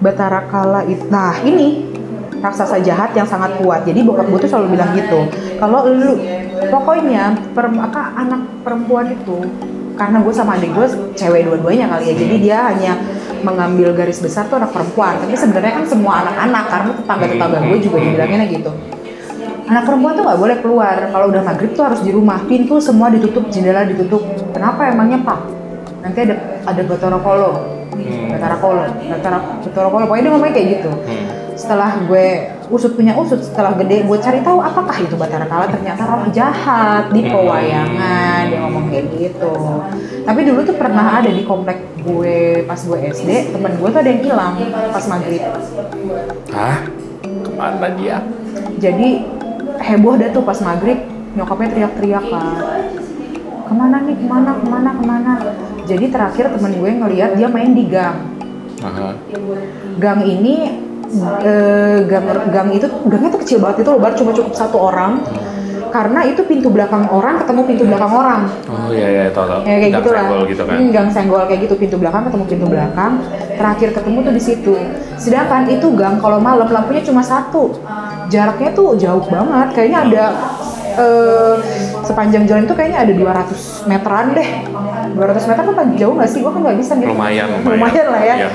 Batara 0.00 0.40
Kala 0.48 0.80
itu. 0.88 1.04
Nah 1.12 1.36
ini 1.44 1.84
raksasa 2.40 2.80
jahat 2.80 3.12
yang 3.12 3.28
sangat 3.28 3.60
kuat. 3.60 3.84
Jadi 3.84 4.00
bokap 4.02 4.26
gue 4.32 4.40
tuh 4.40 4.50
selalu 4.50 4.74
bilang 4.74 4.90
gitu. 4.96 5.28
Kalau 5.60 5.84
lu 5.84 6.16
pokoknya 6.72 7.36
per, 7.52 7.68
apa 7.76 8.02
anak 8.16 8.40
perempuan 8.64 9.12
itu 9.12 9.44
karena 10.02 10.18
gue 10.18 10.34
sama 10.34 10.58
adik 10.58 10.74
gue 10.74 10.86
cewek 11.14 11.46
dua-duanya 11.46 11.86
kali 11.86 12.10
ya. 12.10 12.14
Jadi 12.18 12.34
dia 12.42 12.58
hanya 12.74 12.92
mengambil 13.46 13.94
garis 13.94 14.18
besar 14.18 14.50
tuh 14.50 14.58
anak 14.58 14.74
perempuan. 14.74 15.14
Tapi 15.22 15.38
sebenarnya 15.38 15.78
kan 15.78 15.84
semua 15.86 16.26
anak-anak 16.26 16.64
karena 16.66 16.90
tetangga-tetangga 16.98 17.58
gue 17.70 17.78
juga 17.78 17.96
dibilangnya 18.02 18.46
gitu. 18.50 18.70
Anak 19.70 19.82
perempuan 19.86 20.18
tuh 20.18 20.24
nggak 20.26 20.40
boleh 20.42 20.56
keluar. 20.58 20.96
Kalau 21.14 21.26
udah 21.30 21.42
maghrib 21.46 21.70
tuh 21.78 21.84
harus 21.86 22.02
di 22.02 22.10
rumah. 22.10 22.42
Pintu 22.50 22.82
semua 22.82 23.14
ditutup, 23.14 23.46
jendela 23.46 23.86
ditutup. 23.86 24.26
Kenapa 24.50 24.90
emangnya 24.90 25.22
pak? 25.22 25.38
Nanti 26.02 26.18
ada 26.26 26.34
ada 26.66 26.82
Batara 26.82 27.18
Kolo. 27.22 27.50
Hmm. 27.94 28.34
Batara 28.34 28.56
Kolo, 28.58 28.82
Batara 29.06 29.38
Batara 29.62 29.88
Kolo. 29.88 30.04
Pokoknya 30.10 30.22
dia 30.26 30.32
ngomongnya 30.34 30.54
kayak 30.58 30.68
gitu. 30.76 30.90
Hmm. 30.90 31.26
Setelah 31.54 31.90
gue 32.10 32.26
usut 32.70 32.92
punya 32.94 33.16
usut, 33.18 33.40
setelah 33.42 33.74
gede 33.80 34.06
gue 34.06 34.18
cari 34.20 34.44
tahu 34.44 34.58
apakah 34.62 34.96
itu 35.00 35.14
Batara 35.18 35.46
Kala 35.48 35.66
ternyata 35.66 36.02
roh 36.06 36.28
jahat 36.30 37.10
di 37.10 37.26
pewayangan. 37.26 38.42
Dia 38.52 38.58
ngomong 38.62 38.90
kayak 38.92 39.06
gitu. 39.16 39.54
Tapi 40.22 40.40
dulu 40.46 40.60
tuh 40.62 40.76
pernah 40.76 41.18
ada 41.18 41.30
di 41.30 41.42
komplek 41.42 41.82
gue 42.02 42.66
pas 42.68 42.78
gue 42.78 42.98
SD, 43.10 43.54
temen 43.54 43.72
gue 43.78 43.88
tuh 43.90 44.00
ada 44.02 44.10
yang 44.10 44.22
hilang 44.22 44.54
pas 44.70 45.04
maghrib. 45.10 45.42
Hah? 46.54 46.78
Ke 47.22 47.50
mana 47.58 47.88
dia? 47.98 48.22
Jadi 48.78 49.24
heboh 49.82 50.14
dah 50.18 50.30
tuh 50.30 50.42
pas 50.46 50.58
maghrib 50.62 50.98
nyokapnya 51.32 51.68
teriak-teriak 51.72 52.24
kan 52.28 52.44
ke 53.72 53.72
mana 53.72 53.96
nih 54.04 54.16
ke 54.20 54.26
mana 54.28 54.50
ke 54.52 54.66
mana 54.68 54.90
ke 54.92 55.04
mana 55.08 55.32
jadi 55.88 56.04
terakhir 56.12 56.44
temen 56.52 56.72
gue 56.76 56.90
ngeliat 56.92 57.30
dia 57.40 57.48
main 57.48 57.72
di 57.72 57.84
gang 57.88 58.20
Aha. 58.84 59.16
gang 59.96 60.20
ini 60.28 60.81
eh, 61.44 61.98
gang 62.08 62.26
gang 62.48 62.68
itu 62.72 62.86
gangnya 63.08 63.30
tuh 63.32 63.40
kecil 63.44 63.58
banget. 63.60 63.84
Itu 63.84 63.90
lebar 63.96 64.12
cuma 64.16 64.30
cukup 64.32 64.52
satu 64.56 64.76
orang. 64.80 65.20
Karena 65.92 66.24
itu 66.24 66.40
pintu 66.48 66.72
belakang 66.72 67.04
orang 67.12 67.44
ketemu 67.44 67.60
pintu 67.68 67.84
belakang 67.84 68.12
orang. 68.16 68.40
Oh 68.64 68.88
iya 68.88 69.08
iya 69.12 69.24
tahu 69.28 69.44
tahu. 69.44 69.60
ya 69.68 69.76
kayak 69.76 69.92
Gang 69.92 70.00
gitu 70.00 70.10
lah 70.16 70.24
senggol 70.24 70.42
gitu 70.48 70.62
kan. 70.64 70.76
Hmm, 70.80 70.88
gang 70.88 71.08
senggol 71.12 71.42
kayak 71.44 71.60
gitu 71.68 71.74
pintu 71.76 71.96
belakang 72.00 72.22
ketemu 72.24 72.44
pintu 72.48 72.66
belakang. 72.66 73.12
Terakhir 73.60 73.88
ketemu 73.92 74.18
tuh 74.24 74.32
di 74.32 74.42
situ. 74.42 74.74
Sedangkan 75.20 75.68
itu 75.68 75.86
gang 75.92 76.16
kalau 76.16 76.40
malam 76.40 76.64
lampunya 76.64 77.04
cuma 77.04 77.20
satu. 77.20 77.76
Jaraknya 78.32 78.72
tuh 78.72 78.96
jauh 78.96 79.20
banget. 79.28 79.68
Kayaknya 79.76 79.98
ada 80.08 80.24
eh, 80.96 81.54
sepanjang 82.08 82.48
jalan 82.48 82.64
itu 82.64 82.72
kayaknya 82.72 82.98
ada 83.04 83.12
200 83.12 83.84
meteran 83.84 84.26
deh. 84.32 84.48
200 85.12 85.44
meter 85.44 85.62
paling 85.76 85.94
jauh 86.00 86.14
nggak 86.16 86.30
sih? 86.32 86.40
Gua 86.40 86.56
kan 86.56 86.60
nggak 86.64 86.78
bisa 86.80 86.92
gitu 86.96 87.12
Lumayan 87.12 87.46
lumayan. 87.52 87.76
Lumayan 87.76 88.06
lah 88.08 88.22
ya. 88.24 88.34
Iya, 88.40 88.48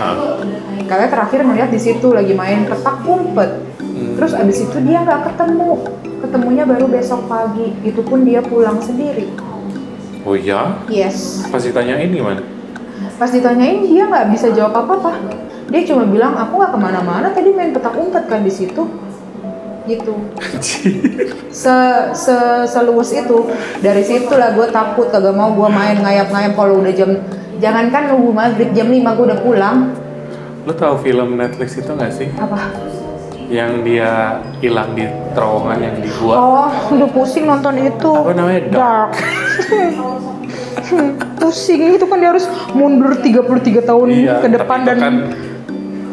Kalian 0.87 1.11
terakhir 1.11 1.39
ngeliat 1.43 1.69
di 1.69 1.79
situ 1.79 2.07
lagi 2.15 2.31
main 2.31 2.63
petak 2.63 3.03
umpet. 3.03 3.51
Hmm. 3.77 4.15
Terus 4.15 4.31
abis 4.33 4.57
itu 4.63 4.77
dia 4.87 5.03
nggak 5.03 5.31
ketemu. 5.31 5.83
Ketemunya 6.23 6.63
baru 6.63 6.87
besok 6.87 7.27
pagi. 7.27 7.75
Itu 7.83 8.01
pun 8.07 8.23
dia 8.23 8.39
pulang 8.39 8.79
sendiri. 8.79 9.27
Oh 10.23 10.33
iya? 10.33 10.79
Yes. 10.87 11.43
Pas 11.51 11.59
ditanyain 11.59 12.07
gimana? 12.07 12.41
Pas 13.19 13.27
ditanyain 13.27 13.83
dia 13.83 14.07
nggak 14.07 14.31
bisa 14.31 14.47
jawab 14.55 14.73
apa-apa. 14.87 15.19
Dia 15.67 15.83
cuma 15.83 16.07
bilang 16.07 16.39
aku 16.39 16.55
nggak 16.55 16.71
ke 16.71 16.79
mana-mana. 16.79 17.27
Tadi 17.35 17.51
main 17.51 17.75
petak 17.75 17.93
umpet 17.99 18.23
kan 18.31 18.41
di 18.41 18.51
situ. 18.51 18.87
Gitu. 19.87 20.13
Se, 21.57 21.75
se 22.13 22.37
seluas 22.67 23.09
itu. 23.15 23.49
Dari 23.79 24.03
situ 24.03 24.29
lah 24.35 24.55
gue 24.55 24.67
takut. 24.71 25.07
Kagak 25.11 25.35
mau 25.35 25.51
gue 25.51 25.69
main 25.71 25.95
ngayap-ngayap 25.99 26.53
kalau 26.55 26.83
udah 26.83 26.93
jam 26.95 27.11
Jangankan 27.57 28.13
nunggu 28.13 28.31
maghrib 28.37 28.69
jam 28.77 28.87
5 28.93 29.17
gue 29.17 29.25
udah 29.33 29.41
pulang. 29.41 29.77
Lo 30.67 30.75
tau 30.75 30.99
film 30.99 31.39
Netflix 31.39 31.79
itu 31.79 31.87
nggak 31.87 32.11
sih? 32.11 32.27
Apa? 32.35 32.59
Yang 33.47 33.71
dia 33.87 34.11
hilang 34.59 34.91
di 34.91 35.07
terowongan 35.31 35.79
yang 35.79 35.95
di 36.03 36.11
gua. 36.19 36.35
Oh, 36.35 36.67
udah 36.91 37.07
pusing 37.07 37.47
nonton 37.47 37.79
itu. 37.79 38.11
Apa 38.11 38.35
namanya? 38.35 38.61
Dark. 38.67 39.15
Pusing 41.37 41.95
itu 41.95 42.05
kan 42.07 42.17
dia 42.19 42.31
harus 42.31 42.47
mundur 42.71 43.15
33 43.15 43.83
tahun 43.83 44.07
ke 44.39 44.47
depan 44.47 44.47
Iya, 44.47 44.55
tapi 44.55 44.71
itu 44.79 44.87
dan 44.87 44.97
kan 44.99 45.15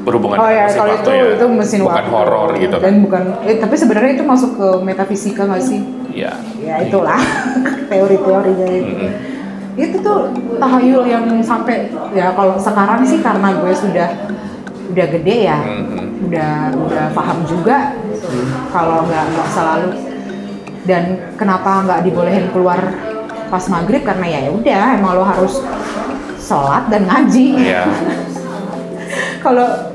berhubungan 0.05 0.36
Oh 0.36 0.50
ya, 0.50 0.66
mesin 0.66 0.78
kalau 0.78 0.94
itu 0.94 1.11
ya. 1.11 1.24
itu 1.34 1.46
mesin 1.48 1.78
bukan 1.80 1.94
waktu. 1.94 2.11
horor 2.11 2.48
gitu 2.59 2.76
kan. 2.78 2.82
Dan 2.82 2.94
bukan 3.02 3.22
eh, 3.42 3.57
tapi 3.59 3.74
sebenarnya 3.74 4.11
itu 4.14 4.24
masuk 4.26 4.50
ke 4.55 4.68
metafisika 4.82 5.42
nggak 5.46 5.62
sih? 5.62 5.80
Iya. 6.11 6.32
Ya 6.59 6.74
itulah 6.82 7.18
teori-teorinya 7.90 8.66
itu. 8.68 8.94
Mm-mm. 8.94 9.34
Itu 9.74 9.96
tuh 10.00 10.30
tahayul 10.56 11.04
yang 11.04 11.26
sampai 11.42 11.90
ya 12.14 12.30
kalau 12.32 12.54
sekarang 12.56 13.02
sih 13.02 13.18
karena 13.18 13.50
gue 13.58 13.72
sudah 13.74 14.08
udah 14.94 15.06
gede 15.18 15.36
ya. 15.50 15.58
Mm-mm. 15.58 16.02
udah 16.24 16.72
udah 16.72 17.04
paham 17.12 17.44
juga 17.44 17.92
kalau 18.72 19.04
nggak 19.04 19.26
masa 19.36 19.60
lalu 19.76 19.90
dan 20.88 21.04
kenapa 21.36 21.84
nggak 21.84 22.00
dibolehin 22.00 22.48
keluar 22.48 22.80
pas 23.52 23.64
maghrib 23.68 24.00
karena 24.00 24.24
ya 24.24 24.40
udah 24.48 24.84
emang 24.96 25.20
lo 25.20 25.24
harus 25.24 25.60
sholat 26.40 26.88
dan 26.88 27.04
ngaji 27.04 27.46
Iya. 27.60 27.84
kalau 29.44 29.93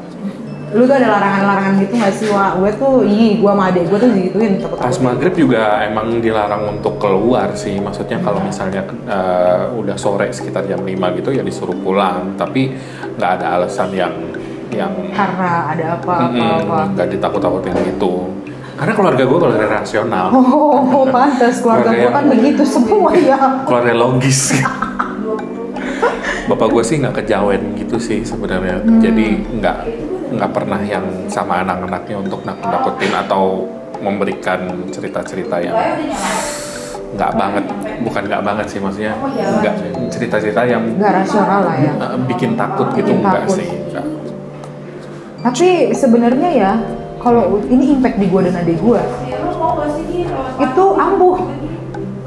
lu 0.70 0.86
tuh 0.86 0.96
ada 1.02 1.08
larangan-larangan 1.18 1.74
gitu 1.82 1.94
nggak 1.98 2.14
sih 2.14 2.28
wah 2.30 2.54
gue 2.62 2.72
tuh 2.78 3.02
ih 3.02 3.42
gue 3.42 3.50
sama 3.50 3.64
adek 3.74 3.84
gue 3.90 3.98
tuh 3.98 4.10
digituin 4.14 4.54
takut 4.62 4.78
Pas 4.78 4.98
maghrib 5.02 5.34
juga 5.34 5.82
emang 5.82 6.22
dilarang 6.22 6.78
untuk 6.78 7.02
keluar 7.02 7.58
sih. 7.58 7.82
Maksudnya 7.82 8.22
kalau 8.22 8.40
misalnya 8.44 8.86
eh, 9.10 9.64
udah 9.74 9.98
sore 9.98 10.30
sekitar 10.30 10.70
jam 10.70 10.86
5 10.86 11.18
gitu 11.18 11.30
ya 11.34 11.42
disuruh 11.42 11.78
pulang. 11.82 12.38
Tapi 12.38 12.74
nggak 13.18 13.32
ada 13.42 13.46
alasan 13.58 13.90
yang 13.94 14.14
yang 14.70 14.94
karena 15.18 15.74
ada 15.74 15.86
apa 15.98 16.14
apa 16.30 16.46
apa 16.62 16.78
nggak 16.94 17.08
ditakut-takutin 17.18 17.74
gitu. 17.90 18.30
Karena 18.78 18.94
keluarga 18.96 19.24
gue 19.28 19.38
keluarga 19.44 19.68
rasional, 19.84 20.28
oh 20.32 21.04
pantas 21.12 21.60
keluarga 21.60 21.92
gue 21.92 22.12
kan 22.16 22.26
begitu 22.32 22.64
semua 22.64 23.12
ya 23.12 23.66
keluarga 23.68 23.92
logis. 23.92 24.56
Bapak 26.50 26.68
gue 26.72 26.84
sih 26.86 26.96
nggak 27.02 27.22
kejawen 27.22 27.76
gitu 27.76 28.00
sih 28.00 28.24
sebenarnya. 28.24 28.80
Hmm. 28.80 29.04
Jadi 29.04 29.28
nggak 29.60 29.78
nggak 30.30 30.52
pernah 30.54 30.80
yang 30.86 31.06
sama 31.26 31.66
anak-anaknya 31.66 32.16
untuk 32.22 32.46
nakut-nakutin 32.46 33.14
atau 33.14 33.66
memberikan 34.00 34.88
cerita-cerita 34.94 35.60
yang 35.60 35.76
nggak 37.10 37.32
banget, 37.34 37.66
bukan 38.06 38.22
nggak 38.30 38.44
banget 38.46 38.66
sih 38.70 38.80
maksudnya 38.80 39.18
nggak 39.34 39.76
cerita-cerita 40.14 40.62
yang 40.62 40.84
nggak 40.94 41.26
rasional 41.26 41.66
lah 41.66 41.76
ya 41.76 41.92
eh, 41.98 42.18
bikin 42.30 42.54
takut 42.54 42.94
gitu 42.94 43.18
Bikin 43.18 43.26
enggak 43.26 43.44
takut. 43.44 43.58
sih. 43.58 43.68
Nggak. 43.90 44.06
Tapi 45.40 45.70
sebenarnya 45.96 46.50
ya, 46.52 46.72
kalau 47.24 47.64
ini 47.72 47.96
impact 47.96 48.20
di 48.20 48.28
gue 48.28 48.42
dan 48.44 48.56
adik 48.60 48.78
gue, 48.84 49.02
itu 50.60 50.86
ampuh. 51.00 51.38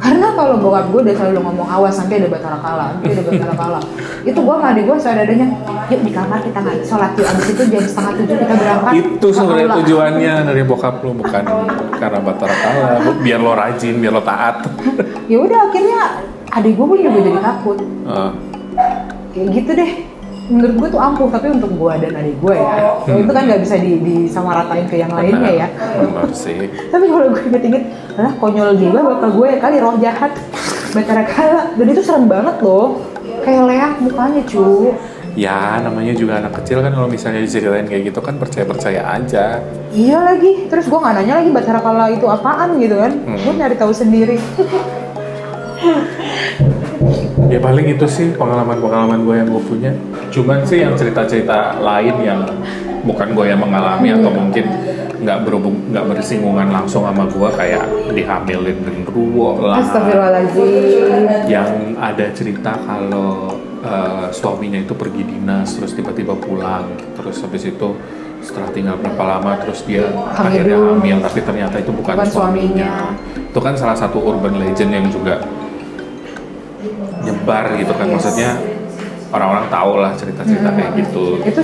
Karena 0.02 0.34
kalau 0.34 0.58
bokap 0.58 0.90
gue 0.90 1.00
udah 1.06 1.14
selalu 1.14 1.40
ngomong 1.46 1.68
awas 1.70 1.94
nanti 1.94 2.14
ada 2.18 2.26
batara 2.26 2.58
kala, 2.58 2.84
nanti 2.98 3.14
ada 3.14 3.22
batara 3.22 3.54
kala. 3.54 3.80
itu 4.28 4.38
gue 4.42 4.54
sama 4.58 4.66
adik 4.74 4.84
gue 4.90 4.96
seadanya, 4.98 5.46
yuk 5.86 6.00
di 6.02 6.10
kamar 6.10 6.38
kita 6.42 6.58
nggak 6.58 6.76
sholat 6.82 7.10
yuk 7.14 7.26
abis 7.30 7.46
itu 7.54 7.62
jam 7.70 7.84
setengah 7.86 8.12
tujuh 8.18 8.36
kita 8.42 8.54
berangkat. 8.58 8.92
Itu 8.98 9.28
sebenarnya 9.30 9.66
aula." 9.70 9.78
tujuannya 9.78 10.34
dari 10.50 10.62
bokap 10.66 10.94
lu 11.06 11.14
bukan 11.14 11.44
karena 12.02 12.18
batara 12.18 12.56
kala, 12.58 12.86
biar 13.22 13.38
lo 13.38 13.52
rajin, 13.54 13.94
biar 14.02 14.12
lo 14.12 14.22
taat. 14.26 14.66
Ya 15.30 15.38
udah 15.38 15.58
akhirnya 15.70 16.00
adik 16.50 16.72
gue 16.74 16.86
pun 16.90 16.98
juga 16.98 17.18
jadi 17.22 17.40
takut. 17.40 17.78
Eh, 17.82 18.30
Kayak 19.32 19.48
gitu 19.54 19.70
deh. 19.72 19.92
Menurut 20.52 20.74
gue 20.76 20.88
tuh 20.92 21.00
ampuh, 21.00 21.28
tapi 21.32 21.48
untuk 21.48 21.72
gue 21.72 21.92
dan 21.96 22.12
adik 22.12 22.36
gue 22.38 22.54
ya, 22.54 22.76
Hmm. 23.02 23.24
itu 23.24 23.32
kan 23.32 23.42
nggak 23.48 23.60
bisa 23.64 23.74
di, 23.80 23.92
disamaratain 23.98 24.84
ke 24.84 25.00
yang 25.00 25.08
lainnya 25.10 25.64
ya. 25.64 25.68
Tapi 26.92 27.04
kalau 27.08 27.26
gue 27.32 27.42
inget-inget, 27.42 27.82
lah 28.14 28.32
konyol 28.36 28.76
juga 28.76 29.00
bapak 29.02 29.30
gue 29.32 29.48
kali 29.56 29.76
roh 29.80 29.96
jahat, 29.96 30.32
Batara 30.92 31.24
Kala. 31.24 31.72
Dan 31.72 31.86
itu 31.88 32.04
serem 32.04 32.28
banget 32.28 32.60
loh, 32.60 33.00
kayak 33.40 33.62
leak 33.64 33.92
mukanya 33.98 34.42
cu. 34.44 34.92
Ya, 35.32 35.80
namanya 35.80 36.12
juga 36.12 36.44
anak 36.44 36.60
kecil 36.60 36.84
kan 36.84 36.92
kalau 36.92 37.08
misalnya 37.08 37.40
diceritain 37.40 37.88
kayak 37.88 38.12
gitu 38.12 38.20
kan 38.20 38.36
percaya-percaya 38.36 39.00
aja. 39.00 39.64
Iya 39.88 40.20
lagi, 40.20 40.68
terus 40.68 40.84
gue 40.84 40.98
nggak 41.00 41.14
nanya 41.16 41.40
lagi 41.40 41.48
Batara 41.48 41.80
Kala 41.80 42.12
itu 42.12 42.28
apaan 42.28 42.76
gitu 42.76 43.00
kan, 43.00 43.12
Hmm. 43.16 43.40
gue 43.40 43.52
nyari 43.56 43.76
tahu 43.80 43.92
sendiri. 43.96 44.36
Ya 47.52 47.60
paling 47.60 47.84
itu 47.84 48.06
sih 48.08 48.32
pengalaman-pengalaman 48.32 49.28
gue 49.28 49.34
yang 49.36 49.48
gue 49.52 49.62
punya. 49.68 49.92
Cuman 50.32 50.64
sih 50.64 50.80
yang 50.80 50.96
cerita-cerita 50.96 51.76
lain 51.84 52.16
yang 52.24 52.40
bukan 53.04 53.36
gue 53.36 53.44
yang 53.44 53.60
mengalami 53.60 54.08
atau 54.08 54.32
mungkin 54.32 54.64
nggak 55.22 55.38
berhubung 55.44 55.76
nggak 55.92 56.16
bersinggungan 56.16 56.72
langsung 56.72 57.04
sama 57.04 57.28
gue 57.28 57.48
kayak 57.52 57.84
dihamilin 58.16 58.80
genderuwo 58.80 59.60
lah. 59.68 59.84
Astagfirullahaladzim. 59.84 61.44
Yang 61.44 61.70
ada 62.00 62.26
cerita 62.32 62.72
kalau 62.88 63.52
eh, 63.84 64.26
suaminya 64.32 64.80
itu 64.80 64.96
pergi 64.96 65.20
dinas 65.20 65.76
terus 65.76 65.92
tiba-tiba 65.92 66.32
pulang 66.32 66.88
terus 67.20 67.36
habis 67.44 67.68
itu 67.68 67.88
setelah 68.42 68.72
tinggal 68.74 68.96
berapa 68.98 69.22
lama 69.22 69.54
terus 69.62 69.86
dia 69.86 70.02
Hamil 70.08 70.66
akhirnya 70.66 70.78
hamil 70.82 71.16
tapi 71.22 71.38
ternyata 71.46 71.76
itu 71.78 71.92
bukan, 71.94 72.16
Bukan 72.16 72.26
suaminya. 72.32 73.12
suaminya. 73.12 73.44
Itu 73.52 73.60
kan 73.60 73.76
salah 73.76 73.94
satu 73.94 74.18
urban 74.18 74.56
legend 74.58 74.90
yang 74.90 75.06
juga 75.12 75.38
nyebar 77.22 77.64
gitu 77.74 77.92
kan 77.92 78.04
Yes. 78.04 78.14
maksudnya 78.14 78.50
orang-orang 79.30 79.66
tahu 79.68 79.92
lah 79.96 80.12
cerita-cerita 80.12 80.68
Hmm. 80.68 80.76
kayak 80.76 80.92
gitu 80.98 81.24
Itu 81.40 81.60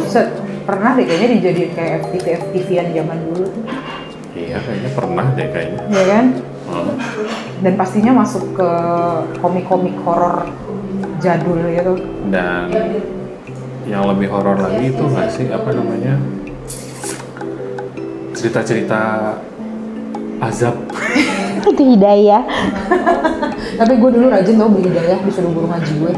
pernah 0.64 0.90
deh 0.92 1.04
kayaknya 1.04 1.28
dijadiin 1.36 1.72
kayak 1.72 1.92
FTV 2.02 2.26
FTV-an 2.40 2.88
zaman 2.92 3.18
dulu 3.24 3.44
tuh, 3.44 3.64
iya 4.32 4.56
kayaknya 4.60 4.90
pernah 4.92 5.26
deh 5.32 5.48
kayaknya 5.48 5.82
ya 5.88 6.04
kan? 6.06 6.26
Hmm. 6.68 6.92
Dan 7.58 7.72
pastinya 7.74 8.12
masuk 8.14 8.54
ke 8.54 8.70
komik-komik 9.36 9.96
horor 10.02 10.46
jadul 11.18 11.58
gitu. 11.66 11.94
dan 12.28 12.70
yang 13.84 14.06
lebih 14.06 14.28
horor 14.28 14.54
lagi 14.54 14.92
itu 14.92 15.02
nggak 15.02 15.28
sih 15.28 15.48
apa 15.48 15.72
namanya 15.72 16.14
cerita-cerita 18.32 19.00
azab 20.38 20.76
itu 21.72 21.82
hidayah. 21.96 22.42
Tapi 23.78 23.94
gue 24.00 24.10
dulu 24.10 24.26
rajin 24.32 24.58
tau 24.58 24.68
beli 24.72 24.88
hidayah 24.90 25.18
disuruh 25.22 25.52
guru 25.52 25.66
ngaji 25.70 25.92
gue. 26.00 26.12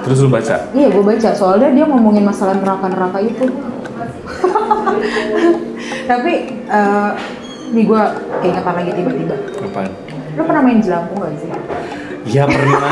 Terus 0.00 0.24
lu 0.24 0.32
baca? 0.32 0.56
Iya 0.72 0.88
gue 0.88 1.04
baca. 1.04 1.28
Soalnya 1.36 1.68
dia 1.76 1.84
ngomongin 1.84 2.24
masalah 2.24 2.56
neraka-neraka 2.56 3.20
itu. 3.20 3.44
Tapi 6.10 6.32
eh 6.56 7.10
nih 7.70 7.86
gue 7.86 8.02
keingetan 8.42 8.74
lagi 8.74 8.92
tiba-tiba. 8.96 9.36
Apaan? 9.62 9.92
Lo 10.38 10.42
pernah 10.46 10.62
main 10.64 10.80
jelangkung 10.80 11.18
gak 11.20 11.36
sih? 11.38 11.50
Iya 12.32 12.48
pernah. 12.48 12.80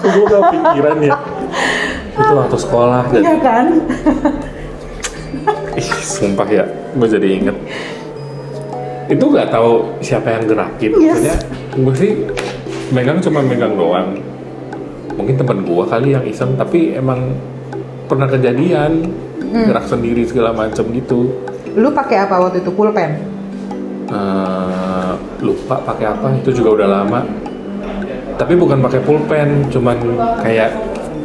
Kok 0.00 0.10
gue 0.10 0.24
gak 0.30 0.42
pikiran 0.54 0.98
ya? 1.02 1.18
Itu 2.16 2.32
waktu 2.32 2.56
sekolah 2.56 3.12
dan 3.12 3.20
iya 3.20 3.36
kan? 3.44 3.66
Sumpah 6.16 6.48
ya, 6.48 6.64
gue 6.96 7.08
jadi 7.12 7.28
inget. 7.36 7.56
Itu 9.12 9.28
nggak 9.28 9.52
tahu 9.52 10.00
siapa 10.00 10.32
yang 10.32 10.48
gerakin. 10.48 10.90
Yes. 10.96 11.20
Maksudnya, 11.20 11.36
gue 11.76 11.94
sih 12.00 12.12
megang 12.88 13.20
cuma 13.20 13.44
megang 13.44 13.76
doang. 13.76 14.16
Mungkin 15.12 15.36
temen 15.36 15.68
gue 15.68 15.84
kali 15.84 16.16
yang 16.16 16.24
iseng, 16.24 16.56
tapi 16.56 16.96
emang 16.96 17.36
pernah 18.08 18.24
kejadian 18.32 19.12
gerak 19.52 19.84
sendiri 19.84 20.24
segala 20.24 20.56
macam 20.56 20.84
gitu. 20.90 21.30
lu 21.76 21.92
pakai 21.92 22.24
apa 22.24 22.40
waktu 22.40 22.64
itu 22.64 22.72
pulpen? 22.72 23.20
Eh, 24.08 25.12
lupa 25.44 25.76
pakai 25.84 26.06
apa? 26.08 26.32
Itu 26.40 26.56
juga 26.56 26.80
udah 26.80 26.88
lama. 26.88 27.20
Tapi 28.40 28.56
bukan 28.56 28.80
pakai 28.80 29.00
pulpen, 29.04 29.68
cuman 29.68 29.98
kayak 30.40 30.72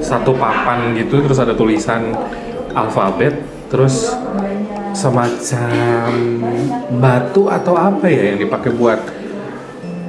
satu 0.04 0.36
papan 0.36 0.92
gitu, 1.00 1.24
terus 1.24 1.40
ada 1.40 1.56
tulisan 1.56 2.12
alfabet, 2.76 3.40
terus 3.72 4.12
semacam 4.94 6.12
batu 7.00 7.48
atau 7.48 7.74
apa 7.76 8.06
ya 8.08 8.34
yang 8.34 8.38
dipakai 8.44 8.72
buat 8.76 9.00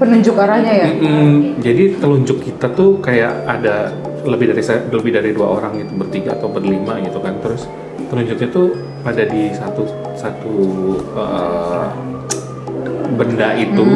penunjuk 0.03 0.35
arahnya 0.35 0.73
ya? 0.73 0.87
Mm-mm. 0.91 1.63
jadi 1.63 1.95
telunjuk 2.03 2.43
kita 2.43 2.75
tuh 2.75 2.99
kayak 2.99 3.47
ada 3.47 3.95
lebih 4.27 4.55
dari 4.55 4.63
lebih 4.91 5.13
dari 5.15 5.31
dua 5.35 5.59
orang 5.59 5.79
gitu 5.79 5.93
bertiga 5.95 6.35
atau 6.35 6.51
berlima 6.51 6.99
gitu 7.03 7.23
kan. 7.23 7.39
Terus 7.43 7.71
telunjuknya 8.11 8.49
tuh 8.51 8.75
ada 9.07 9.23
di 9.27 9.51
satu 9.55 9.83
satu 10.19 10.55
eh, 11.15 11.87
benda 13.15 13.55
itu. 13.55 13.87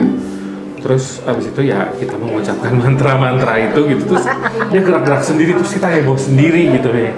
Terus 0.82 1.18
abis 1.26 1.50
itu 1.50 1.66
ya 1.66 1.90
kita 1.98 2.14
mengucapkan 2.14 2.70
mantra-mantra 2.80 3.58
itu 3.58 3.80
gitu. 3.90 4.02
Terus 4.14 4.26
dia 4.70 4.80
gerak-gerak 4.82 5.22
sendiri 5.26 5.58
terus 5.58 5.74
kita 5.74 5.90
heboh 5.90 6.18
sendiri 6.18 6.78
gitu 6.78 6.90
ya 6.94 7.14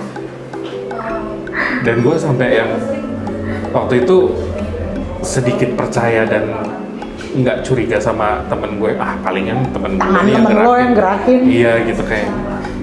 dan 1.89 2.05
gue 2.05 2.17
sampai 2.21 2.49
yang 2.59 2.71
waktu 3.75 4.05
itu 4.07 4.17
sedikit 5.21 5.75
percaya 5.75 6.25
dan 6.25 6.45
nggak 7.39 7.61
curiga 7.67 7.99
sama 8.01 8.43
temen 8.49 8.81
gue. 8.81 8.97
Ah 8.97 9.15
palingan 9.21 9.63
temen 9.71 9.99
gue 9.99 10.03
Tangan 10.03 10.23
nih 10.25 10.35
temen 10.41 10.57
lo 10.65 10.73
yang 10.75 10.93
gerakin. 10.97 11.41
iya 11.45 11.73
gitu 11.85 12.03
kayak 12.07 12.31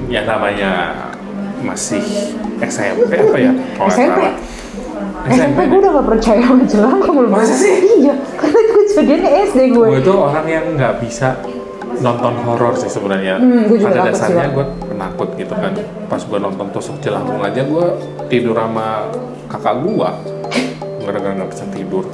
ya 0.05 0.21
namanya 0.23 0.71
masih 1.65 2.03
SMP 2.61 3.11
apa 3.17 3.37
ya? 3.41 3.51
Kalau 3.75 3.89
nggak 3.89 3.97
SMP? 3.97 4.19
salah. 4.21 4.33
SMP 5.25 5.57
gue 5.65 5.79
udah 5.81 5.91
gak 5.97 6.07
percaya 6.07 6.41
sama 6.45 6.63
jelangkung 6.69 7.15
lu 7.17 7.29
Masa 7.33 7.57
sih? 7.57 7.73
Iya, 8.05 8.13
karena 8.37 8.57
itu 8.61 8.73
kejadiannya 8.77 9.29
SD 9.49 9.59
gue. 9.73 9.87
Gue 9.89 10.01
itu 10.05 10.13
orang 10.13 10.45
yang 10.45 10.65
nggak 10.77 10.93
bisa 11.01 11.41
nonton 11.97 12.33
horor 12.45 12.77
sih 12.77 12.91
sebenarnya. 12.93 13.41
Hmm, 13.41 13.65
gue 13.65 13.81
pada 13.81 14.05
dasarnya 14.05 14.53
gue 14.53 14.65
penakut 14.85 15.29
gitu 15.33 15.53
kan. 15.57 15.73
Pas 16.05 16.21
gue 16.21 16.37
nonton 16.37 16.67
tusuk 16.69 17.01
jelangkung 17.01 17.41
aja 17.41 17.65
gue 17.65 17.85
tidur 18.29 18.53
sama 18.53 19.09
kakak 19.49 19.75
gue 19.81 20.09
gara-gara 21.05 21.37
nggak 21.37 21.51
bisa 21.53 21.65
tidur. 21.69 22.05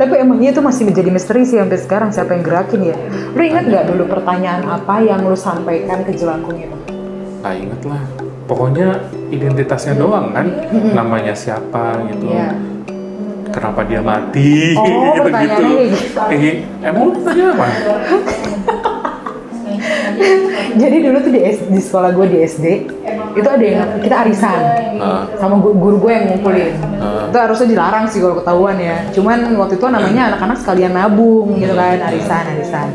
Tapi 0.00 0.14
emangnya 0.16 0.56
itu 0.56 0.64
masih 0.64 0.88
menjadi 0.88 1.12
misteri 1.12 1.44
sih 1.44 1.60
sampai 1.60 1.76
sekarang 1.76 2.08
siapa 2.08 2.32
yang 2.32 2.40
gerakin 2.40 2.88
ya? 2.88 2.96
Lu 3.36 3.42
ingat 3.44 3.68
gak 3.68 3.84
dulu 3.92 4.08
pertanyaan 4.08 4.64
apa 4.64 5.04
yang 5.04 5.28
lu 5.28 5.36
sampaikan 5.36 6.08
ke 6.08 6.16
jelangkung 6.16 6.56
itu? 6.56 6.80
nggak 7.40 7.56
inget 7.56 7.80
lah. 7.88 8.04
Pokoknya 8.44 9.00
identitasnya 9.32 9.96
doang 9.96 10.36
kan? 10.36 10.44
Namanya 10.92 11.32
siapa 11.36 12.04
gitu. 12.12 12.28
Iya. 12.32 12.52
kenapa 13.50 13.82
dia 13.82 13.98
mati? 13.98 14.78
Oh, 14.78 15.10
gitu 15.26 15.26
gitu. 15.26 15.66
Eh, 16.30 16.62
emang 16.86 17.10
lu 17.10 17.18
tanya 17.26 17.50
apa? 17.50 17.66
Jadi 20.80 20.96
dulu 21.02 21.18
tuh 21.18 21.34
di, 21.34 21.40
di 21.50 21.80
sekolah 21.82 22.14
gue 22.14 22.26
di 22.30 22.38
SD 22.46 22.66
Itu 23.34 23.48
ada 23.48 23.64
yang, 23.64 23.88
kita 24.02 24.14
arisan. 24.26 24.60
Ah. 24.98 25.22
Sama 25.38 25.56
gu- 25.58 25.76
guru 25.76 25.96
gue 26.02 26.12
yang 26.12 26.24
ngumpulin. 26.30 26.72
Ah. 26.98 27.30
Itu 27.30 27.36
harusnya 27.38 27.66
dilarang 27.70 28.04
sih 28.10 28.18
kalau 28.18 28.36
ketahuan 28.42 28.76
ya. 28.76 28.96
Cuman 29.14 29.54
waktu 29.56 29.78
itu 29.78 29.86
namanya 29.86 30.22
anak-anak 30.34 30.56
sekalian 30.58 30.92
nabung 30.92 31.56
gitu 31.56 31.72
kan 31.72 31.98
Arisan, 32.00 32.42
arisan. 32.56 32.88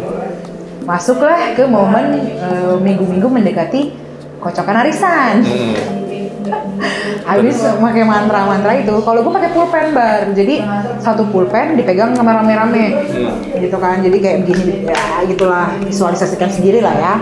Masuklah 0.86 1.58
ke 1.58 1.66
momen 1.66 2.06
eh, 2.38 2.76
minggu-minggu 2.78 3.26
mendekati 3.26 3.96
kocokan 4.38 4.86
arisan. 4.86 5.42
Hmm. 5.42 5.74
Habis 7.26 7.58
pakai 7.58 8.06
mantra-mantra 8.06 8.78
itu, 8.78 8.94
kalau 9.02 9.26
gue 9.26 9.34
pakai 9.34 9.50
pulpen 9.50 9.98
bar, 9.98 10.30
jadi 10.38 10.62
satu 11.02 11.26
pulpen 11.34 11.74
dipegang 11.74 12.14
sama 12.14 12.38
rame-rame, 12.38 13.02
gitu 13.58 13.82
kan. 13.82 13.98
Jadi 14.06 14.18
kayak 14.22 14.38
begini, 14.46 14.86
ya 14.86 15.26
gitulah, 15.26 15.74
visualisasikan 15.82 16.54
sendiri 16.54 16.86
lah 16.86 16.94
ya. 16.94 17.14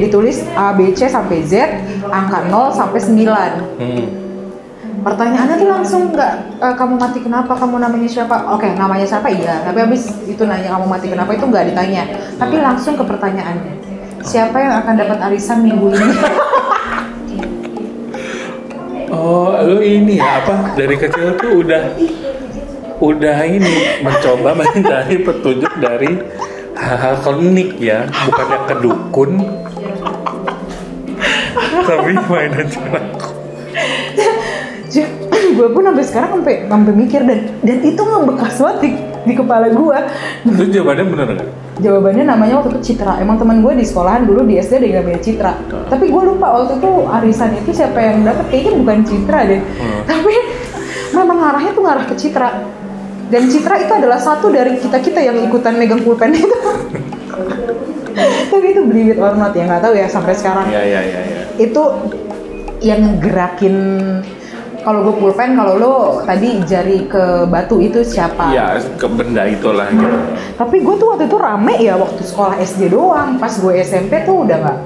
Ditulis 0.00 0.42
A, 0.56 0.72
B, 0.72 0.96
C 0.96 1.04
sampai 1.06 1.44
Z, 1.44 1.68
angka 2.08 2.48
0 2.48 2.72
sampai 2.72 3.00
9. 3.00 3.52
Hmm. 3.76 4.06
Pertanyaannya 5.00 5.56
tuh 5.56 5.68
langsung 5.68 6.02
nggak, 6.12 6.60
"Eh, 6.60 6.74
kamu 6.76 6.94
mati 7.00 7.18
kenapa? 7.24 7.52
Kamu 7.56 7.80
namanya 7.80 8.08
siapa? 8.08 8.52
Oke, 8.52 8.68
namanya 8.76 9.04
siapa? 9.08 9.32
Iya. 9.32 9.64
Tapi 9.64 9.78
habis 9.80 10.12
itu 10.28 10.44
nanya 10.44 10.76
kamu 10.76 10.86
mati 10.88 11.08
kenapa 11.08 11.32
itu 11.32 11.44
nggak 11.48 11.72
ditanya, 11.72 12.04
tapi 12.36 12.60
langsung 12.60 13.00
ke 13.00 13.04
pertanyaannya. 13.04 13.74
Siapa 14.20 14.56
yang 14.60 14.84
akan 14.84 14.94
dapat 15.00 15.18
arisan 15.28 15.64
minggu 15.64 15.96
ini? 15.96 16.16
Oh, 19.10 19.50
lu 19.66 19.82
ini 19.82 20.22
ya 20.22 20.38
apa? 20.38 20.78
Dari 20.78 20.94
kecil 20.94 21.34
tuh 21.34 21.66
udah 21.66 21.98
udah 23.02 23.38
ini 23.42 24.00
mencoba 24.06 24.54
mencari 24.54 25.18
petunjuk 25.26 25.72
dari 25.82 26.14
hal-hal 26.78 27.18
klinik 27.18 27.74
ya, 27.82 28.06
bukannya 28.06 28.58
kedukun, 28.70 29.30
tapi 31.90 32.10
mainan 32.30 32.66
jelangkung. 32.66 33.34
gue 35.50 35.68
pun 35.70 35.82
sampai 35.82 36.04
sekarang 36.06 36.30
sampai 36.38 36.54
sampai 36.64 36.92
mikir 36.94 37.20
dan 37.26 37.38
dan 37.60 37.78
itu 37.82 37.98
ngebekas 37.98 38.54
banget 38.56 38.78
di, 38.80 38.90
di 39.26 39.34
kepala 39.34 39.66
gue 39.68 39.98
Itu 40.46 40.62
jawabannya 40.70 41.04
bener 41.10 41.26
nggak? 41.36 41.48
jawabannya 41.80 42.24
namanya 42.24 42.54
waktu 42.60 42.70
itu 42.76 42.94
Citra 42.94 43.18
emang 43.18 43.36
teman 43.36 43.58
gue 43.58 43.72
di 43.74 43.84
sekolahan 43.84 44.24
dulu 44.24 44.46
di 44.46 44.56
SD 44.56 44.78
ada 44.78 44.86
yang 44.86 44.96
namanya 45.02 45.20
Citra 45.20 45.52
tapi 45.90 46.06
gue 46.06 46.22
lupa 46.22 46.46
waktu 46.54 46.78
itu 46.78 46.90
arisan 47.08 47.50
itu 47.56 47.70
siapa 47.72 47.98
yang 47.98 48.22
dapet 48.22 48.46
kayaknya 48.48 48.72
bukan 48.78 48.98
Citra 49.02 49.38
deh 49.48 49.60
Hmm. 49.60 50.02
tapi 50.06 50.34
memang 51.10 51.36
ngarahnya 51.40 51.70
tuh 51.74 51.82
ngarah 51.82 52.04
ke 52.06 52.14
Citra 52.14 52.48
dan 53.28 53.42
Citra 53.48 53.74
itu 53.80 53.92
adalah 53.92 54.18
satu 54.20 54.46
dari 54.48 54.78
kita 54.78 54.98
kita 55.00 55.18
yang 55.18 55.36
ikutan 55.40 55.74
megang 55.76 56.04
pulpen 56.04 56.30
itu 56.30 56.46
tapi 58.52 58.66
itu 58.70 58.80
believe 58.84 59.10
it 59.12 59.18
or 59.18 59.32
not 59.34 59.50
ya 59.50 59.64
nggak 59.66 59.82
tahu 59.82 59.94
ya 59.96 60.06
sampai 60.06 60.34
sekarang 60.36 60.68
Iya 60.68 60.82
iya 60.84 61.00
iya. 61.02 61.20
Ya. 61.22 61.39
Itu 61.60 61.82
yang 62.80 63.04
ngegerakin 63.04 63.76
kalau 64.80 65.04
gue 65.04 65.14
pulpen 65.20 65.52
kalau 65.56 65.74
lo 65.76 65.94
tadi 66.24 66.56
jari 66.64 67.04
ke 67.04 67.44
batu 67.44 67.76
itu 67.84 68.00
siapa? 68.00 68.48
Iya 68.48 68.80
ke 68.96 69.06
benda 69.12 69.44
itulah 69.44 69.92
gitu. 69.92 70.18
tapi 70.56 70.80
gue 70.80 70.94
tuh 70.96 71.06
waktu 71.12 71.24
itu 71.28 71.36
rame 71.36 71.74
ya 71.84 71.94
waktu 72.00 72.22
sekolah 72.24 72.56
SD 72.56 72.88
doang. 72.88 73.36
Pas 73.36 73.52
gue 73.52 73.72
SMP 73.84 74.24
tuh 74.24 74.48
udah 74.48 74.56
nggak 74.56 74.78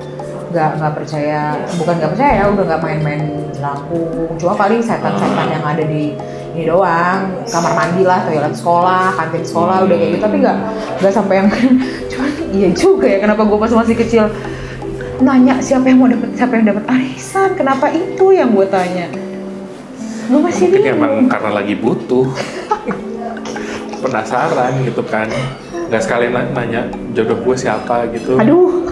nggak 0.55 0.71
nggak 0.79 0.93
percaya 0.95 1.59
bukan 1.79 1.95
nggak 1.99 2.11
percaya 2.15 2.33
ya 2.39 2.45
udah 2.47 2.65
nggak 2.67 2.83
main-main 2.83 3.23
jelangkung 3.51 4.31
cuma 4.39 4.55
paling 4.55 4.79
setan-setan 4.79 5.47
yang 5.51 5.65
ada 5.67 5.85
di 5.87 6.15
ini 6.59 6.65
doang. 6.67 7.19
Kamar 7.47 7.73
mandi 7.79 8.03
lah 8.03 8.27
toilet 8.27 8.55
sekolah 8.55 9.15
kantin 9.15 9.47
sekolah 9.47 9.87
udah 9.87 9.95
kayak 9.95 10.11
gitu. 10.19 10.23
Tapi 10.27 10.37
nggak 10.43 10.59
nggak 10.99 11.13
sampai 11.15 11.35
yang 11.39 11.49
cuma 12.11 12.27
iya 12.51 12.69
juga 12.75 13.07
ya 13.07 13.19
kenapa 13.23 13.47
gue 13.47 13.59
pas 13.63 13.71
masih 13.71 13.95
kecil 13.95 14.27
nanya 15.17 15.59
siapa 15.59 15.87
yang 15.87 15.99
mau 15.99 16.09
dapet 16.09 16.31
siapa 16.33 16.53
yang 16.55 16.67
dapat 16.69 16.85
arisan 16.89 17.55
kenapa 17.55 17.87
itu 17.89 18.27
yang 18.31 18.51
gue 18.51 18.67
tanya 18.67 19.07
lu 20.25 20.41
masih 20.41 20.67
Mungkin 20.67 20.81
bingung 20.81 20.97
emang 20.97 21.13
karena 21.29 21.51
lagi 21.53 21.75
butuh. 21.77 22.25
Penasaran 24.03 24.73
gitu 24.81 25.01
kan. 25.03 25.29
Gak 25.89 26.01
sekali 26.01 26.29
na- 26.29 26.49
nanya 26.51 26.85
jodoh 27.13 27.37
gue 27.39 27.53
siapa 27.55 28.09
gitu. 28.09 28.37
aduh 28.37 28.85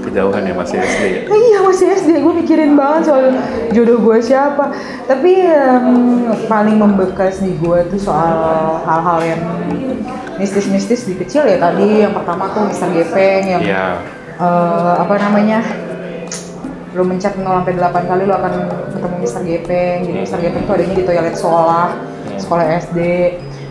Kejauhan 0.00 0.40
ya 0.42 0.52
masih 0.52 0.76
SD 0.78 1.02
ya. 1.02 1.20
Iya 1.26 1.58
masih 1.60 1.86
SD, 1.90 2.10
gue 2.18 2.34
mikirin 2.34 2.76
banget 2.76 3.08
soal 3.08 3.32
jodoh 3.72 3.98
gue 3.98 4.18
siapa. 4.20 4.72
Tapi 5.04 5.48
yang 5.48 5.84
paling 6.44 6.76
membekas 6.76 7.40
di 7.40 7.56
gue 7.56 7.78
tuh 7.88 7.96
soal 7.98 8.36
hal-hal 8.84 9.20
yang 9.22 9.42
mistis-mistis 10.34 11.04
di 11.04 11.16
kecil 11.16 11.44
ya 11.44 11.56
tadi. 11.56 12.04
Yang 12.04 12.20
pertama 12.20 12.52
tuh 12.52 12.68
Mister 12.68 12.88
Gepeng 12.90 13.44
yang 13.50 13.60
Iya. 13.60 13.88
Eh, 14.36 14.94
apa 14.98 15.14
namanya? 15.18 15.60
Lo 16.94 17.02
mencet 17.02 17.34
0 17.34 17.42
sampai 17.42 17.74
8 17.74 18.06
kali 18.06 18.22
lo 18.22 18.34
akan 18.38 18.52
ketemu 18.94 19.16
Mister 19.18 19.42
Gepeng. 19.42 19.98
Jadi 20.06 20.18
Mister 20.22 20.38
Gepeng 20.38 20.62
tuh 20.62 20.74
adanya 20.78 20.94
di 20.94 21.04
toilet 21.04 21.34
sekolah, 21.34 21.88
sekolah 22.38 22.64
SD. 22.78 22.98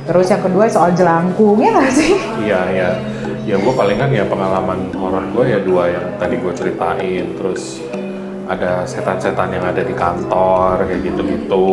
Terus 0.03 0.27
yang 0.27 0.43
kedua 0.43 0.67
soal 0.67 0.91
jelangkung 0.91 1.63
ya 1.63 1.71
nggak 1.71 1.93
sih? 1.95 2.11
Iya 2.43 2.61
iya. 2.75 2.89
Ya 3.43 3.55
gue 3.55 3.73
palingan 3.75 4.11
ya 4.11 4.23
pengalaman 4.27 4.91
horor 4.95 5.23
gue 5.31 5.43
ya 5.51 5.59
dua 5.63 5.87
yang 5.87 6.05
tadi 6.19 6.35
gue 6.35 6.51
ceritain. 6.51 7.25
Terus 7.39 7.79
ada 8.43 8.83
setan-setan 8.83 9.55
yang 9.55 9.63
ada 9.63 9.79
di 9.79 9.95
kantor 9.95 10.83
kayak 10.83 11.01
gitu-gitu. 11.07 11.67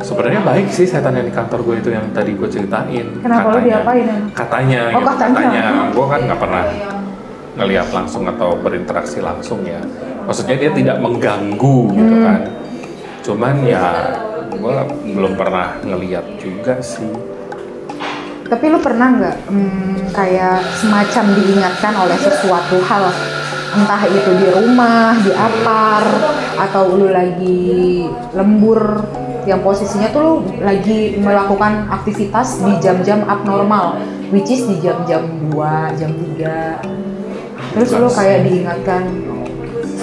Sebenarnya 0.00 0.40
baik 0.40 0.72
sih 0.72 0.88
setan 0.88 1.16
yang 1.16 1.28
di 1.28 1.34
kantor 1.36 1.60
gue 1.64 1.76
itu 1.84 1.90
yang 1.92 2.08
tadi 2.16 2.32
gue 2.32 2.48
ceritain. 2.48 3.20
Kenapa 3.20 3.52
lo 3.52 3.60
diapain? 3.60 4.08
Katanya, 4.32 4.92
Oh, 4.92 5.00
gitu, 5.04 5.12
katanya. 5.20 5.64
Gue 5.92 6.06
kan 6.08 6.20
nggak 6.24 6.40
pernah 6.40 6.64
ngelihat 7.54 7.88
langsung 7.94 8.26
atau 8.26 8.58
berinteraksi 8.58 9.22
langsung 9.22 9.62
ya. 9.62 9.80
Maksudnya 10.24 10.56
dia 10.58 10.70
tidak 10.72 10.96
mengganggu 10.98 11.78
gitu 11.94 12.14
Hmm. 12.14 12.24
kan. 12.26 12.40
Cuman 13.24 13.54
ya 13.64 13.84
gue 14.50 14.76
belum 15.14 15.34
pernah 15.34 15.78
ngeliat 15.82 16.24
juga 16.38 16.78
sih. 16.82 17.08
Tapi 18.44 18.64
lu 18.68 18.78
pernah 18.78 19.08
nggak 19.08 19.36
hmm, 19.48 20.12
kayak 20.12 20.60
semacam 20.78 21.24
diingatkan 21.32 21.94
oleh 21.96 22.18
sesuatu 22.20 22.76
hal 22.84 23.08
entah 23.74 24.02
itu 24.06 24.30
di 24.38 24.46
rumah, 24.54 25.18
di 25.18 25.34
apar, 25.34 26.04
atau 26.62 26.94
lu 26.94 27.10
lagi 27.10 28.06
lembur 28.30 29.02
yang 29.44 29.60
posisinya 29.60 30.08
tuh 30.14 30.22
lu 30.22 30.34
lagi 30.62 31.18
melakukan 31.18 31.90
aktivitas 31.90 32.62
di 32.62 32.72
jam-jam 32.78 33.26
abnormal, 33.26 33.98
which 34.30 34.48
is 34.52 34.62
di 34.64 34.78
jam-jam 34.78 35.26
2, 35.50 35.98
jam 35.98 36.12
3. 36.38 37.13
Terus 37.74 37.90
lu 37.92 38.08
kayak 38.08 38.38
diingatkan 38.42 39.02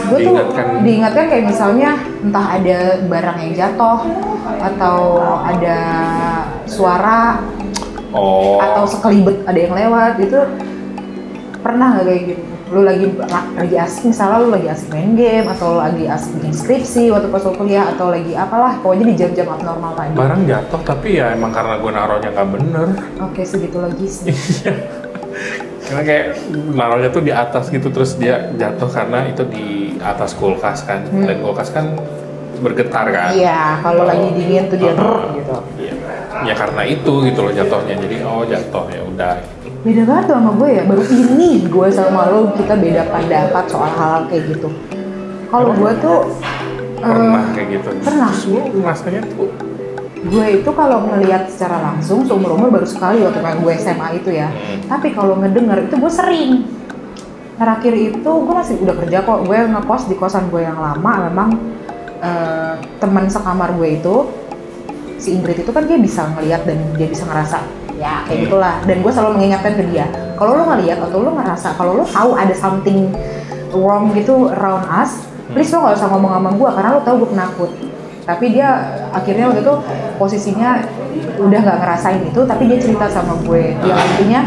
gue 0.02 0.18
tuh 0.18 0.34
Diingatkan. 0.34 0.66
diingatkan 0.82 1.26
kayak 1.26 1.46
misalnya 1.46 1.92
entah 2.20 2.48
ada 2.52 2.80
barang 3.06 3.38
yang 3.40 3.54
jatuh 3.56 4.00
atau 4.60 4.98
ada 5.40 5.80
suara 6.66 7.40
Oh. 8.12 8.60
atau 8.60 8.84
sekelibet 8.84 9.40
ada 9.46 9.56
yang 9.56 9.72
lewat 9.72 10.20
itu 10.20 10.36
pernah 11.58 11.96
nggak 11.96 12.06
kayak 12.06 12.22
gitu? 12.28 12.44
Lu 12.68 12.84
lagi 12.84 13.08
lagi 13.54 13.76
asik 13.78 14.12
misalnya 14.12 14.38
lu 14.38 14.50
lagi 14.52 14.68
asik 14.68 14.92
main 14.92 15.16
game 15.16 15.48
atau 15.48 15.76
lu 15.76 15.80
lagi 15.80 16.06
asik 16.08 16.32
bikin 16.36 16.52
skripsi 16.52 17.04
waktu 17.08 17.28
pas 17.28 17.40
lu 17.40 17.56
kuliah 17.56 17.88
atau 17.88 18.12
lagi 18.12 18.36
apalah 18.36 18.76
pokoknya 18.80 19.06
di 19.06 19.16
jam-jam 19.16 19.48
abnormal 19.50 19.96
tadi. 19.96 20.12
Barang 20.12 20.44
jatuh 20.44 20.82
tapi 20.82 21.20
ya 21.20 21.32
emang 21.32 21.52
karena 21.52 21.80
gue 21.80 21.88
naruhnya 21.90 22.30
nggak 22.32 22.50
bener. 22.50 22.88
Oke 23.22 23.42
segitu 23.44 23.80
logis 23.80 24.24
karena 25.92 26.04
kayak 26.08 26.26
naruhnya 26.72 27.12
tuh 27.12 27.20
di 27.20 27.36
atas 27.36 27.68
gitu 27.68 27.92
terus 27.92 28.16
dia 28.16 28.48
jatuh 28.56 28.88
karena 28.88 29.28
itu 29.28 29.44
di 29.44 30.00
atas 30.00 30.32
kulkas 30.40 30.88
kan. 30.88 31.04
Dan 31.04 31.44
kulkas 31.44 31.68
kan 31.76 32.00
bergetar 32.64 33.12
kan. 33.12 33.36
Hmm. 33.36 33.44
iya 33.44 33.76
kalau 33.84 34.08
lagi 34.08 34.32
dingin 34.32 34.72
tuh 34.72 34.78
dia 34.80 34.96
drrr 34.96 35.36
gitu. 35.36 35.56
Iya. 35.82 35.94
ya 36.48 36.54
karena 36.56 36.82
itu 36.88 37.14
gitu 37.28 37.40
loh 37.44 37.52
jatuhnya. 37.52 37.96
Jadi 38.00 38.16
oh 38.24 38.48
jatuh 38.48 38.86
ya 38.88 39.02
udah. 39.04 39.36
Beda 39.84 40.02
banget 40.08 40.24
tuh 40.32 40.36
sama 40.40 40.52
gue 40.56 40.70
ya. 40.72 40.84
Baru 40.88 41.04
ini 41.12 41.50
gue 41.68 41.88
sama 41.92 42.22
lo 42.32 42.40
kita 42.56 42.74
beda 42.80 43.02
pendapat 43.12 43.66
soal 43.68 43.92
hal 43.92 44.20
kayak 44.32 44.44
gitu. 44.48 44.72
Kalau 45.52 45.76
gue 45.76 45.92
tuh 46.00 46.20
pernah 47.04 47.44
eh, 47.44 47.52
kayak 47.52 47.68
gitu. 47.76 47.90
pernah. 48.00 48.32
Lu 48.48 48.80
rasanya 48.80 49.22
tuh 49.28 49.71
gue 50.22 50.46
itu 50.62 50.70
kalau 50.78 51.02
ngelihat 51.10 51.50
secara 51.50 51.82
langsung 51.82 52.22
seumur 52.30 52.54
umur 52.54 52.70
baru 52.70 52.86
sekali 52.86 53.26
waktu 53.26 53.42
kayak 53.42 53.58
gue 53.58 53.74
SMA 53.82 54.08
itu 54.22 54.30
ya. 54.38 54.54
Hmm. 54.54 54.86
tapi 54.86 55.18
kalau 55.18 55.38
ngedenger 55.42 55.90
itu 55.90 55.96
gue 55.98 56.12
sering. 56.12 56.52
Terakhir 57.58 57.94
itu 57.94 58.32
gue 58.32 58.54
masih 58.58 58.76
udah 58.82 58.96
kerja 59.06 59.18
kok. 59.22 59.40
Gue 59.46 59.58
ngekos 59.66 60.04
di 60.10 60.16
kosan 60.18 60.50
gue 60.50 60.62
yang 60.62 60.78
lama 60.78 61.30
memang 61.30 61.50
eh, 62.22 62.74
teman 63.02 63.26
sekamar 63.30 63.74
gue 63.78 63.98
itu 63.98 64.16
si 65.22 65.38
Ingrid 65.38 65.62
itu 65.62 65.70
kan 65.74 65.86
dia 65.86 65.98
bisa 66.02 66.26
ngelihat 66.38 66.66
dan 66.66 66.78
dia 66.98 67.06
bisa 67.10 67.26
ngerasa 67.30 67.62
ya 67.98 68.26
kayak 68.26 68.38
Hmm. 68.38 68.46
gitulah. 68.50 68.76
Dan 68.86 68.98
gue 69.06 69.12
selalu 69.14 69.32
mengingatkan 69.42 69.74
ke 69.78 69.84
dia 69.90 70.06
kalau 70.38 70.58
lo 70.58 70.64
ngelihat 70.74 70.98
atau 71.06 71.22
lo 71.22 71.38
ngerasa 71.38 71.78
kalau 71.78 72.02
lo 72.02 72.06
tahu 72.06 72.34
ada 72.34 72.54
something 72.58 73.14
wrong 73.78 74.10
gitu 74.18 74.50
around 74.58 74.86
us 74.90 75.22
please 75.54 75.70
lo 75.70 75.86
gak 75.86 76.02
usah 76.02 76.10
ngomong 76.10 76.32
sama 76.34 76.50
gue 76.58 76.70
karena 76.74 76.90
lo 76.98 77.02
tahu 77.06 77.16
gue 77.22 77.30
penakut 77.30 77.72
tapi 78.22 78.54
dia 78.54 78.70
akhirnya 79.10 79.50
waktu 79.50 79.62
itu 79.66 79.76
posisinya 80.22 80.70
udah 81.42 81.60
nggak 81.62 81.78
ngerasain 81.82 82.22
itu 82.22 82.42
tapi 82.46 82.70
dia 82.70 82.78
cerita 82.78 83.10
sama 83.10 83.34
gue. 83.46 83.74
Yang 83.82 84.00
intinya 84.16 84.42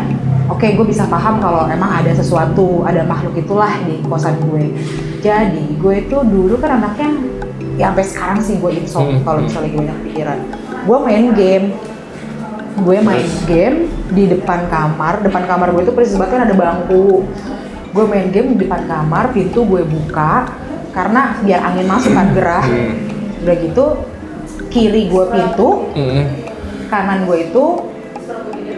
oke 0.46 0.66
gue 0.66 0.86
bisa 0.86 1.04
paham 1.10 1.42
kalau 1.42 1.66
emang 1.66 1.90
ada 1.90 2.14
sesuatu 2.14 2.86
ada 2.86 3.02
makhluk 3.02 3.34
itulah 3.34 3.72
di 3.82 3.98
kosan 4.06 4.38
gue. 4.50 4.70
Jadi 5.20 5.74
gue 5.80 5.94
itu 6.06 6.16
dulu 6.22 6.54
kan 6.60 6.78
anaknya 6.78 7.10
ya 7.74 7.90
sampai 7.90 8.06
sekarang 8.06 8.38
sih 8.38 8.62
gue 8.62 8.70
insomnia 8.78 9.18
Hmm. 9.18 9.26
kalau 9.26 9.40
misalnya 9.42 9.70
gue 9.74 9.80
banyak 9.82 9.98
pikiran 10.10 10.38
gue 10.84 10.98
main 11.00 11.26
game. 11.34 11.66
Gue 12.74 12.98
main 12.98 13.22
game 13.46 13.86
di 14.10 14.26
depan 14.26 14.66
kamar. 14.66 15.22
Depan 15.22 15.46
kamar 15.46 15.70
gue 15.70 15.82
itu 15.86 15.94
persis 15.94 16.18
banget 16.18 16.38
kan 16.38 16.42
ada 16.50 16.54
bangku. 16.58 17.22
Gue 17.94 18.04
main 18.10 18.30
game 18.34 18.54
di 18.54 18.66
depan 18.66 18.82
kamar 18.86 19.30
pintu 19.30 19.62
gue 19.62 19.82
buka 19.86 20.50
karena 20.90 21.38
biar 21.42 21.60
angin 21.70 21.86
masuk 21.86 22.14
kan 22.14 22.30
gerah. 22.34 22.66
Hmm. 22.66 23.03
Udah 23.44 23.56
gitu 23.60 23.84
kiri 24.68 25.06
gue 25.06 25.24
pintu 25.28 25.68
Hmm. 25.92 26.24
kanan 26.88 27.28
gue 27.28 27.38
itu 27.44 27.64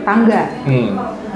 tangga 0.02 0.42
Hmm. 0.62 0.88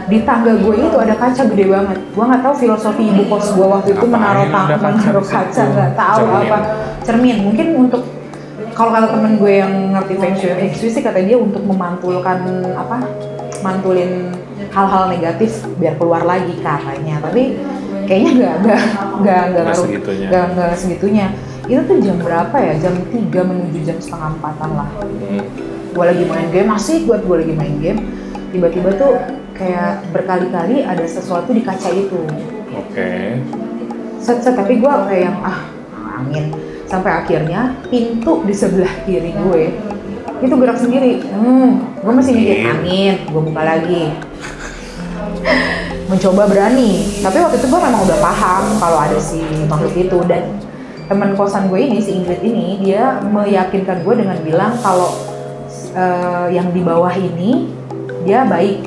di 0.07 0.19
tangga 0.23 0.53
gue 0.55 0.75
itu 0.77 0.97
ada 0.97 1.15
kaca 1.15 1.43
gede 1.47 1.65
banget 1.67 1.99
gue 2.03 2.25
nggak 2.25 2.43
tahu 2.43 2.55
filosofi 2.57 3.03
ibu 3.07 3.23
kos 3.27 3.55
gue 3.55 3.63
waktu 3.65 3.89
itu 3.95 4.05
Ngapain 4.05 4.15
menaruh 4.19 4.47
tangga 4.51 4.75
menaruh 4.77 5.25
kaca 5.25 5.63
nggak 5.65 5.91
tahu 5.95 6.19
Cermin. 6.21 6.43
apa 6.43 6.59
cermin 7.01 7.39
mungkin 7.41 7.67
untuk 7.79 8.03
kalau 8.71 8.91
kata 8.91 9.13
temen 9.13 9.37
gue 9.37 9.53
yang 9.53 9.73
ngerti 9.93 10.15
feng 10.17 10.35
shui 10.35 10.53
feng 10.53 10.73
shui 10.73 10.91
sih 10.91 11.03
kata 11.03 11.21
dia 11.21 11.37
untuk 11.37 11.63
memantulkan 11.63 12.39
apa 12.73 12.97
mantulin 13.61 14.33
hal-hal 14.71 15.05
negatif 15.09 15.67
biar 15.77 15.95
keluar 15.95 16.23
lagi 16.23 16.55
katanya 16.59 17.21
tapi 17.21 17.59
kayaknya 18.07 18.31
nggak 18.33 18.55
nggak 18.63 18.83
nggak 19.21 19.43
nggak 19.53 19.77
segitunya. 19.77 20.27
nggak 20.31 20.45
nggak 20.55 20.73
segitunya 20.75 21.27
itu 21.71 21.83
tuh 21.87 21.97
jam 22.03 22.19
berapa 22.19 22.57
ya? 22.59 22.75
Jam 22.83 22.95
3 22.99 23.31
menuju 23.31 23.79
jam 23.87 23.97
setengah 24.03 24.35
empatan 24.35 24.71
lah. 24.75 24.91
Hmm. 24.99 25.43
gue 25.91 26.05
lagi 26.07 26.23
main 26.23 26.47
game 26.55 26.71
masih 26.71 27.03
buat 27.07 27.23
gue 27.23 27.37
lagi 27.47 27.55
main 27.55 27.75
game. 27.79 28.01
Tiba-tiba 28.51 28.91
tuh 28.99 29.23
kayak 29.55 30.03
berkali-kali 30.11 30.83
ada 30.83 31.07
sesuatu 31.07 31.55
di 31.55 31.63
kaca 31.63 31.91
itu. 31.95 32.27
Oke. 32.75 33.43
set 34.21 34.45
set 34.45 34.53
tapi 34.53 34.83
gue 34.83 34.91
kayak 34.91 35.23
yang 35.31 35.39
ah 35.47 35.67
angin. 36.19 36.51
Sampai 36.91 37.15
akhirnya 37.23 37.79
pintu 37.87 38.43
di 38.43 38.55
sebelah 38.55 38.91
kiri 39.07 39.31
gue 39.31 39.63
itu 40.43 40.55
gerak 40.59 40.79
sendiri. 40.79 41.23
Hmm 41.31 41.87
gue 42.03 42.13
masih 42.15 42.33
mikir 42.35 42.57
angin. 42.67 43.15
Gue 43.31 43.43
buka 43.47 43.63
lagi. 43.63 44.15
Mencoba 46.11 46.51
berani. 46.51 47.23
Tapi 47.23 47.37
waktu 47.39 47.57
itu 47.63 47.67
gue 47.67 47.81
memang 47.83 48.03
udah 48.07 48.19
paham 48.19 48.65
kalau 48.79 48.99
ada 48.99 49.19
si 49.23 49.43
makhluk 49.71 49.95
itu 49.95 50.19
dan 50.27 50.51
teman 51.11 51.35
kosan 51.35 51.67
gue 51.67 51.81
ini 51.83 51.99
si 51.99 52.15
Ingrid 52.15 52.39
ini 52.47 52.79
dia 52.87 53.19
meyakinkan 53.19 54.07
gue 54.07 54.15
dengan 54.15 54.39
bilang 54.47 54.79
kalau 54.79 55.11
eh, 55.91 56.55
yang 56.55 56.71
di 56.71 56.87
bawah 56.87 57.11
ini 57.11 57.67
dia 58.23 58.47
baik. 58.47 58.87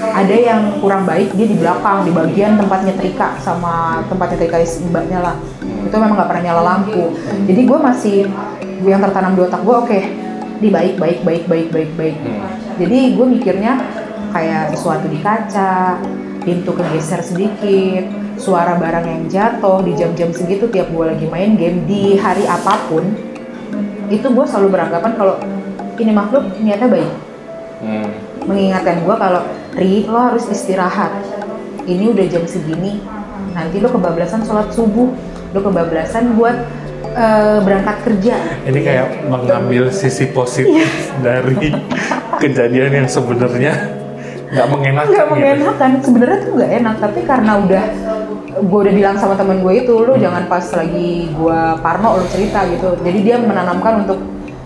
Ada 0.00 0.32
yang 0.32 0.62
kurang 0.80 1.04
baik 1.04 1.34
dia 1.34 1.44
di 1.50 1.58
belakang 1.58 2.06
di 2.06 2.14
bagian 2.14 2.56
tempat 2.56 2.86
nyetrika 2.86 3.36
sama 3.42 4.00
tempat 4.06 4.32
nyetrika 4.32 4.62
mbaknya 4.88 5.18
lah. 5.20 5.36
Itu 5.60 5.94
memang 5.98 6.14
nggak 6.14 6.28
pernah 6.30 6.44
nyala 6.46 6.62
lampu. 6.62 7.18
Jadi 7.44 7.60
gue 7.66 7.78
masih 7.78 8.16
gue 8.80 8.90
yang 8.90 9.02
tertanam 9.02 9.34
di 9.36 9.40
otak 9.44 9.60
gue 9.60 9.74
oke 9.76 10.00
di 10.60 10.68
baik 10.68 11.00
baik 11.00 11.18
baik 11.24 11.44
baik 11.48 11.68
baik 11.72 11.90
baik. 11.96 12.16
Hmm. 12.20 12.44
jadi 12.76 12.98
gue 13.16 13.26
mikirnya 13.26 13.72
kayak 14.30 14.76
sesuatu 14.76 15.08
di 15.08 15.18
kaca 15.24 15.96
pintu 16.44 16.76
kegeser 16.76 17.20
sedikit 17.24 18.04
suara 18.40 18.74
barang 18.74 19.04
yang 19.04 19.22
jatuh 19.28 19.84
di 19.84 19.92
jam-jam 19.92 20.32
segitu 20.32 20.64
tiap 20.66 20.88
gue 20.88 21.04
lagi 21.06 21.28
main 21.28 21.54
game 21.54 21.84
di 21.84 22.16
hari 22.16 22.48
apa 22.48 22.80
pun 22.88 23.04
itu 24.08 24.26
gue 24.26 24.44
selalu 24.44 24.68
beranggapan 24.74 25.12
kalau 25.14 25.36
ini 25.96 26.10
makhluk 26.10 26.44
niatnya 26.58 26.88
baik 26.88 27.12
Hmm. 27.80 28.12
mengingatkan 28.44 29.00
gue 29.00 29.16
kalau 29.16 29.40
Ri 29.72 30.04
lo 30.04 30.20
harus 30.20 30.44
istirahat 30.52 31.16
ini 31.88 32.12
udah 32.12 32.28
jam 32.28 32.44
segini 32.44 33.00
nanti 33.56 33.80
lo 33.80 33.88
kebablasan 33.88 34.44
sholat 34.44 34.68
subuh 34.68 35.08
lo 35.56 35.60
kebablasan 35.64 36.36
buat 36.36 36.60
eh, 37.08 37.58
berangkat 37.64 37.96
kerja 38.04 38.36
Ini 38.68 38.80
kayak 38.84 39.06
mengambil 39.32 39.88
sisi 39.88 40.28
positif 40.28 40.92
dari 41.24 41.72
kejadian 42.44 43.00
yang 43.00 43.08
sebenarnya 43.08 43.72
nggak 44.50 44.66
mengenakan. 44.68 45.08
nggak 45.08 45.24
gitu. 45.24 45.32
mengenakan 45.32 45.90
sebenarnya 46.04 46.38
tuh 46.44 46.52
nggak 46.60 46.72
enak 46.84 46.94
tapi 47.00 47.20
karena 47.24 47.52
udah 47.64 47.84
gue 48.60 48.78
udah 48.88 48.94
bilang 48.94 49.16
sama 49.16 49.34
temen 49.36 49.64
gue 49.64 49.72
itu 49.84 49.94
lo 49.94 50.14
jangan 50.16 50.44
pas 50.46 50.64
lagi 50.76 51.32
gue 51.32 51.60
parno 51.80 52.20
lo 52.20 52.24
cerita 52.28 52.64
gitu. 52.68 52.96
Jadi 53.00 53.18
dia 53.24 53.36
menanamkan 53.40 54.04
untuk 54.06 54.18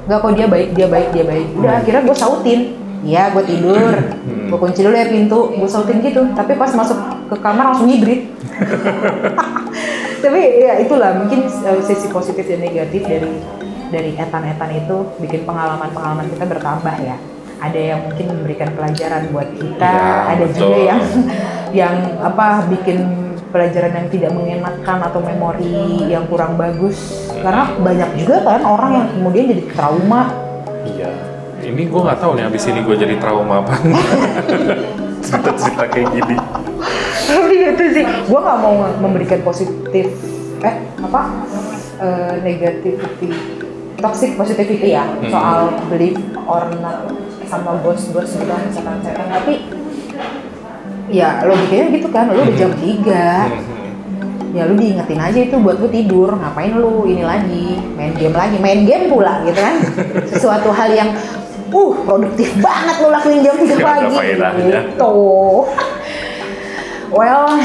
nggak 0.04 0.18
kok 0.20 0.32
dia 0.36 0.46
baik 0.50 0.68
dia 0.74 0.86
baik 0.90 1.08
dia 1.14 1.24
baik. 1.24 1.46
Udah 1.58 1.72
akhirnya 1.80 2.02
gue 2.04 2.16
sautin. 2.16 2.60
Iya 3.04 3.30
gue 3.36 3.44
tidur. 3.46 3.92
Gue 4.50 4.58
kunci 4.58 4.80
dulu 4.82 4.94
ya 4.96 5.06
pintu 5.08 5.38
gue 5.54 5.68
sautin 5.70 6.02
gitu. 6.02 6.22
Tapi 6.34 6.52
pas 6.58 6.70
masuk 6.74 6.98
ke 7.30 7.36
kamar 7.40 7.72
langsung 7.72 7.88
hibrid 7.88 8.28
tapi 10.24 10.40
ya 10.62 10.80
itulah 10.80 11.10
mungkin 11.20 11.44
uh, 11.48 11.80
sisi 11.84 12.08
positif 12.08 12.46
dan 12.48 12.60
negatif 12.62 13.02
dari 13.04 13.28
dari 13.92 14.10
etan-etan 14.16 14.70
itu 14.74 14.96
bikin 15.22 15.46
pengalaman-pengalaman 15.46 16.26
kita 16.32 16.44
bertambah 16.48 16.96
ya. 17.04 17.16
Ada 17.62 17.80
yang 17.94 18.00
mungkin 18.10 18.26
memberikan 18.34 18.68
pelajaran 18.74 19.30
buat 19.30 19.48
kita 19.56 19.92
Ya, 19.94 20.36
ada 20.36 20.44
betul. 20.44 20.58
juga 20.58 20.78
yang 20.82 21.02
yang 21.70 21.94
apa 22.20 22.66
bikin 22.66 22.98
pelajaran 23.54 23.94
yang 23.94 24.08
tidak 24.08 24.30
mengenakan 24.34 24.98
atau 25.00 25.22
memori 25.22 25.70
yang 26.04 26.26
kurang 26.26 26.58
bagus 26.58 26.98
karena 27.32 27.70
banyak 27.76 28.10
juga 28.18 28.42
kan 28.42 28.60
orang 28.60 28.90
yang 28.92 29.06
kemudian 29.12 29.44
jadi 29.48 29.64
trauma 29.70 30.22
Iya. 30.84 31.10
Ini 31.64 31.88
gue 31.88 31.96
nggak 31.96 32.18
tahu 32.18 32.34
nih 32.34 32.44
abis 32.44 32.66
ini 32.66 32.82
gue 32.82 32.92
jadi 32.92 33.16
trauma 33.16 33.64
apa. 33.64 33.72
Cerita-cerita 35.24 35.84
kayak 35.86 36.08
gini. 36.12 36.36
tapi 37.24 37.56
itu 37.64 37.84
sih 37.90 38.04
gue 38.04 38.36
nggak 38.38 38.58
mau 38.58 38.74
memberikan 38.98 39.40
positif 39.40 40.12
eh 40.60 40.74
apa 41.00 41.22
eh, 41.96 42.34
negativity 42.38 43.32
toxic 43.96 44.36
positivity 44.36 44.92
ya 44.92 45.08
Hmm. 45.08 45.32
soal 45.32 45.60
belief 45.88 46.18
or 46.44 46.68
not 46.78 47.08
sama 47.44 47.80
bos-bos 47.80 48.28
gitu 48.28 48.44
kan 48.44 48.68
setan-setan 48.68 49.24
tapi 49.30 49.64
ya 51.06 51.44
logikanya 51.44 51.86
gitu 51.92 52.08
kan 52.08 52.28
lu 52.28 52.40
udah 52.40 52.56
jam 52.56 52.72
3 52.80 52.84
Hmm. 52.84 54.54
ya 54.54 54.70
lu 54.70 54.78
diingetin 54.78 55.18
aja 55.18 55.40
itu 55.40 55.56
buat 55.58 55.76
lu 55.76 55.90
tidur. 55.90 56.30
Ngapain 56.30 56.70
lu 56.72 57.02
ini 57.04 57.22
lagi? 57.22 57.74
Main 57.92 58.14
game 58.14 58.30
lagi. 58.32 58.56
Main 58.56 58.86
game 58.86 59.10
pula 59.10 59.42
gitu 59.42 59.58
kan? 59.58 59.76
Sesuatu 60.24 60.70
hal 60.70 60.94
yang 60.94 61.10
uh 61.68 61.92
produktif 62.06 62.54
banget 62.62 63.02
lu 63.02 63.10
lakuin 63.10 63.42
jam 63.42 63.58
3 63.58 63.66
Nggak 63.66 63.82
ada 63.82 64.06
pagi. 64.06 64.62
gitu. 64.62 65.14
Well 67.10 67.58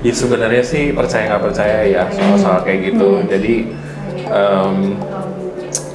Ya 0.00 0.12
sebenarnya 0.12 0.64
sih 0.64 0.96
percaya 0.96 1.28
nggak 1.28 1.44
percaya 1.44 1.78
ya 1.84 2.08
soal-soal 2.08 2.64
kayak 2.64 2.88
gitu. 2.88 3.20
Jadi 3.28 3.68
em, 4.26 4.96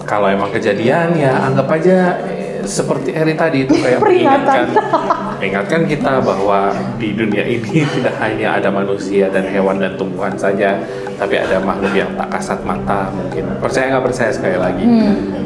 kalau 0.05 0.29
emang 0.29 0.53
kejadian 0.53 1.17
ya 1.17 1.41
anggap 1.41 1.65
aja 1.73 2.21
seperti 2.65 3.09
Eri 3.11 3.33
tadi 3.33 3.63
itu 3.63 3.73
kayak 3.73 4.01
Peringatan. 4.01 4.65
mengingatkan, 4.73 5.37
mengingatkan 5.37 5.81
kita 5.85 6.13
bahwa 6.19 6.59
di 6.97 7.13
dunia 7.13 7.41
ini 7.41 7.85
tidak 7.95 8.15
hanya 8.17 8.57
ada 8.57 8.69
manusia 8.69 9.29
dan 9.29 9.45
hewan 9.45 9.77
dan 9.77 9.95
tumbuhan 9.95 10.33
saja, 10.33 10.81
tapi 11.15 11.37
ada 11.37 11.57
makhluk 11.59 11.93
yang 11.93 12.11
tak 12.13 12.29
kasat 12.29 12.59
mata 12.61 13.07
mungkin. 13.09 13.45
Percaya 13.57 13.93
nggak 13.93 14.05
percaya 14.05 14.31
sekali 14.31 14.57
lagi. 14.57 14.85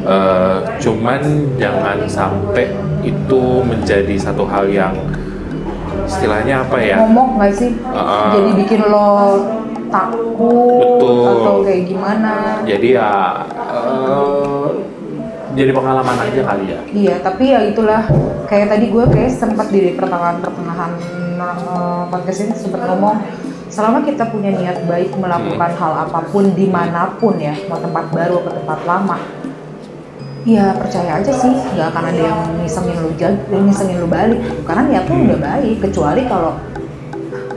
Eh, 0.00 0.58
cuman 0.78 1.20
jangan 1.54 2.02
sampai 2.04 2.72
itu 3.00 3.42
menjadi 3.60 4.16
satu 4.16 4.44
hal 4.44 4.66
yang 4.66 4.96
istilahnya 6.04 6.64
apa 6.64 6.76
ya? 6.76 6.96
ngomong 7.00 7.38
nggak 7.38 7.52
sih 7.54 7.70
Ah. 7.92 8.34
jadi 8.34 8.50
bikin 8.56 8.80
lo 8.82 9.38
takut 9.86 10.98
Betul. 10.98 11.22
atau 11.26 11.54
kayak 11.62 11.82
gimana 11.86 12.32
jadi 12.62 12.88
ya 12.94 13.12
eh, 13.46 14.64
jadi 15.54 15.70
pengalaman 15.74 16.16
aja 16.16 16.40
kali 16.46 16.64
ya? 16.70 16.80
Iya 16.90 17.14
tapi 17.22 17.44
ya 17.50 17.60
itulah. 17.66 18.02
Kayak 18.46 18.76
tadi 18.76 18.86
gue 18.90 19.04
kayak 19.06 19.30
sempat 19.30 19.66
di 19.70 19.94
pertengahan 19.94 20.42
pertengahan 20.42 20.90
eh, 21.38 22.02
podcast 22.10 22.38
ini 22.46 22.54
sempat 22.58 22.82
ngomong 22.86 23.16
selama 23.70 24.02
kita 24.02 24.26
punya 24.26 24.50
niat 24.50 24.82
baik 24.90 25.14
melakukan 25.14 25.70
hal 25.78 25.92
apa 26.10 26.26
pun 26.34 26.50
di 26.58 26.66
mana 26.66 27.14
pun 27.22 27.38
ya 27.38 27.54
mau 27.70 27.78
tempat 27.78 28.10
baru 28.10 28.42
atau 28.42 28.52
tempat 28.58 28.80
lama 28.82 29.18
ya 30.42 30.74
percaya 30.74 31.22
aja 31.22 31.30
sih 31.30 31.54
nggak 31.54 31.94
akan 31.94 32.04
ada 32.10 32.22
yang 32.34 32.40
ngisengin 32.58 32.98
lu 32.98 33.14
jag 33.14 33.38
ngisengin 33.46 34.02
lu 34.02 34.10
balik 34.10 34.42
gitu. 34.42 34.66
karena 34.66 34.82
niat 34.90 35.04
lu 35.06 35.22
udah 35.22 35.38
baik 35.38 35.76
kecuali 35.86 36.22
kalau 36.26 36.58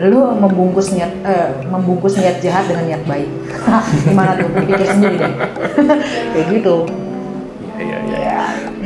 lu 0.04 0.22
membungkus 0.38 0.94
niat 0.94 1.12
eh, 1.26 1.50
membungkus 1.66 2.20
niat 2.20 2.44
jahat 2.44 2.68
dengan 2.68 2.86
niat 2.92 3.04
baik. 3.08 3.30
Gimana 4.04 4.36
tuh? 4.36 4.52
Dipikir 4.52 4.90
sendiri 4.90 5.16
deh. 5.16 5.34
Kayak 6.34 6.46
gitu 6.60 6.76
iya 7.76 7.98
iya 8.00 8.18
iya. 8.20 8.38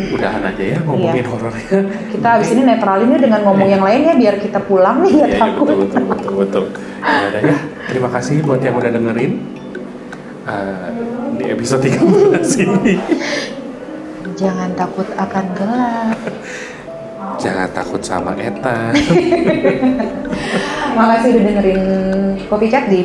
Udahan 0.10 0.42
aja 0.42 0.64
ya 0.64 0.80
ngomongin 0.82 1.20
Iya. 1.20 1.30
horornya 1.30 1.66
kita 2.08 2.28
abis 2.36 2.50
ini 2.52 2.62
netralinnya 2.64 3.20
dengan 3.20 3.42
ngomong 3.44 3.68
yang 3.68 3.82
lainnya 3.82 4.14
biar 4.14 4.36
kita 4.38 4.60
pulang 4.62 5.02
nih 5.02 5.12
Iya, 5.12 5.18
nggak 5.18 5.30
iya, 5.30 5.40
takut. 5.42 5.66
betul 5.68 5.78
betul 5.84 6.04
betul 6.06 6.34
betul. 6.38 6.64
Ya 7.02 7.26
udah 7.28 7.42
ya 7.44 7.56
terima 7.86 8.10
kasih 8.10 8.36
buat 8.42 8.60
yang 8.60 8.76
udah 8.76 8.92
dengerin 8.92 9.34
Eh, 10.48 10.90
di 11.36 11.44
episode 11.52 11.84
13 11.84 12.00
ini. 12.64 12.96
Jangan 14.34 14.72
takut 14.74 15.04
akan 15.12 15.46
gelap. 15.52 16.16
Jangan 17.36 17.68
takut 17.70 18.00
sama 18.00 18.32
Eta 18.40 18.96
makasih 20.98 21.30
udah 21.38 21.44
dengerin 21.46 21.82
Kopi 22.50 22.68
Chat 22.68 22.86
di 22.90 23.02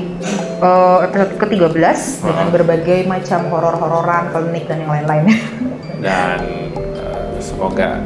eh, 0.59 0.99
episode 1.05 1.33
ke-13 1.37 1.99
dengan 2.25 2.47
berbagai 2.49 2.99
macam 3.05 3.41
horor-hororan, 3.53 4.33
klinik 4.33 4.65
dan 4.67 4.81
yang 4.81 4.93
lain-lain. 4.93 5.25
dan 6.05 6.41
eh, 6.97 7.37
semoga 7.39 8.01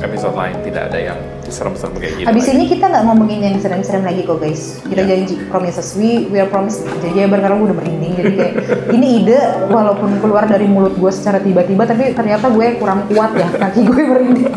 episode 0.00 0.32
lain 0.32 0.56
tidak 0.64 0.88
ada 0.88 0.98
yang 1.12 1.18
serem-serem 1.50 1.92
kayak 1.98 2.12
gitu 2.16 2.26
Habis 2.30 2.46
ini 2.54 2.64
kita 2.70 2.84
nggak 2.88 3.04
ngomongin 3.10 3.38
yang 3.42 3.56
serem-serem 3.60 4.06
lagi 4.06 4.22
kok 4.24 4.38
guys. 4.40 4.80
Kita 4.86 5.02
Ya. 5.02 5.08
janji, 5.12 5.34
promises. 5.50 5.92
We, 5.98 6.30
we 6.30 6.38
are 6.40 6.48
promise. 6.48 6.80
Jadi 7.04 7.20
ya 7.20 7.26
karena 7.28 7.58
gue 7.58 7.66
udah 7.68 7.76
merinding. 7.76 8.12
Jadi 8.16 8.32
kayak 8.38 8.54
ini 8.94 9.06
ide 9.20 9.40
walaupun 9.68 10.22
keluar 10.24 10.46
dari 10.48 10.64
mulut 10.70 10.94
gue 10.96 11.12
secara 11.12 11.42
tiba-tiba, 11.42 11.84
tapi 11.84 12.14
ternyata 12.16 12.48
gue 12.48 12.66
kurang 12.78 13.04
kuat 13.10 13.34
ya 13.36 13.48
kaki 13.50 13.80
gue 13.84 14.02
merinding. 14.08 14.52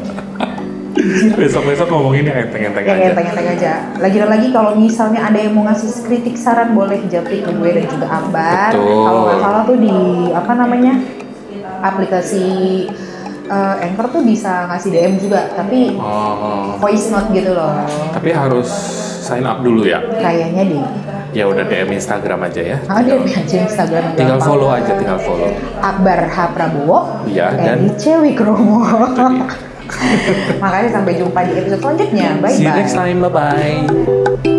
Besok-besok 1.33 1.87
ngomongin 1.87 2.23
yang 2.25 2.37
enteng-enteng 2.43 2.85
aja 2.85 3.05
enteng-enteng 3.09 3.47
aja. 3.49 3.71
Lagi 3.97 4.17
dan 4.17 4.29
lagi 4.29 4.47
kalau 4.49 4.71
misalnya 4.73 5.21
ada 5.23 5.37
yang 5.37 5.51
mau 5.51 5.63
ngasih 5.63 5.89
kritik 6.03 6.35
saran 6.35 6.71
boleh 6.71 7.03
japri 7.07 7.39
ke 7.39 7.49
gue 7.49 7.69
dan 7.71 7.85
juga 7.85 8.07
Ambar. 8.09 8.71
Kalau 8.71 9.21
nggak 9.25 9.39
salah 9.39 9.61
tuh 9.63 9.77
di 9.77 9.93
apa 10.29 10.51
namanya 10.53 10.93
aplikasi 11.81 12.45
eh, 13.45 13.83
Anchor 13.83 14.07
tuh 14.09 14.23
bisa 14.23 14.67
ngasih 14.67 14.89
DM 14.89 15.13
juga, 15.19 15.51
tapi 15.51 15.91
oh, 15.93 16.79
voice 16.79 17.11
note 17.11 17.29
gitu 17.31 17.51
loh. 17.51 17.75
tapi 18.09 18.31
harus 18.31 18.69
sign 19.19 19.43
up 19.43 19.59
dulu 19.59 19.83
ya 19.83 19.99
Kayaknya 19.99 20.63
deh. 20.63 20.83
ya 21.33 21.43
udah 21.47 21.63
DM 21.63 21.91
Instagram 21.91 22.39
aja 22.43 22.61
ya. 22.61 22.77
Ah, 22.87 22.99
dia 22.99 23.19
aja 23.19 23.57
Instagram 23.63 24.15
Tinggal 24.15 24.37
gampang. 24.37 24.47
follow 24.47 24.69
aja, 24.69 24.91
tinggal 24.93 25.19
follow. 25.19 25.49
Akbar 25.79 26.19
H 26.23 26.37
Prabowo 26.51 26.99
Iya, 27.25 27.51
dan- 27.55 27.91
Cewik 27.95 28.39
Romo. 28.39 28.83
Makanya 30.63 30.89
sampai 30.91 31.13
jumpa 31.19 31.39
di 31.47 31.53
episode 31.59 31.81
selanjutnya. 31.81 32.29
Bye 32.39 32.53
See 32.55 32.63
you 32.63 32.71
bye. 32.71 32.79
next 32.79 32.93
time, 32.95 33.17
bye 33.21 33.31
bye. 33.31 34.52